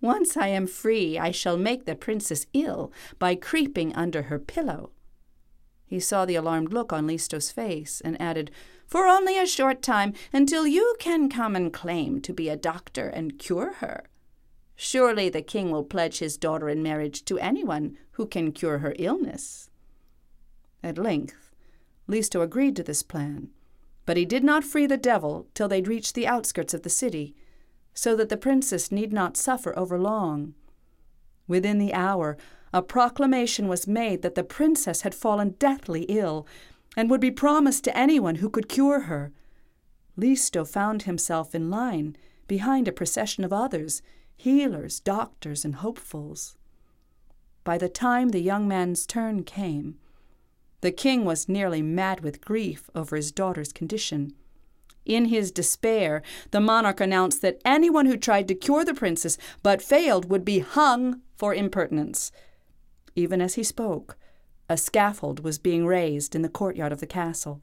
Once 0.00 0.36
I 0.36 0.48
am 0.48 0.66
free, 0.66 1.18
I 1.18 1.30
shall 1.30 1.56
make 1.56 1.84
the 1.84 1.96
princess 1.96 2.46
ill 2.52 2.92
by 3.18 3.34
creeping 3.34 3.94
under 3.94 4.22
her 4.22 4.38
pillow. 4.38 4.90
He 5.86 5.98
saw 5.98 6.24
the 6.24 6.36
alarmed 6.36 6.72
look 6.72 6.92
on 6.92 7.06
Listo's 7.06 7.50
face 7.50 8.00
and 8.02 8.20
added, 8.20 8.50
For 8.86 9.06
only 9.06 9.38
a 9.38 9.46
short 9.46 9.82
time, 9.82 10.12
until 10.32 10.66
you 10.66 10.94
can 11.00 11.28
come 11.28 11.56
and 11.56 11.72
claim 11.72 12.20
to 12.20 12.32
be 12.32 12.48
a 12.48 12.56
doctor 12.56 13.08
and 13.08 13.38
cure 13.38 13.74
her. 13.74 14.04
Surely 14.76 15.28
the 15.28 15.42
king 15.42 15.70
will 15.72 15.82
pledge 15.82 16.18
his 16.18 16.36
daughter 16.36 16.68
in 16.68 16.82
marriage 16.82 17.24
to 17.24 17.38
anyone 17.38 17.98
who 18.12 18.26
can 18.26 18.52
cure 18.52 18.78
her 18.78 18.94
illness. 18.98 19.70
At 20.82 20.98
length, 20.98 21.52
Listo 22.06 22.42
agreed 22.42 22.76
to 22.76 22.84
this 22.84 23.02
plan, 23.02 23.50
but 24.06 24.16
he 24.16 24.24
did 24.24 24.44
not 24.44 24.62
free 24.62 24.86
the 24.86 24.96
devil 24.96 25.48
till 25.54 25.66
they'd 25.66 25.88
reached 25.88 26.14
the 26.14 26.28
outskirts 26.28 26.74
of 26.74 26.82
the 26.82 26.90
city, 26.90 27.34
so 27.98 28.14
that 28.14 28.28
the 28.28 28.36
princess 28.36 28.92
need 28.92 29.12
not 29.12 29.36
suffer 29.36 29.76
over 29.76 29.98
long. 29.98 30.54
Within 31.48 31.78
the 31.78 31.92
hour, 31.92 32.36
a 32.72 32.80
proclamation 32.80 33.66
was 33.66 33.88
made 33.88 34.22
that 34.22 34.36
the 34.36 34.44
princess 34.44 35.00
had 35.00 35.16
fallen 35.16 35.56
deathly 35.58 36.02
ill, 36.02 36.46
and 36.96 37.10
would 37.10 37.20
be 37.20 37.32
promised 37.32 37.82
to 37.82 37.98
anyone 37.98 38.36
who 38.36 38.48
could 38.48 38.68
cure 38.68 39.00
her. 39.00 39.32
Listo 40.16 40.64
found 40.64 41.02
himself 41.02 41.56
in 41.56 41.70
line 41.70 42.16
behind 42.46 42.86
a 42.86 42.92
procession 42.92 43.42
of 43.42 43.52
others, 43.52 44.00
healers, 44.36 45.00
doctors, 45.00 45.64
and 45.64 45.74
hopefuls. 45.76 46.56
By 47.64 47.78
the 47.78 47.88
time 47.88 48.28
the 48.28 48.40
young 48.40 48.68
man's 48.68 49.08
turn 49.08 49.42
came, 49.42 49.98
the 50.82 50.92
king 50.92 51.24
was 51.24 51.48
nearly 51.48 51.82
mad 51.82 52.20
with 52.20 52.44
grief 52.44 52.90
over 52.94 53.16
his 53.16 53.32
daughter's 53.32 53.72
condition. 53.72 54.34
In 55.08 55.24
his 55.24 55.50
despair, 55.50 56.22
the 56.50 56.60
monarch 56.60 57.00
announced 57.00 57.40
that 57.40 57.62
anyone 57.64 58.04
who 58.04 58.18
tried 58.18 58.46
to 58.48 58.54
cure 58.54 58.84
the 58.84 58.92
princess 58.92 59.38
but 59.62 59.80
failed 59.80 60.30
would 60.30 60.44
be 60.44 60.58
hung 60.58 61.22
for 61.34 61.54
impertinence. 61.54 62.30
Even 63.16 63.40
as 63.40 63.54
he 63.54 63.62
spoke, 63.62 64.18
a 64.68 64.76
scaffold 64.76 65.40
was 65.40 65.58
being 65.58 65.86
raised 65.86 66.34
in 66.34 66.42
the 66.42 66.48
courtyard 66.50 66.92
of 66.92 67.00
the 67.00 67.06
castle. 67.06 67.62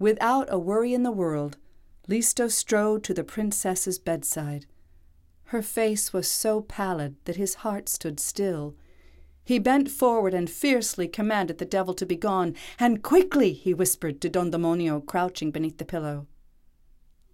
Without 0.00 0.52
a 0.52 0.58
worry 0.58 0.92
in 0.92 1.04
the 1.04 1.12
world, 1.12 1.56
Listo 2.08 2.50
strode 2.50 3.04
to 3.04 3.14
the 3.14 3.22
princess's 3.22 4.00
bedside. 4.00 4.66
Her 5.44 5.62
face 5.62 6.12
was 6.12 6.26
so 6.26 6.60
pallid 6.60 7.14
that 7.24 7.36
his 7.36 7.54
heart 7.56 7.88
stood 7.88 8.18
still. 8.18 8.74
He 9.44 9.60
bent 9.60 9.88
forward 9.88 10.34
and 10.34 10.50
fiercely 10.50 11.06
commanded 11.06 11.58
the 11.58 11.64
devil 11.64 11.94
to 11.94 12.04
be 12.04 12.16
gone, 12.16 12.56
and 12.80 13.02
quickly, 13.02 13.52
he 13.52 13.72
whispered 13.72 14.20
to 14.22 14.28
Don 14.28 14.50
Demonio, 14.50 15.00
crouching 15.00 15.52
beneath 15.52 15.78
the 15.78 15.84
pillow. 15.84 16.26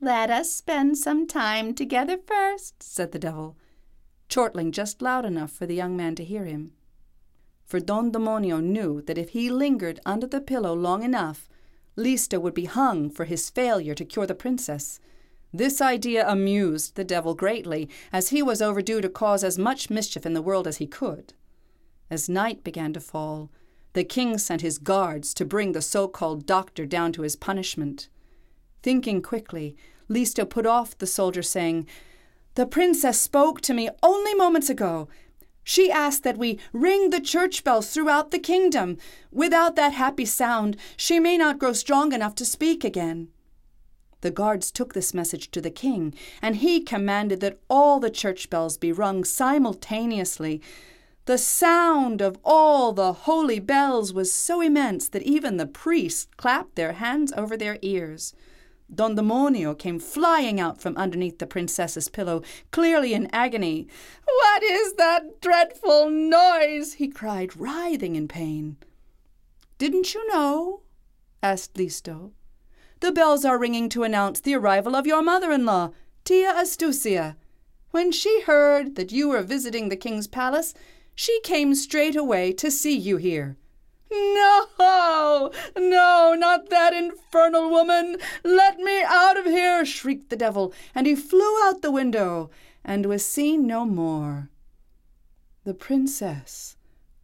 Let 0.00 0.30
us 0.30 0.52
spend 0.52 0.98
some 0.98 1.26
time 1.26 1.74
together 1.74 2.16
first, 2.16 2.82
said 2.82 3.12
the 3.12 3.18
devil, 3.18 3.56
chortling 4.28 4.72
just 4.72 5.02
loud 5.02 5.24
enough 5.24 5.52
for 5.52 5.66
the 5.66 5.74
young 5.74 5.96
man 5.96 6.14
to 6.14 6.24
hear 6.24 6.44
him. 6.44 6.72
For 7.64 7.80
Don 7.80 8.10
Demonio 8.10 8.60
knew 8.60 9.02
that 9.02 9.18
if 9.18 9.30
he 9.30 9.50
lingered 9.50 10.00
under 10.06 10.26
the 10.26 10.40
pillow 10.40 10.74
long 10.74 11.02
enough, 11.02 11.48
Listo 11.96 12.40
would 12.40 12.54
be 12.54 12.64
hung 12.64 13.10
for 13.10 13.24
his 13.24 13.50
failure 13.50 13.94
to 13.94 14.04
cure 14.04 14.26
the 14.26 14.34
princess, 14.34 15.00
this 15.52 15.80
idea 15.80 16.28
amused 16.28 16.94
the 16.94 17.04
devil 17.04 17.34
greatly, 17.34 17.88
as 18.12 18.28
he 18.28 18.42
was 18.42 18.62
overdue 18.62 19.00
to 19.00 19.08
cause 19.08 19.42
as 19.42 19.58
much 19.58 19.90
mischief 19.90 20.24
in 20.24 20.32
the 20.32 20.42
world 20.42 20.68
as 20.68 20.76
he 20.76 20.86
could. 20.86 21.34
As 22.08 22.28
night 22.28 22.62
began 22.62 22.92
to 22.92 23.00
fall, 23.00 23.50
the 23.92 24.04
king 24.04 24.38
sent 24.38 24.62
his 24.62 24.78
guards 24.78 25.34
to 25.34 25.44
bring 25.44 25.72
the 25.72 25.82
so 25.82 26.06
called 26.06 26.46
doctor 26.46 26.86
down 26.86 27.12
to 27.12 27.22
his 27.22 27.34
punishment. 27.34 28.08
Thinking 28.82 29.22
quickly, 29.22 29.76
Listo 30.08 30.48
put 30.48 30.66
off 30.66 30.96
the 30.98 31.06
soldier, 31.06 31.42
saying, 31.42 31.86
The 32.54 32.66
princess 32.66 33.20
spoke 33.20 33.60
to 33.62 33.74
me 33.74 33.88
only 34.02 34.34
moments 34.34 34.70
ago. 34.70 35.08
She 35.62 35.90
asked 35.90 36.24
that 36.24 36.38
we 36.38 36.58
ring 36.72 37.10
the 37.10 37.20
church 37.20 37.62
bells 37.62 37.90
throughout 37.90 38.30
the 38.30 38.38
kingdom. 38.38 38.96
Without 39.30 39.76
that 39.76 39.92
happy 39.92 40.24
sound, 40.24 40.76
she 40.96 41.20
may 41.20 41.36
not 41.36 41.58
grow 41.58 41.72
strong 41.72 42.12
enough 42.12 42.34
to 42.36 42.44
speak 42.44 42.82
again. 42.82 43.28
The 44.22 44.30
guards 44.30 44.70
took 44.70 44.92
this 44.92 45.14
message 45.14 45.50
to 45.52 45.60
the 45.60 45.70
king, 45.70 46.14
and 46.42 46.56
he 46.56 46.80
commanded 46.80 47.40
that 47.40 47.58
all 47.70 48.00
the 48.00 48.10
church 48.10 48.50
bells 48.50 48.76
be 48.76 48.92
rung 48.92 49.24
simultaneously. 49.24 50.60
The 51.26 51.38
sound 51.38 52.20
of 52.20 52.38
all 52.44 52.92
the 52.92 53.12
holy 53.12 53.60
bells 53.60 54.12
was 54.12 54.32
so 54.32 54.60
immense 54.60 55.08
that 55.10 55.22
even 55.22 55.56
the 55.56 55.66
priests 55.66 56.26
clapped 56.36 56.76
their 56.76 56.94
hands 56.94 57.32
over 57.36 57.56
their 57.56 57.78
ears. 57.82 58.34
Don 58.92 59.14
Demonio 59.14 59.78
came 59.78 59.98
flying 59.98 60.58
out 60.60 60.80
from 60.80 60.96
underneath 60.96 61.38
the 61.38 61.46
princess's 61.46 62.08
pillow, 62.08 62.42
clearly 62.72 63.14
in 63.14 63.28
agony. 63.32 63.86
What 64.24 64.62
is 64.62 64.94
that 64.94 65.40
dreadful 65.40 66.10
noise? 66.10 66.94
he 66.94 67.08
cried, 67.08 67.56
writhing 67.56 68.16
in 68.16 68.26
pain. 68.26 68.76
Didn't 69.78 70.12
you 70.14 70.26
know? 70.28 70.82
asked 71.42 71.74
Listo. 71.74 72.32
The 73.00 73.12
bells 73.12 73.44
are 73.44 73.58
ringing 73.58 73.88
to 73.90 74.02
announce 74.02 74.40
the 74.40 74.54
arrival 74.54 74.94
of 74.94 75.06
your 75.06 75.22
mother 75.22 75.52
in 75.52 75.64
law, 75.64 75.90
Tia 76.24 76.52
Astucia. 76.52 77.36
When 77.92 78.12
she 78.12 78.42
heard 78.42 78.96
that 78.96 79.10
you 79.12 79.28
were 79.28 79.42
visiting 79.42 79.88
the 79.88 79.96
king's 79.96 80.26
palace, 80.26 80.74
she 81.14 81.40
came 81.40 81.74
straight 81.74 82.16
away 82.16 82.52
to 82.52 82.70
see 82.70 82.96
you 82.96 83.16
here. 83.16 83.56
No, 84.10 85.52
no, 85.78 86.34
not 86.36 86.68
that 86.70 86.92
infernal 86.92 87.70
woman! 87.70 88.16
Let 88.42 88.78
me 88.78 89.02
out 89.02 89.36
of 89.36 89.44
here! 89.44 89.84
shrieked 89.84 90.30
the 90.30 90.36
devil, 90.36 90.72
and 90.94 91.06
he 91.06 91.14
flew 91.14 91.62
out 91.64 91.82
the 91.82 91.90
window 91.90 92.50
and 92.84 93.06
was 93.06 93.24
seen 93.24 93.66
no 93.66 93.84
more. 93.84 94.50
The 95.64 95.74
princess 95.74 96.76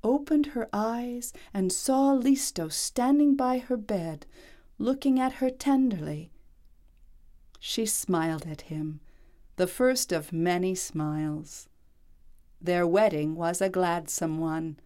opened 0.04 0.46
her 0.46 0.68
eyes 0.72 1.32
and 1.52 1.72
saw 1.72 2.12
Listo 2.12 2.70
standing 2.70 3.34
by 3.34 3.58
her 3.58 3.76
bed, 3.76 4.26
looking 4.78 5.18
at 5.18 5.34
her 5.34 5.50
tenderly. 5.50 6.30
She 7.58 7.86
smiled 7.86 8.46
at 8.46 8.62
him, 8.62 9.00
the 9.56 9.66
first 9.66 10.12
of 10.12 10.32
many 10.32 10.74
smiles. 10.74 11.68
Their 12.60 12.86
wedding 12.86 13.34
was 13.34 13.60
a 13.60 13.68
gladsome 13.68 14.38
one, 14.38 14.78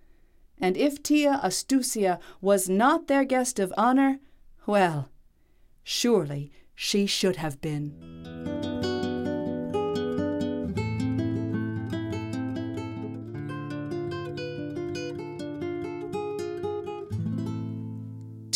and 0.60 0.76
if 0.76 1.02
Tia 1.02 1.40
Astucia 1.42 2.18
was 2.40 2.68
not 2.68 3.06
their 3.06 3.24
guest 3.24 3.58
of 3.58 3.72
honor, 3.76 4.20
well, 4.66 5.08
surely 5.82 6.52
she 6.74 7.06
should 7.06 7.36
have 7.36 7.60
been. 7.60 8.39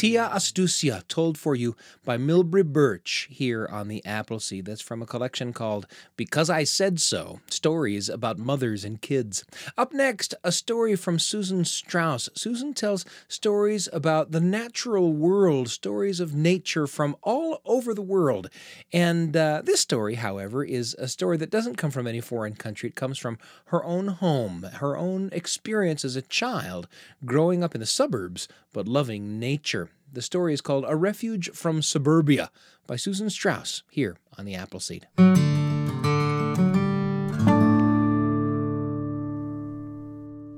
Tia 0.04 0.28
Astucia, 0.30 1.02
told 1.08 1.38
for 1.38 1.54
you 1.54 1.74
by 2.04 2.18
Milbre 2.18 2.62
Burch 2.62 3.26
here 3.30 3.66
on 3.72 3.88
the 3.88 4.04
Appleseed. 4.04 4.66
That's 4.66 4.82
from 4.82 5.00
a 5.00 5.06
collection 5.06 5.54
called 5.54 5.86
Because 6.14 6.50
I 6.50 6.64
Said 6.64 7.00
So 7.00 7.40
Stories 7.48 8.10
about 8.10 8.36
Mothers 8.36 8.84
and 8.84 9.00
Kids. 9.00 9.46
Up 9.78 9.94
next, 9.94 10.34
a 10.44 10.52
story 10.52 10.94
from 10.94 11.18
Susan 11.18 11.64
Strauss. 11.64 12.28
Susan 12.34 12.74
tells 12.74 13.06
stories 13.28 13.88
about 13.94 14.30
the 14.30 14.42
natural 14.42 15.10
world, 15.14 15.70
stories 15.70 16.20
of 16.20 16.34
nature 16.34 16.86
from 16.86 17.16
all 17.22 17.62
over 17.64 17.94
the 17.94 18.02
world. 18.02 18.50
And 18.92 19.34
uh, 19.34 19.62
this 19.64 19.80
story, 19.80 20.16
however, 20.16 20.62
is 20.62 20.92
a 20.98 21.08
story 21.08 21.38
that 21.38 21.50
doesn't 21.50 21.76
come 21.76 21.90
from 21.90 22.06
any 22.06 22.20
foreign 22.20 22.56
country. 22.56 22.90
It 22.90 22.94
comes 22.94 23.16
from 23.16 23.38
her 23.68 23.82
own 23.82 24.08
home, 24.08 24.66
her 24.74 24.98
own 24.98 25.30
experience 25.32 26.04
as 26.04 26.14
a 26.14 26.20
child 26.20 26.88
growing 27.24 27.64
up 27.64 27.74
in 27.74 27.80
the 27.80 27.86
suburbs, 27.86 28.48
but 28.74 28.86
loving 28.86 29.40
nature. 29.40 29.88
The 30.14 30.22
story 30.22 30.54
is 30.54 30.60
called 30.60 30.84
A 30.86 30.94
Refuge 30.94 31.50
from 31.50 31.82
Suburbia 31.82 32.52
by 32.86 32.94
Susan 32.94 33.28
Strauss 33.30 33.82
here 33.90 34.16
on 34.38 34.44
the 34.44 34.54
Appleseed. 34.54 35.08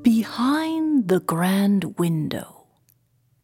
Behind 0.02 1.08
the 1.08 1.20
grand 1.20 1.98
window, 1.98 2.66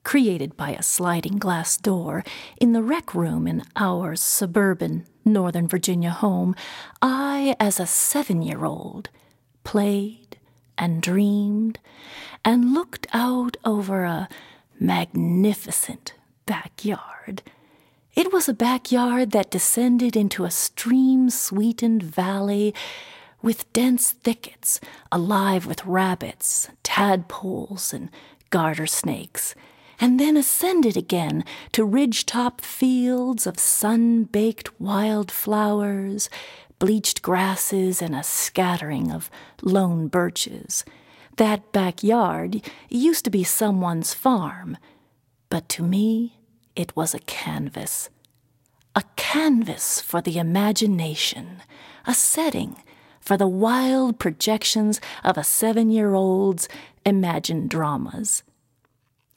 created 0.05 0.55
by 0.55 0.73
a 0.73 0.83
sliding 0.83 1.39
glass 1.39 1.79
door 1.79 2.25
in 2.61 2.75
the 2.75 2.83
rec 2.83 3.15
room 3.15 3.47
in 3.47 3.63
our 3.77 4.15
suburban 4.15 5.07
Northern 5.25 5.67
Virginia 5.67 6.11
home, 6.11 6.55
I, 7.01 7.57
as 7.59 7.81
a 7.81 7.87
seven 7.87 8.43
year 8.43 8.67
old, 8.67 9.09
played 9.65 10.37
and 10.77 11.01
dreamed 11.01 11.79
and 12.45 12.75
looked 12.75 13.07
out 13.15 13.57
over 13.65 14.05
a 14.05 14.29
magnificent 14.83 16.15
backyard. 16.45 17.43
It 18.15 18.33
was 18.33 18.49
a 18.49 18.55
backyard 18.55 19.31
that 19.31 19.51
descended 19.51 20.17
into 20.17 20.45
a 20.45 20.51
stream 20.51 21.31
sweetened 21.31 22.03
valley 22.03 22.75
with 23.41 23.73
dense 23.73 24.13
thickets 24.13 24.81
alive 25.11 25.67
with 25.67 25.87
rabbits, 25.87 26.69
tadpoles, 26.83 27.95
and 27.95 28.11
garter 28.51 28.87
snakes, 28.87 29.55
and 30.01 30.19
then 30.19 30.37
ascended 30.37 30.97
again 30.97 31.45
to 31.73 31.85
ridge-top 31.85 32.61
fields 32.61 33.47
of 33.47 33.59
sun-baked 33.59 34.81
wild 34.81 35.31
flowers, 35.31 36.29
bleached 36.79 37.23
grasses, 37.23 38.03
and 38.03 38.15
a 38.15 38.23
scattering 38.23 39.13
of 39.13 39.31
lone 39.63 40.09
birches. 40.09 40.85
That 41.37 41.73
backyard 41.73 42.61
used 42.91 43.25
to 43.25 43.31
be 43.31 43.43
someone's 43.43 44.13
farm, 44.13 44.77
but 45.49 45.69
to 45.71 45.83
me 45.83 46.39
it 46.77 46.95
was 46.95 47.15
a 47.15 47.21
canvas. 47.21 48.11
A 48.95 49.03
canvas 49.17 50.01
for 50.01 50.21
the 50.21 50.39
imagination, 50.39 51.63
a 52.07 52.13
setting 52.13 52.77
for 53.21 53.39
the 53.39 53.49
wild 53.49 54.19
projections 54.19 55.01
of 55.25 55.39
a 55.39 55.45
seven 55.45 55.91
year 55.91 56.15
old's 56.15 56.69
imagined 57.07 57.71
dramas. 57.71 58.43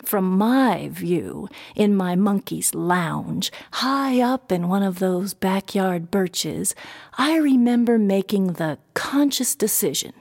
From 0.03 0.37
my 0.37 0.89
view, 0.89 1.47
in 1.75 1.95
my 1.95 2.15
monkey's 2.15 2.75
lounge, 2.75 3.51
high 3.73 4.19
up 4.19 4.51
in 4.51 4.67
one 4.67 4.83
of 4.83 4.99
those 4.99 5.33
backyard 5.33 6.11
birches, 6.11 6.75
I 7.17 7.37
remember 7.37 7.97
making 7.97 8.53
the 8.53 8.79
conscious 8.93 9.55
decision 9.55 10.13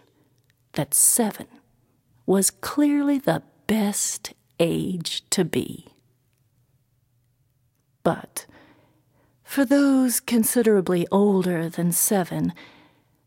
that 0.75 0.95
seven 0.95 1.49
was 2.27 2.51
clearly 2.51 3.19
the 3.19 3.43
best 3.67 4.33
age 4.59 5.29
to 5.31 5.45
be. 5.45 5.87
But 8.03 8.47
for 9.43 9.65
those 9.65 10.21
considerably 10.21 11.07
older 11.11 11.69
than 11.69 11.93
seven, 11.93 12.53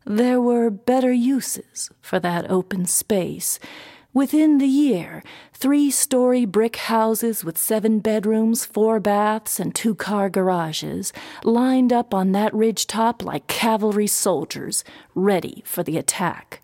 there 0.04 0.40
were 0.40 0.70
better 0.70 1.12
uses 1.12 1.90
for 2.00 2.18
that 2.20 2.50
open 2.50 2.86
space 2.86 3.58
Within 4.14 4.56
the 4.56 4.66
year, 4.66 5.22
three 5.52 5.90
story 5.90 6.46
brick 6.46 6.76
houses 6.76 7.44
with 7.44 7.58
seven 7.58 8.00
bedrooms, 8.00 8.64
four 8.64 8.98
baths, 8.98 9.60
and 9.60 9.74
two 9.74 9.94
car 9.94 10.30
garages 10.30 11.12
lined 11.44 11.92
up 11.92 12.14
on 12.14 12.32
that 12.32 12.54
ridge 12.54 12.86
top 12.86 13.22
like 13.22 13.46
cavalry 13.46 14.06
soldiers, 14.06 14.82
ready 15.14 15.62
for 15.66 15.82
the 15.82 15.98
attack. 15.98 16.62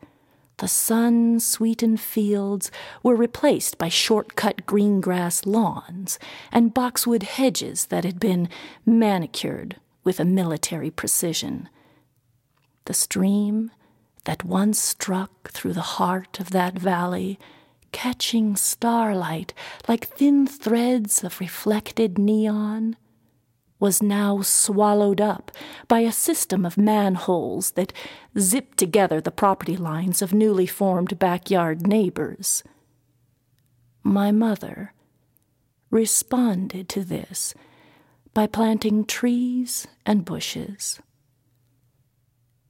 The 0.59 0.69
sun 0.69 1.41
sweetened 1.41 2.01
fields 2.01 2.71
were 3.03 3.17
replaced 3.17 3.77
by 3.77 3.89
short 3.89 4.37
cut 4.37 4.67
green 4.67 5.01
grass 5.01 5.45
lawns 5.47 6.19
and 6.53 6.73
boxwood 6.73 7.25
hedges 7.25 7.87
that 7.87 8.05
had 8.05 8.21
been 8.21 8.49
manicured 8.87 9.77
with 10.05 10.21
a 10.21 10.25
military 10.25 10.91
precision. 10.91 11.69
The 12.85 12.95
stream 12.95 13.73
that 14.25 14.45
once 14.45 14.79
struck 14.79 15.51
through 15.51 15.73
the 15.73 15.81
heart 15.81 16.39
of 16.39 16.51
that 16.51 16.79
valley, 16.79 17.39
catching 17.93 18.57
starlight 18.57 19.53
like 19.89 20.07
thin 20.07 20.47
threads 20.47 21.25
of 21.25 21.41
reflected 21.41 22.19
neon, 22.19 22.97
was 23.79 24.03
now 24.03 24.41
swallowed 24.41 25.21
up 25.21 25.51
by 25.89 26.01
a 26.01 26.13
system 26.13 26.65
of 26.65 26.79
manholes 26.79 27.73
that 27.73 27.93
zipped 28.39 28.79
together 28.79 29.21
the 29.21 29.31
property 29.31 29.77
lines 29.77 30.23
of 30.23 30.33
newly 30.33 30.67
formed 30.67 31.19
backyard 31.19 31.87
neighbors. 31.87 32.63
My 34.03 34.31
mother 34.31 34.93
responded 35.91 36.89
to 36.91 37.05
this 37.05 37.55
by 38.33 38.47
planting 38.47 39.05
trees 39.05 39.87
and 40.05 40.25
bushes. 40.25 41.01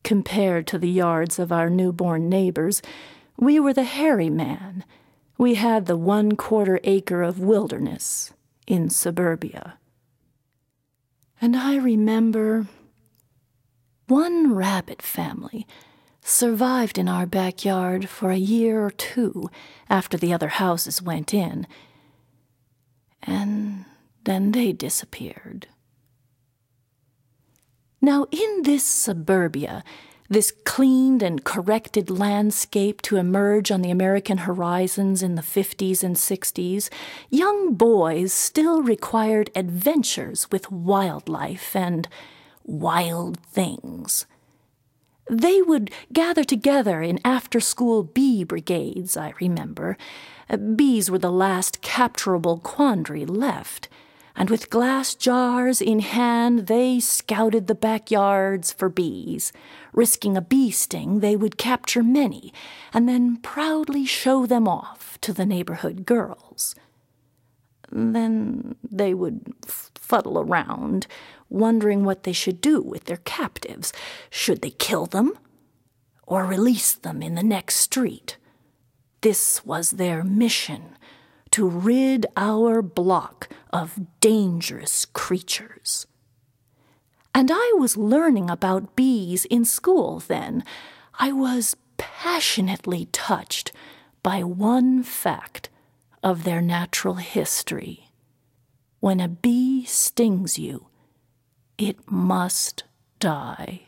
Compared 0.02 0.66
to 0.66 0.78
the 0.78 0.90
yards 0.90 1.38
of 1.38 1.50
our 1.50 1.70
newborn 1.70 2.28
neighbors, 2.28 2.82
we 3.38 3.58
were 3.58 3.72
the 3.72 3.84
hairy 3.84 4.28
man. 4.28 4.84
We 5.38 5.54
had 5.54 5.86
the 5.86 5.96
one 5.96 6.36
quarter 6.36 6.78
acre 6.84 7.22
of 7.22 7.40
wilderness 7.40 8.32
in 8.66 8.90
suburbia. 8.90 9.78
And 11.40 11.56
I 11.56 11.76
remember 11.76 12.66
one 14.06 14.54
rabbit 14.54 15.02
family 15.02 15.66
survived 16.20 16.96
in 16.96 17.08
our 17.08 17.26
backyard 17.26 18.08
for 18.08 18.30
a 18.30 18.36
year 18.36 18.84
or 18.84 18.90
two 18.90 19.50
after 19.90 20.16
the 20.16 20.32
other 20.32 20.48
houses 20.48 21.02
went 21.02 21.34
in, 21.34 21.66
and 23.22 23.84
then 24.24 24.52
they 24.52 24.72
disappeared. 24.72 25.68
Now, 28.00 28.26
in 28.30 28.62
this 28.62 28.84
suburbia, 28.86 29.84
this 30.34 30.52
cleaned 30.64 31.22
and 31.22 31.44
corrected 31.44 32.10
landscape 32.10 33.00
to 33.00 33.14
emerge 33.14 33.70
on 33.70 33.82
the 33.82 33.90
American 33.92 34.38
horizons 34.38 35.22
in 35.22 35.36
the 35.36 35.42
50s 35.42 36.02
and 36.02 36.16
60s, 36.16 36.90
young 37.30 37.74
boys 37.74 38.32
still 38.32 38.82
required 38.82 39.48
adventures 39.54 40.50
with 40.50 40.72
wildlife 40.72 41.76
and 41.76 42.08
wild 42.64 43.38
things. 43.46 44.26
They 45.30 45.62
would 45.62 45.92
gather 46.12 46.42
together 46.42 47.00
in 47.00 47.20
after 47.24 47.60
school 47.60 48.02
bee 48.02 48.42
brigades, 48.42 49.16
I 49.16 49.34
remember. 49.40 49.96
Uh, 50.50 50.56
Bees 50.56 51.12
were 51.12 51.18
the 51.18 51.30
last 51.30 51.80
capturable 51.80 52.58
quandary 52.58 53.24
left 53.24 53.88
and 54.36 54.50
with 54.50 54.70
glass 54.70 55.14
jars 55.14 55.80
in 55.80 56.00
hand 56.00 56.66
they 56.66 56.98
scouted 57.00 57.66
the 57.66 57.74
backyards 57.74 58.72
for 58.72 58.88
bees. 58.88 59.52
Risking 59.92 60.36
a 60.36 60.40
bee 60.40 60.70
sting, 60.70 61.20
they 61.20 61.36
would 61.36 61.56
capture 61.56 62.02
many 62.02 62.52
and 62.92 63.08
then 63.08 63.36
proudly 63.36 64.04
show 64.04 64.44
them 64.46 64.66
off 64.66 65.18
to 65.20 65.32
the 65.32 65.46
neighborhood 65.46 66.04
girls. 66.04 66.74
Then 67.90 68.74
they 68.90 69.14
would 69.14 69.54
fuddle 69.66 70.38
around, 70.38 71.06
wondering 71.48 72.04
what 72.04 72.24
they 72.24 72.32
should 72.32 72.60
do 72.60 72.80
with 72.80 73.04
their 73.04 73.18
captives. 73.18 73.92
Should 74.30 74.62
they 74.62 74.70
kill 74.70 75.06
them 75.06 75.38
or 76.26 76.44
release 76.44 76.92
them 76.92 77.22
in 77.22 77.36
the 77.36 77.42
next 77.42 77.76
street? 77.76 78.36
This 79.20 79.64
was 79.64 79.92
their 79.92 80.24
mission 80.24 80.96
to 81.54 81.68
rid 81.68 82.26
our 82.36 82.82
block 82.82 83.48
of 83.72 84.00
dangerous 84.18 85.04
creatures. 85.04 86.04
And 87.32 87.48
I 87.48 87.74
was 87.78 87.96
learning 87.96 88.50
about 88.50 88.96
bees 88.96 89.44
in 89.44 89.64
school 89.64 90.18
then. 90.18 90.64
I 91.20 91.30
was 91.30 91.76
passionately 91.96 93.06
touched 93.12 93.70
by 94.20 94.42
one 94.42 95.04
fact 95.04 95.68
of 96.24 96.42
their 96.42 96.60
natural 96.60 97.14
history. 97.22 98.10
When 98.98 99.20
a 99.20 99.28
bee 99.28 99.84
stings 99.84 100.58
you, 100.58 100.88
it 101.78 102.10
must 102.10 102.82
die. 103.20 103.82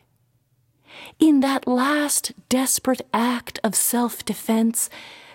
In 1.19 1.41
that 1.41 1.67
last 1.67 2.33
desperate 2.49 3.03
act 3.13 3.59
of 3.65 3.75
self 3.75 4.25
defense, 4.25 4.89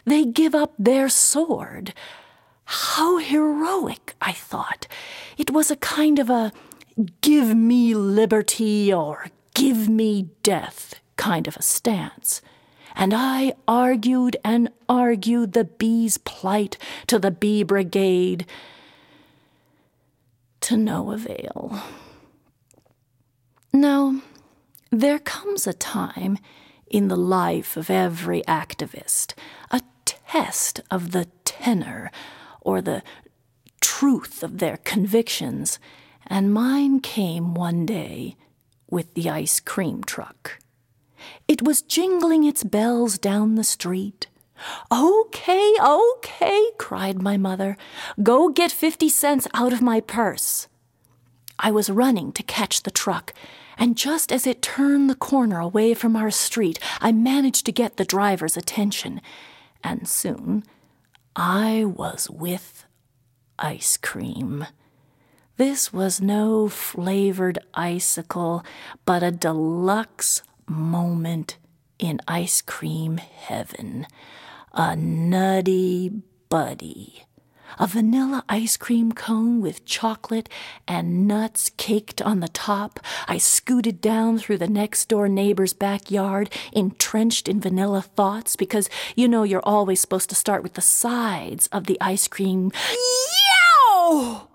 they 0.06 0.24
give 0.24 0.56
up 0.56 0.74
their 0.80 1.10
sword 1.10 1.94
how 2.72 3.18
heroic, 3.18 4.16
I 4.22 4.32
thought. 4.32 4.88
It 5.38 5.52
was 5.52 5.70
a 5.70 5.76
kind 5.76 6.20
of 6.20 6.30
a 6.30 6.54
give 7.20 7.54
me 7.54 7.94
liberty 7.94 8.94
or 8.94 9.28
give 9.54 9.90
me 9.90 10.30
death 10.42 11.02
kind 11.18 11.50
of 11.50 11.58
a 11.58 11.62
stance. 11.62 12.42
And 12.96 13.14
I 13.14 13.56
argued 13.68 14.38
and 14.46 14.70
argued 14.88 15.52
the 15.52 15.66
bee's 15.66 16.18
plight 16.18 16.78
to 17.08 17.20
the 17.20 17.30
bee 17.30 17.64
brigade 17.64 18.46
to 20.62 20.78
no 20.78 21.12
avail. 21.12 21.78
Now, 23.74 24.22
there 24.92 25.20
comes 25.20 25.68
a 25.68 25.74
time 25.74 26.38
in 26.90 27.10
the 27.10 27.18
life 27.18 27.76
of 27.76 27.90
every 27.90 28.44
activist, 28.44 29.34
a 29.72 29.82
test 30.06 30.80
of 30.90 31.12
the 31.12 31.26
tenor 31.44 32.12
or 32.62 32.82
the 32.82 33.04
truth 33.82 34.44
of 34.44 34.60
their 34.60 34.78
convictions, 34.78 35.80
and 36.26 36.54
mine 36.54 37.00
came 37.00 37.54
one 37.54 37.86
day 37.86 38.36
with 38.90 39.14
the 39.16 39.30
ice 39.30 39.60
cream 39.60 40.04
truck. 40.04 40.60
It 41.48 41.62
was 41.62 41.82
jingling 41.82 42.44
its 42.44 42.64
bells 42.64 43.18
down 43.18 43.56
the 43.56 43.64
street. 43.64 44.28
Okay, 44.92 45.74
okay, 45.84 46.66
cried 46.78 47.22
my 47.22 47.38
mother. 47.38 47.78
Go 48.22 48.50
get 48.50 48.72
fifty 48.72 49.10
cents 49.10 49.48
out 49.54 49.74
of 49.74 49.82
my 49.82 50.00
purse. 50.00 50.68
I 51.58 51.72
was 51.72 51.90
running 51.90 52.32
to 52.34 52.44
catch 52.44 52.84
the 52.84 52.92
truck, 52.92 53.34
and 53.78 53.98
just 53.98 54.32
as 54.32 54.46
it 54.46 54.62
turned 54.62 55.10
the 55.10 55.16
corner 55.16 55.60
away 55.60 55.94
from 55.94 56.16
our 56.16 56.32
street, 56.32 56.80
I 57.00 57.12
managed 57.12 57.66
to 57.66 57.72
get 57.72 57.98
the 57.98 58.06
driver's 58.06 58.58
attention. 58.58 59.22
And 59.84 60.08
soon 60.08 60.64
I 61.36 61.86
was 61.86 62.30
with 62.30 62.86
ice 63.58 63.96
cream. 63.96 64.66
This 65.58 65.94
was 65.94 66.20
no 66.20 66.68
flavored 66.68 67.60
icicle, 67.74 68.66
but 69.06 69.24
a 69.24 69.32
deluxe 69.32 70.42
moment 70.68 71.58
in 72.00 72.20
ice 72.28 72.62
cream 72.62 73.18
heaven. 73.18 74.08
A 74.74 74.96
nutty, 74.96 76.10
buddy. 76.50 77.26
A 77.80 77.88
vanilla 77.88 78.44
ice 78.50 78.78
cream 78.78 79.12
cone 79.12 79.62
with 79.62 79.86
chocolate 79.86 80.50
and 80.88 81.28
nuts 81.28 81.72
caked 81.78 82.22
on 82.22 82.40
the 82.40 82.48
top. 82.48 83.00
I 83.28 83.38
scooted 83.38 84.02
down 84.02 84.38
through 84.38 84.58
the 84.58 84.68
next 84.68 85.08
door 85.10 85.28
neighbor's 85.28 85.74
backyard, 85.74 86.50
entrenched 86.72 87.48
in 87.48 87.62
vanilla 87.62 88.02
thoughts, 88.02 88.56
because 88.56 88.90
you 89.16 89.28
know 89.28 89.44
you're 89.44 89.66
always 89.66 90.00
supposed 90.00 90.30
to 90.30 90.36
start 90.36 90.64
with 90.64 90.74
the 90.74 90.82
sides 90.82 91.68
of 91.68 91.86
the 91.86 91.98
ice 92.02 92.28
cream. 92.28 92.72
Yow! 92.92 94.48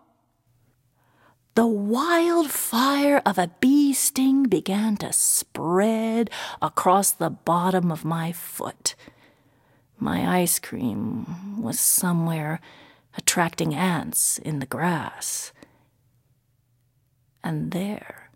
The 1.55 1.67
wildfire 1.67 3.23
of 3.25 3.39
a 3.39 3.51
bee 3.61 3.95
sting 3.95 4.45
began 4.45 4.99
to 4.99 5.11
spread 5.11 6.29
across 6.61 7.13
the 7.13 7.31
bottom 7.31 7.91
of 7.91 8.05
my 8.05 8.31
foot. 8.33 8.95
My 9.99 10.41
ice 10.41 10.59
cream 10.59 11.63
was 11.63 11.81
somewhere 11.81 12.61
attracting 13.17 13.75
ants 13.75 14.39
in 14.39 14.59
the 14.59 14.67
grass. 14.67 15.53
And 17.43 17.71
there 17.71 18.31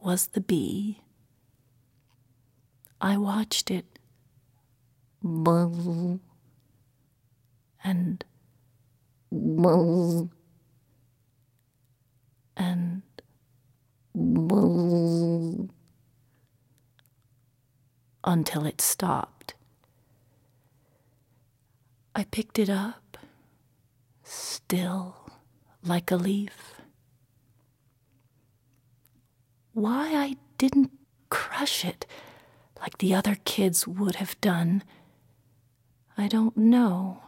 was 0.00 0.28
the 0.28 0.40
bee. 0.40 1.02
I 3.00 3.16
watched 3.16 3.70
it 3.70 3.98
buzz 5.22 6.18
and 7.84 8.24
buzz 9.30 10.28
and 12.56 13.02
buzz 14.14 15.68
until 18.24 18.66
it 18.66 18.80
stopped. 18.80 19.54
I 22.14 22.24
picked 22.24 22.58
it 22.58 22.70
up, 22.70 23.02
still 24.36 25.30
like 25.82 26.10
a 26.10 26.16
leaf. 26.16 26.74
Why 29.72 30.14
I 30.14 30.36
didn't 30.58 30.90
crush 31.30 31.84
it 31.84 32.06
like 32.80 32.98
the 32.98 33.14
other 33.14 33.36
kids 33.44 33.86
would 33.86 34.16
have 34.16 34.40
done, 34.40 34.82
I 36.16 36.28
don't 36.28 36.56
know. 36.56 37.22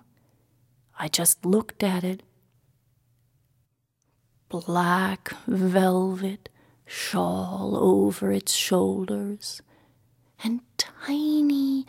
I 0.98 1.08
just 1.08 1.44
looked 1.44 1.82
at 1.82 2.04
it. 2.04 2.22
Black 4.48 5.32
velvet 5.46 6.48
shawl 6.86 7.76
over 7.76 8.32
its 8.32 8.54
shoulders, 8.54 9.60
and 10.42 10.60
tiny 10.78 11.86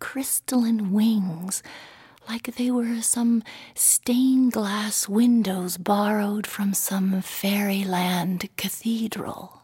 crystalline 0.00 0.92
wings 0.92 1.62
like 2.28 2.54
they 2.56 2.70
were 2.70 3.00
some 3.02 3.42
stained 3.74 4.52
glass 4.52 5.08
windows 5.08 5.76
borrowed 5.76 6.46
from 6.46 6.74
some 6.74 7.20
fairyland 7.22 8.48
cathedral. 8.56 9.62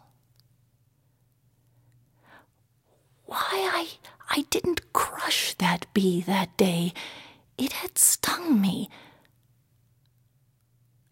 Why 3.24 3.38
I 3.52 3.88
I 4.28 4.42
didn't 4.50 4.92
crush 4.92 5.54
that 5.54 5.86
bee 5.94 6.20
that 6.22 6.56
day. 6.56 6.92
It 7.56 7.72
had 7.72 7.98
stung 7.98 8.60
me. 8.60 8.90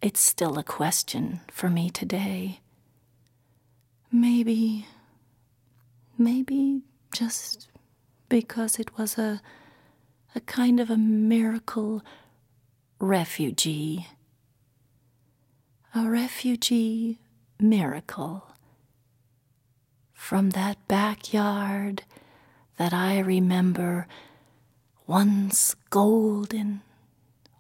It's 0.03 0.21
still 0.21 0.59
a 0.59 0.65
question 0.65 1.41
for 1.51 1.71
me 1.71 1.89
today. 1.89 2.61
Maybe, 4.13 4.87
maybe 6.19 6.83
just 7.13 7.69
because 8.29 8.79
it 8.79 8.99
was 8.99 9.17
a 9.19 9.41
a 10.35 10.41
kind 10.41 10.81
of 10.81 10.91
a 10.91 10.97
miracle 10.97 12.03
refugee. 12.99 14.09
A 15.95 16.09
refugee 16.09 17.21
miracle. 17.61 18.45
From 20.13 20.51
that 20.51 20.89
backyard 20.89 22.03
that 22.79 22.93
I 22.93 23.19
remember 23.21 24.09
once 25.07 25.77
golden, 25.91 26.81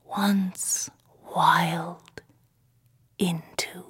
once 0.04 0.90
wild, 1.34 2.22
into 3.18 3.84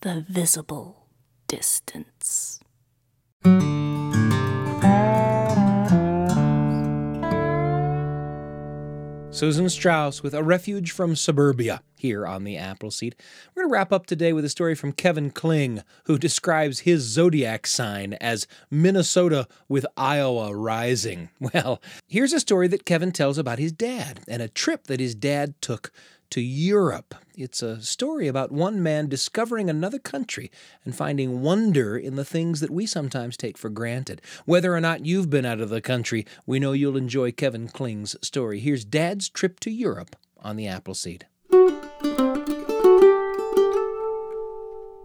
the 0.00 0.24
visible 0.28 1.06
distance. 1.48 2.60
Susan 9.34 9.68
Strauss 9.68 10.22
with 10.22 10.32
A 10.32 10.44
Refuge 10.44 10.92
from 10.92 11.16
Suburbia 11.16 11.82
here 11.96 12.24
on 12.24 12.44
the 12.44 12.56
Appleseed. 12.56 13.16
We're 13.52 13.64
going 13.64 13.70
to 13.70 13.72
wrap 13.72 13.92
up 13.92 14.06
today 14.06 14.32
with 14.32 14.44
a 14.44 14.48
story 14.48 14.76
from 14.76 14.92
Kevin 14.92 15.32
Kling, 15.32 15.82
who 16.04 16.18
describes 16.18 16.80
his 16.80 17.00
zodiac 17.02 17.66
sign 17.66 18.12
as 18.20 18.46
Minnesota 18.70 19.48
with 19.68 19.86
Iowa 19.96 20.54
rising. 20.54 21.30
Well, 21.52 21.82
here's 22.06 22.32
a 22.32 22.38
story 22.38 22.68
that 22.68 22.86
Kevin 22.86 23.10
tells 23.10 23.36
about 23.36 23.58
his 23.58 23.72
dad 23.72 24.20
and 24.28 24.40
a 24.40 24.48
trip 24.48 24.84
that 24.86 25.00
his 25.00 25.16
dad 25.16 25.60
took 25.60 25.90
to 26.30 26.40
Europe. 26.40 27.14
It's 27.36 27.62
a 27.62 27.82
story 27.82 28.28
about 28.28 28.52
one 28.52 28.82
man 28.82 29.08
discovering 29.08 29.68
another 29.68 29.98
country 29.98 30.50
and 30.84 30.94
finding 30.94 31.42
wonder 31.42 31.96
in 31.96 32.16
the 32.16 32.24
things 32.24 32.60
that 32.60 32.70
we 32.70 32.86
sometimes 32.86 33.36
take 33.36 33.58
for 33.58 33.70
granted. 33.70 34.22
Whether 34.44 34.74
or 34.74 34.80
not 34.80 35.06
you've 35.06 35.30
been 35.30 35.46
out 35.46 35.60
of 35.60 35.70
the 35.70 35.80
country, 35.80 36.26
we 36.46 36.58
know 36.58 36.72
you'll 36.72 36.96
enjoy 36.96 37.32
Kevin 37.32 37.68
Kling's 37.68 38.16
story. 38.26 38.60
Here's 38.60 38.84
Dad's 38.84 39.28
trip 39.28 39.60
to 39.60 39.70
Europe 39.70 40.16
on 40.38 40.56
the 40.56 40.66
Appleseed. 40.66 41.26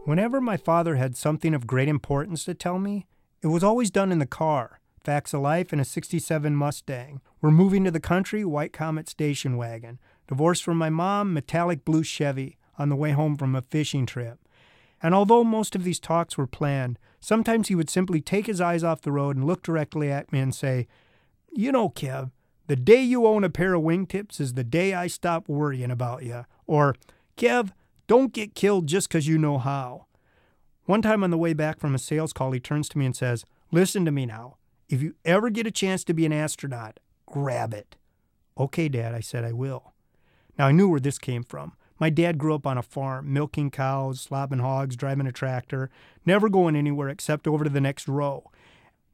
Whenever 0.05 0.41
my 0.41 0.57
father 0.57 0.95
had 0.95 1.15
something 1.15 1.53
of 1.53 1.67
great 1.67 1.88
importance 1.88 2.43
to 2.45 2.53
tell 2.55 2.80
me, 2.80 3.05
it 3.41 3.47
was 3.47 3.63
always 3.63 3.91
done 3.91 4.11
in 4.11 4.20
the 4.20 4.26
car. 4.26 4.80
Facts 5.03 5.34
of 5.34 5.41
life 5.41 5.72
in 5.72 5.80
a 5.80 5.86
67 5.86 6.55
Mustang. 6.55 7.22
We're 7.41 7.51
moving 7.51 7.84
to 7.84 7.91
the 7.91 7.99
country, 7.99 8.43
White 8.43 8.74
Comet 8.74 9.07
station 9.07 9.55
wagon. 9.55 9.99
Divorced 10.30 10.63
from 10.63 10.77
my 10.77 10.91
mom, 10.91 11.34
metallic 11.34 11.84
blue 11.84 12.03
Chevy 12.03 12.59
on 12.77 12.89
the 12.89 12.95
way 12.95 13.11
home 13.13 13.36
from 13.36 13.55
a 13.55 13.63
fishing 13.63 14.05
trip. 14.05 14.38
And 15.01 15.15
although 15.15 15.43
most 15.43 15.75
of 15.75 15.84
these 15.84 15.99
talks 15.99 16.38
were 16.38 16.45
planned, 16.45 16.99
sometimes 17.19 17.67
he 17.67 17.73
would 17.73 17.89
simply 17.89 18.21
take 18.21 18.45
his 18.45 18.61
eyes 18.61 18.84
off 18.84 19.01
the 19.01 19.11
road 19.11 19.36
and 19.36 19.47
look 19.47 19.63
directly 19.63 20.11
at 20.11 20.32
me 20.32 20.39
and 20.39 20.53
say, 20.53 20.88
You 21.51 21.71
know, 21.71 21.89
Kev, 21.89 22.30
the 22.67 22.75
day 22.75 23.01
you 23.01 23.25
own 23.25 23.43
a 23.43 23.49
pair 23.49 23.73
of 23.73 23.82
wingtips 23.82 24.39
is 24.39 24.53
the 24.53 24.63
day 24.63 24.93
I 24.93 25.07
stop 25.07 25.49
worrying 25.49 25.89
about 25.89 26.21
you. 26.21 26.45
Or, 26.67 26.93
Kev, 27.36 27.71
don't 28.05 28.32
get 28.32 28.53
killed 28.53 28.86
just 28.86 29.09
'cause 29.09 29.25
you 29.25 29.39
know 29.39 29.57
how. 29.57 30.05
One 30.86 31.01
time 31.01 31.23
on 31.23 31.32
the 31.32 31.39
way 31.39 31.53
back 31.53 31.80
from 31.80 31.95
a 31.95 31.99
sales 31.99 32.34
call, 32.34 32.51
he 32.51 32.59
turns 32.59 32.88
to 32.89 32.99
me 32.99 33.07
and 33.07 33.15
says, 33.15 33.45
Listen 33.71 34.05
to 34.05 34.11
me 34.11 34.27
now. 34.27 34.57
If 34.89 35.01
you 35.01 35.15
ever 35.25 35.49
get 35.49 35.65
a 35.65 35.71
chance 35.71 36.03
to 36.03 36.13
be 36.13 36.27
an 36.27 36.34
astronaut, 36.34 36.99
grab 37.25 37.73
it. 37.73 37.95
Okay, 38.59 38.89
Dad, 38.89 39.15
I 39.15 39.21
said 39.21 39.43
I 39.43 39.53
will. 39.53 39.93
Now, 40.60 40.68
I 40.68 40.74
knew 40.74 40.89
where 40.89 40.99
this 40.99 41.18
came 41.18 41.43
from. 41.43 41.72
My 41.99 42.10
dad 42.10 42.38
grew 42.38 42.53
up 42.53 42.68
on 42.68 42.78
a 42.78 42.84
farm, 42.84 43.32
milking 43.32 43.72
cows, 43.72 44.20
slopping 44.20 44.60
hogs, 44.60 44.97
driving 44.97 45.26
a 45.26 45.32
tractor, 45.32 45.89
never 46.26 46.49
going 46.49 46.76
anywhere 46.76 47.07
except 47.07 47.47
over 47.47 47.64
to 47.64 47.70
the 47.70 47.80
next 47.80 48.10
row. 48.10 48.51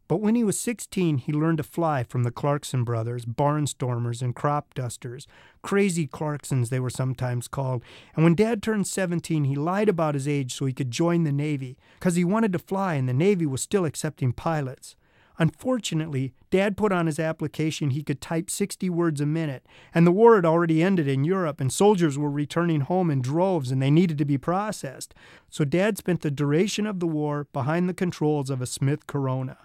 But 0.08 0.22
when 0.22 0.36
he 0.36 0.44
was 0.44 0.60
16, 0.60 1.20
he 1.20 1.34
learned 1.34 1.58
to 1.58 1.64
fly 1.64 2.04
from 2.04 2.24
the 2.24 2.32
Clarkson 2.32 2.84
brothers, 2.84 3.26
barnstormers 3.26 4.24
and 4.24 4.36
crop 4.36 4.74
dusters. 4.74 5.28
Crazy 5.62 6.08
Clarksons, 6.08 6.70
they 6.70 6.80
were 6.80 6.92
sometimes 6.92 7.48
called. 7.48 7.84
And 8.16 8.24
when 8.24 8.36
Dad 8.36 8.62
turned 8.62 8.88
17, 8.88 9.46
he 9.46 9.56
lied 9.56 9.90
about 9.90 10.16
his 10.16 10.28
age 10.28 10.54
so 10.54 10.66
he 10.66 10.74
could 10.74 10.92
join 10.92 11.24
the 11.24 11.32
Navy, 11.32 11.78
because 12.00 12.16
he 12.16 12.24
wanted 12.24 12.54
to 12.54 12.60
fly 12.60 12.96
and 12.96 13.08
the 13.08 13.14
Navy 13.14 13.46
was 13.46 13.62
still 13.62 13.86
accepting 13.86 14.34
pilots. 14.34 14.96
Unfortunately, 15.38 16.34
Dad 16.50 16.78
put 16.78 16.92
on 16.92 17.08
his 17.08 17.20
application 17.20 17.90
he 17.90 18.04
could 18.04 18.22
type 18.22 18.50
60 18.50 18.90
words 18.90 19.20
a 19.20 19.26
minute, 19.26 19.66
and 19.94 20.08
the 20.08 20.12
war 20.12 20.36
had 20.36 20.46
already 20.46 20.82
ended 20.82 21.08
in 21.08 21.24
Europe, 21.24 21.60
and 21.60 21.72
soldiers 21.72 22.18
were 22.18 22.32
returning 22.32 22.82
home 22.82 23.12
in 23.12 23.22
droves 23.22 23.72
and 23.72 23.82
they 23.82 23.92
needed 23.92 24.18
to 24.18 24.26
be 24.26 24.38
processed. 24.38 25.14
So 25.50 25.66
Dad 25.66 25.98
spent 25.98 26.22
the 26.22 26.32
duration 26.32 26.86
of 26.86 27.00
the 27.00 27.08
war 27.08 27.48
behind 27.52 27.90
the 27.90 27.94
controls 27.94 28.50
of 28.50 28.62
a 28.62 28.66
Smith 28.66 29.08
Corona. 29.08 29.58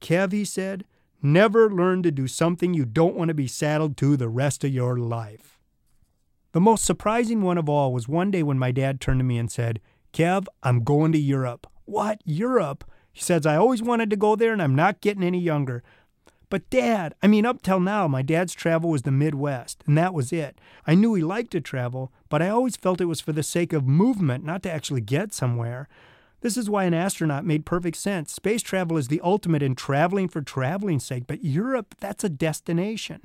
Kev, 0.00 0.32
he 0.32 0.44
said, 0.44 0.84
never 1.22 1.70
learn 1.70 2.02
to 2.02 2.10
do 2.10 2.28
something 2.28 2.74
you 2.74 2.84
don't 2.84 3.14
want 3.14 3.28
to 3.28 3.34
be 3.34 3.46
saddled 3.46 3.96
to 3.96 4.16
the 4.16 4.28
rest 4.28 4.64
of 4.64 4.70
your 4.70 4.98
life. 4.98 5.58
The 6.52 6.60
most 6.60 6.84
surprising 6.84 7.42
one 7.42 7.58
of 7.58 7.68
all 7.68 7.92
was 7.92 8.06
one 8.06 8.30
day 8.30 8.42
when 8.42 8.58
my 8.58 8.70
dad 8.70 9.00
turned 9.00 9.20
to 9.20 9.24
me 9.24 9.38
and 9.38 9.50
said, 9.50 9.80
Kev, 10.12 10.46
I'm 10.62 10.84
going 10.84 11.10
to 11.12 11.18
Europe. 11.18 11.66
What? 11.84 12.20
Europe? 12.24 12.84
He 13.14 13.22
says, 13.22 13.46
I 13.46 13.56
always 13.56 13.80
wanted 13.80 14.10
to 14.10 14.16
go 14.16 14.36
there 14.36 14.52
and 14.52 14.60
I'm 14.60 14.74
not 14.74 15.00
getting 15.00 15.22
any 15.22 15.38
younger. 15.38 15.82
But 16.50 16.68
dad, 16.68 17.14
I 17.22 17.28
mean, 17.28 17.46
up 17.46 17.62
till 17.62 17.80
now, 17.80 18.06
my 18.06 18.22
dad's 18.22 18.54
travel 18.54 18.90
was 18.90 19.02
the 19.02 19.10
Midwest, 19.10 19.82
and 19.86 19.96
that 19.96 20.12
was 20.12 20.32
it. 20.32 20.60
I 20.86 20.94
knew 20.94 21.14
he 21.14 21.22
liked 21.22 21.52
to 21.52 21.60
travel, 21.60 22.12
but 22.28 22.42
I 22.42 22.48
always 22.48 22.76
felt 22.76 23.00
it 23.00 23.06
was 23.06 23.20
for 23.20 23.32
the 23.32 23.42
sake 23.42 23.72
of 23.72 23.86
movement, 23.86 24.44
not 24.44 24.62
to 24.64 24.70
actually 24.70 25.00
get 25.00 25.32
somewhere. 25.32 25.88
This 26.44 26.58
is 26.58 26.68
why 26.68 26.84
an 26.84 26.92
astronaut 26.92 27.46
made 27.46 27.64
perfect 27.64 27.96
sense. 27.96 28.30
Space 28.30 28.60
travel 28.60 28.98
is 28.98 29.08
the 29.08 29.22
ultimate 29.24 29.62
in 29.62 29.74
traveling 29.74 30.28
for 30.28 30.42
traveling's 30.42 31.02
sake, 31.02 31.26
but 31.26 31.42
Europe, 31.42 31.94
that's 32.00 32.22
a 32.22 32.28
destination. 32.28 33.22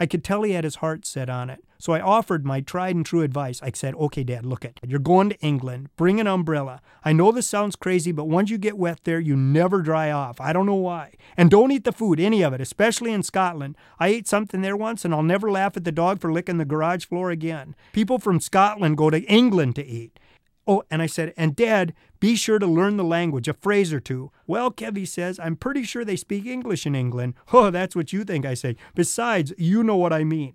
I 0.00 0.06
could 0.06 0.24
tell 0.24 0.42
he 0.42 0.52
had 0.52 0.64
his 0.64 0.76
heart 0.76 1.04
set 1.04 1.28
on 1.28 1.50
it. 1.50 1.62
So 1.76 1.92
I 1.92 2.00
offered 2.00 2.46
my 2.46 2.62
tried 2.62 2.96
and 2.96 3.04
true 3.04 3.20
advice. 3.20 3.60
I 3.62 3.72
said, 3.74 3.94
okay, 3.96 4.24
Dad, 4.24 4.46
look 4.46 4.64
it. 4.64 4.80
You're 4.86 5.00
going 5.00 5.28
to 5.28 5.40
England. 5.40 5.90
Bring 5.98 6.18
an 6.18 6.26
umbrella. 6.26 6.80
I 7.04 7.12
know 7.12 7.30
this 7.30 7.46
sounds 7.46 7.76
crazy, 7.76 8.10
but 8.10 8.24
once 8.24 8.48
you 8.48 8.56
get 8.56 8.78
wet 8.78 9.00
there, 9.04 9.20
you 9.20 9.36
never 9.36 9.82
dry 9.82 10.10
off. 10.10 10.40
I 10.40 10.54
don't 10.54 10.64
know 10.64 10.74
why. 10.74 11.12
And 11.36 11.50
don't 11.50 11.72
eat 11.72 11.84
the 11.84 11.92
food, 11.92 12.18
any 12.18 12.40
of 12.40 12.54
it, 12.54 12.60
especially 12.62 13.12
in 13.12 13.22
Scotland. 13.22 13.76
I 13.98 14.08
ate 14.08 14.26
something 14.26 14.62
there 14.62 14.78
once, 14.78 15.04
and 15.04 15.12
I'll 15.14 15.22
never 15.22 15.50
laugh 15.50 15.76
at 15.76 15.84
the 15.84 15.92
dog 15.92 16.22
for 16.22 16.32
licking 16.32 16.56
the 16.56 16.64
garage 16.64 17.04
floor 17.04 17.30
again. 17.30 17.76
People 17.92 18.18
from 18.18 18.40
Scotland 18.40 18.96
go 18.96 19.10
to 19.10 19.20
England 19.24 19.76
to 19.76 19.84
eat. 19.84 20.18
Oh, 20.66 20.84
and 20.90 21.02
I 21.02 21.06
said, 21.06 21.34
and 21.36 21.56
Dad, 21.56 21.92
be 22.22 22.36
sure 22.36 22.60
to 22.60 22.68
learn 22.68 22.98
the 22.98 23.02
language, 23.02 23.48
a 23.48 23.52
phrase 23.52 23.92
or 23.92 23.98
two. 23.98 24.30
Well, 24.46 24.70
Kevy 24.70 25.08
says, 25.08 25.40
I'm 25.40 25.56
pretty 25.56 25.82
sure 25.82 26.04
they 26.04 26.14
speak 26.14 26.46
English 26.46 26.86
in 26.86 26.94
England. 26.94 27.34
Oh, 27.52 27.70
that's 27.70 27.96
what 27.96 28.12
you 28.12 28.22
think, 28.22 28.46
I 28.46 28.54
say. 28.54 28.76
Besides, 28.94 29.52
you 29.58 29.82
know 29.82 29.96
what 29.96 30.12
I 30.12 30.22
mean. 30.22 30.54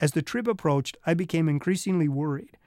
As 0.00 0.10
the 0.10 0.22
trip 0.22 0.48
approached, 0.48 0.96
I 1.06 1.14
became 1.14 1.48
increasingly 1.48 2.08
worried. 2.08 2.58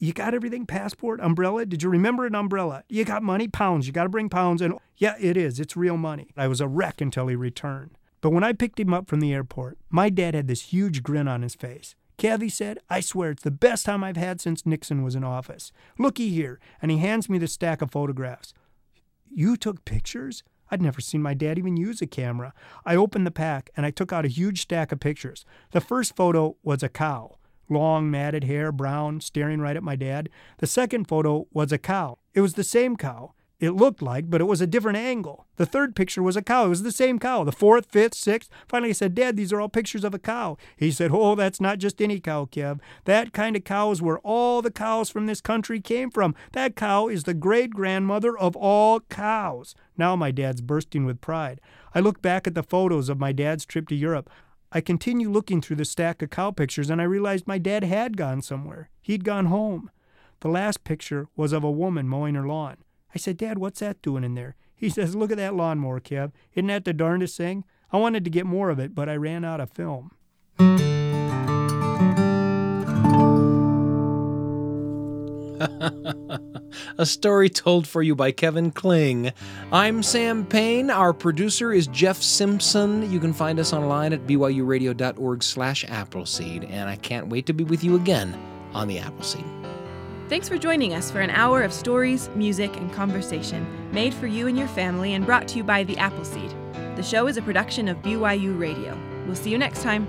You 0.00 0.12
got 0.12 0.34
everything? 0.34 0.66
Passport, 0.66 1.20
umbrella? 1.20 1.64
Did 1.64 1.84
you 1.84 1.90
remember 1.90 2.26
an 2.26 2.34
umbrella? 2.34 2.82
You 2.88 3.04
got 3.04 3.22
money? 3.22 3.46
Pounds. 3.46 3.86
You 3.86 3.92
got 3.92 4.02
to 4.02 4.08
bring 4.08 4.28
pounds. 4.28 4.60
And 4.60 4.74
yeah, 4.96 5.14
it 5.20 5.36
is. 5.36 5.60
It's 5.60 5.76
real 5.76 5.96
money. 5.96 6.32
I 6.36 6.48
was 6.48 6.60
a 6.60 6.66
wreck 6.66 7.00
until 7.00 7.28
he 7.28 7.36
returned. 7.36 7.92
But 8.20 8.30
when 8.30 8.42
I 8.42 8.52
picked 8.52 8.80
him 8.80 8.92
up 8.92 9.08
from 9.08 9.20
the 9.20 9.32
airport, 9.32 9.78
my 9.88 10.10
dad 10.10 10.34
had 10.34 10.48
this 10.48 10.72
huge 10.72 11.04
grin 11.04 11.28
on 11.28 11.42
his 11.42 11.54
face. 11.54 11.94
Kev, 12.20 12.52
said, 12.52 12.78
I 12.90 13.00
swear 13.00 13.30
it's 13.30 13.42
the 13.42 13.50
best 13.50 13.86
time 13.86 14.04
I've 14.04 14.18
had 14.18 14.42
since 14.42 14.66
Nixon 14.66 15.02
was 15.02 15.14
in 15.14 15.24
office. 15.24 15.72
Looky 15.98 16.28
here. 16.28 16.60
And 16.82 16.90
he 16.90 16.98
hands 16.98 17.30
me 17.30 17.38
the 17.38 17.48
stack 17.48 17.80
of 17.80 17.90
photographs. 17.90 18.52
You 19.30 19.56
took 19.56 19.86
pictures? 19.86 20.42
I'd 20.70 20.82
never 20.82 21.00
seen 21.00 21.22
my 21.22 21.32
dad 21.32 21.58
even 21.58 21.78
use 21.78 22.02
a 22.02 22.06
camera. 22.06 22.52
I 22.84 22.94
opened 22.94 23.26
the 23.26 23.30
pack 23.30 23.70
and 23.74 23.86
I 23.86 23.90
took 23.90 24.12
out 24.12 24.26
a 24.26 24.28
huge 24.28 24.60
stack 24.60 24.92
of 24.92 25.00
pictures. 25.00 25.46
The 25.70 25.80
first 25.80 26.14
photo 26.14 26.56
was 26.62 26.82
a 26.82 26.90
cow. 26.90 27.38
Long, 27.70 28.10
matted 28.10 28.44
hair, 28.44 28.70
brown, 28.70 29.22
staring 29.22 29.60
right 29.60 29.76
at 29.76 29.82
my 29.82 29.96
dad. 29.96 30.28
The 30.58 30.66
second 30.66 31.08
photo 31.08 31.46
was 31.52 31.72
a 31.72 31.78
cow. 31.78 32.18
It 32.34 32.42
was 32.42 32.52
the 32.52 32.64
same 32.64 32.96
cow 32.96 33.32
it 33.60 33.72
looked 33.72 34.00
like, 34.00 34.30
but 34.30 34.40
it 34.40 34.46
was 34.46 34.62
a 34.62 34.66
different 34.66 34.96
angle. 34.96 35.46
The 35.56 35.66
third 35.66 35.94
picture 35.94 36.22
was 36.22 36.34
a 36.34 36.42
cow. 36.42 36.64
It 36.64 36.70
was 36.70 36.82
the 36.82 36.90
same 36.90 37.18
cow. 37.18 37.44
The 37.44 37.52
fourth, 37.52 37.86
fifth, 37.90 38.14
sixth. 38.14 38.48
Finally, 38.66 38.88
I 38.88 38.92
said, 38.92 39.14
Dad, 39.14 39.36
these 39.36 39.52
are 39.52 39.60
all 39.60 39.68
pictures 39.68 40.02
of 40.02 40.14
a 40.14 40.18
cow. 40.18 40.56
He 40.78 40.90
said, 40.90 41.10
Oh, 41.12 41.34
that's 41.34 41.60
not 41.60 41.78
just 41.78 42.00
any 42.00 42.20
cow, 42.20 42.46
Kev. 42.46 42.80
That 43.04 43.34
kind 43.34 43.56
of 43.56 43.64
cow 43.64 43.90
is 43.90 44.00
where 44.00 44.18
all 44.20 44.62
the 44.62 44.70
cows 44.70 45.10
from 45.10 45.26
this 45.26 45.42
country 45.42 45.78
came 45.78 46.10
from. 46.10 46.34
That 46.52 46.74
cow 46.74 47.08
is 47.08 47.24
the 47.24 47.34
great 47.34 47.70
grandmother 47.70 48.36
of 48.36 48.56
all 48.56 49.00
cows. 49.00 49.74
Now 49.98 50.16
my 50.16 50.30
dad's 50.30 50.62
bursting 50.62 51.04
with 51.04 51.20
pride. 51.20 51.60
I 51.94 52.00
look 52.00 52.22
back 52.22 52.46
at 52.46 52.54
the 52.54 52.62
photos 52.62 53.10
of 53.10 53.20
my 53.20 53.32
dad's 53.32 53.66
trip 53.66 53.88
to 53.88 53.94
Europe. 53.94 54.30
I 54.72 54.80
continue 54.80 55.30
looking 55.30 55.60
through 55.60 55.76
the 55.76 55.84
stack 55.84 56.22
of 56.22 56.30
cow 56.30 56.50
pictures 56.50 56.88
and 56.88 57.00
I 57.00 57.04
realized 57.04 57.46
my 57.46 57.58
dad 57.58 57.84
had 57.84 58.16
gone 58.16 58.40
somewhere. 58.40 58.88
He'd 59.02 59.24
gone 59.24 59.46
home. 59.46 59.90
The 60.40 60.48
last 60.48 60.84
picture 60.84 61.28
was 61.36 61.52
of 61.52 61.62
a 61.62 61.70
woman 61.70 62.08
mowing 62.08 62.36
her 62.36 62.46
lawn. 62.46 62.78
I 63.14 63.18
said, 63.18 63.36
Dad, 63.36 63.58
what's 63.58 63.80
that 63.80 64.02
doing 64.02 64.24
in 64.24 64.34
there? 64.34 64.56
He 64.74 64.88
says, 64.90 65.14
Look 65.14 65.30
at 65.30 65.36
that 65.38 65.54
lawnmower, 65.54 66.00
Kev. 66.00 66.32
Isn't 66.54 66.68
that 66.68 66.84
the 66.84 66.92
darndest 66.92 67.36
thing? 67.36 67.64
I 67.92 67.98
wanted 67.98 68.24
to 68.24 68.30
get 68.30 68.46
more 68.46 68.70
of 68.70 68.78
it, 68.78 68.94
but 68.94 69.08
I 69.08 69.16
ran 69.16 69.44
out 69.44 69.60
of 69.60 69.70
film. 69.70 70.12
a 76.98 77.04
story 77.04 77.48
told 77.48 77.86
for 77.86 78.02
you 78.02 78.14
by 78.14 78.32
Kevin 78.32 78.70
Kling. 78.70 79.32
I'm 79.72 80.02
Sam 80.02 80.46
Payne. 80.46 80.90
Our 80.90 81.12
producer 81.12 81.72
is 81.72 81.86
Jeff 81.88 82.22
Simpson. 82.22 83.10
You 83.10 83.20
can 83.20 83.32
find 83.32 83.58
us 83.58 83.72
online 83.72 84.12
at 84.12 84.26
byuradio.org 84.26 85.42
slash 85.42 85.84
Appleseed, 85.86 86.64
and 86.70 86.88
I 86.88 86.96
can't 86.96 87.28
wait 87.28 87.46
to 87.46 87.52
be 87.52 87.64
with 87.64 87.82
you 87.82 87.96
again 87.96 88.38
on 88.72 88.88
the 88.88 88.98
Appleseed. 88.98 89.44
Thanks 90.30 90.48
for 90.48 90.58
joining 90.58 90.94
us 90.94 91.10
for 91.10 91.20
an 91.20 91.30
hour 91.30 91.64
of 91.64 91.72
stories, 91.72 92.28
music, 92.36 92.76
and 92.76 92.92
conversation 92.92 93.66
made 93.90 94.14
for 94.14 94.28
you 94.28 94.46
and 94.46 94.56
your 94.56 94.68
family 94.68 95.14
and 95.14 95.26
brought 95.26 95.48
to 95.48 95.56
you 95.56 95.64
by 95.64 95.82
The 95.82 95.98
Appleseed. 95.98 96.54
The 96.94 97.02
show 97.02 97.26
is 97.26 97.36
a 97.36 97.42
production 97.42 97.88
of 97.88 98.00
BYU 98.00 98.56
Radio. 98.56 98.96
We'll 99.26 99.34
see 99.34 99.50
you 99.50 99.58
next 99.58 99.82
time. 99.82 100.06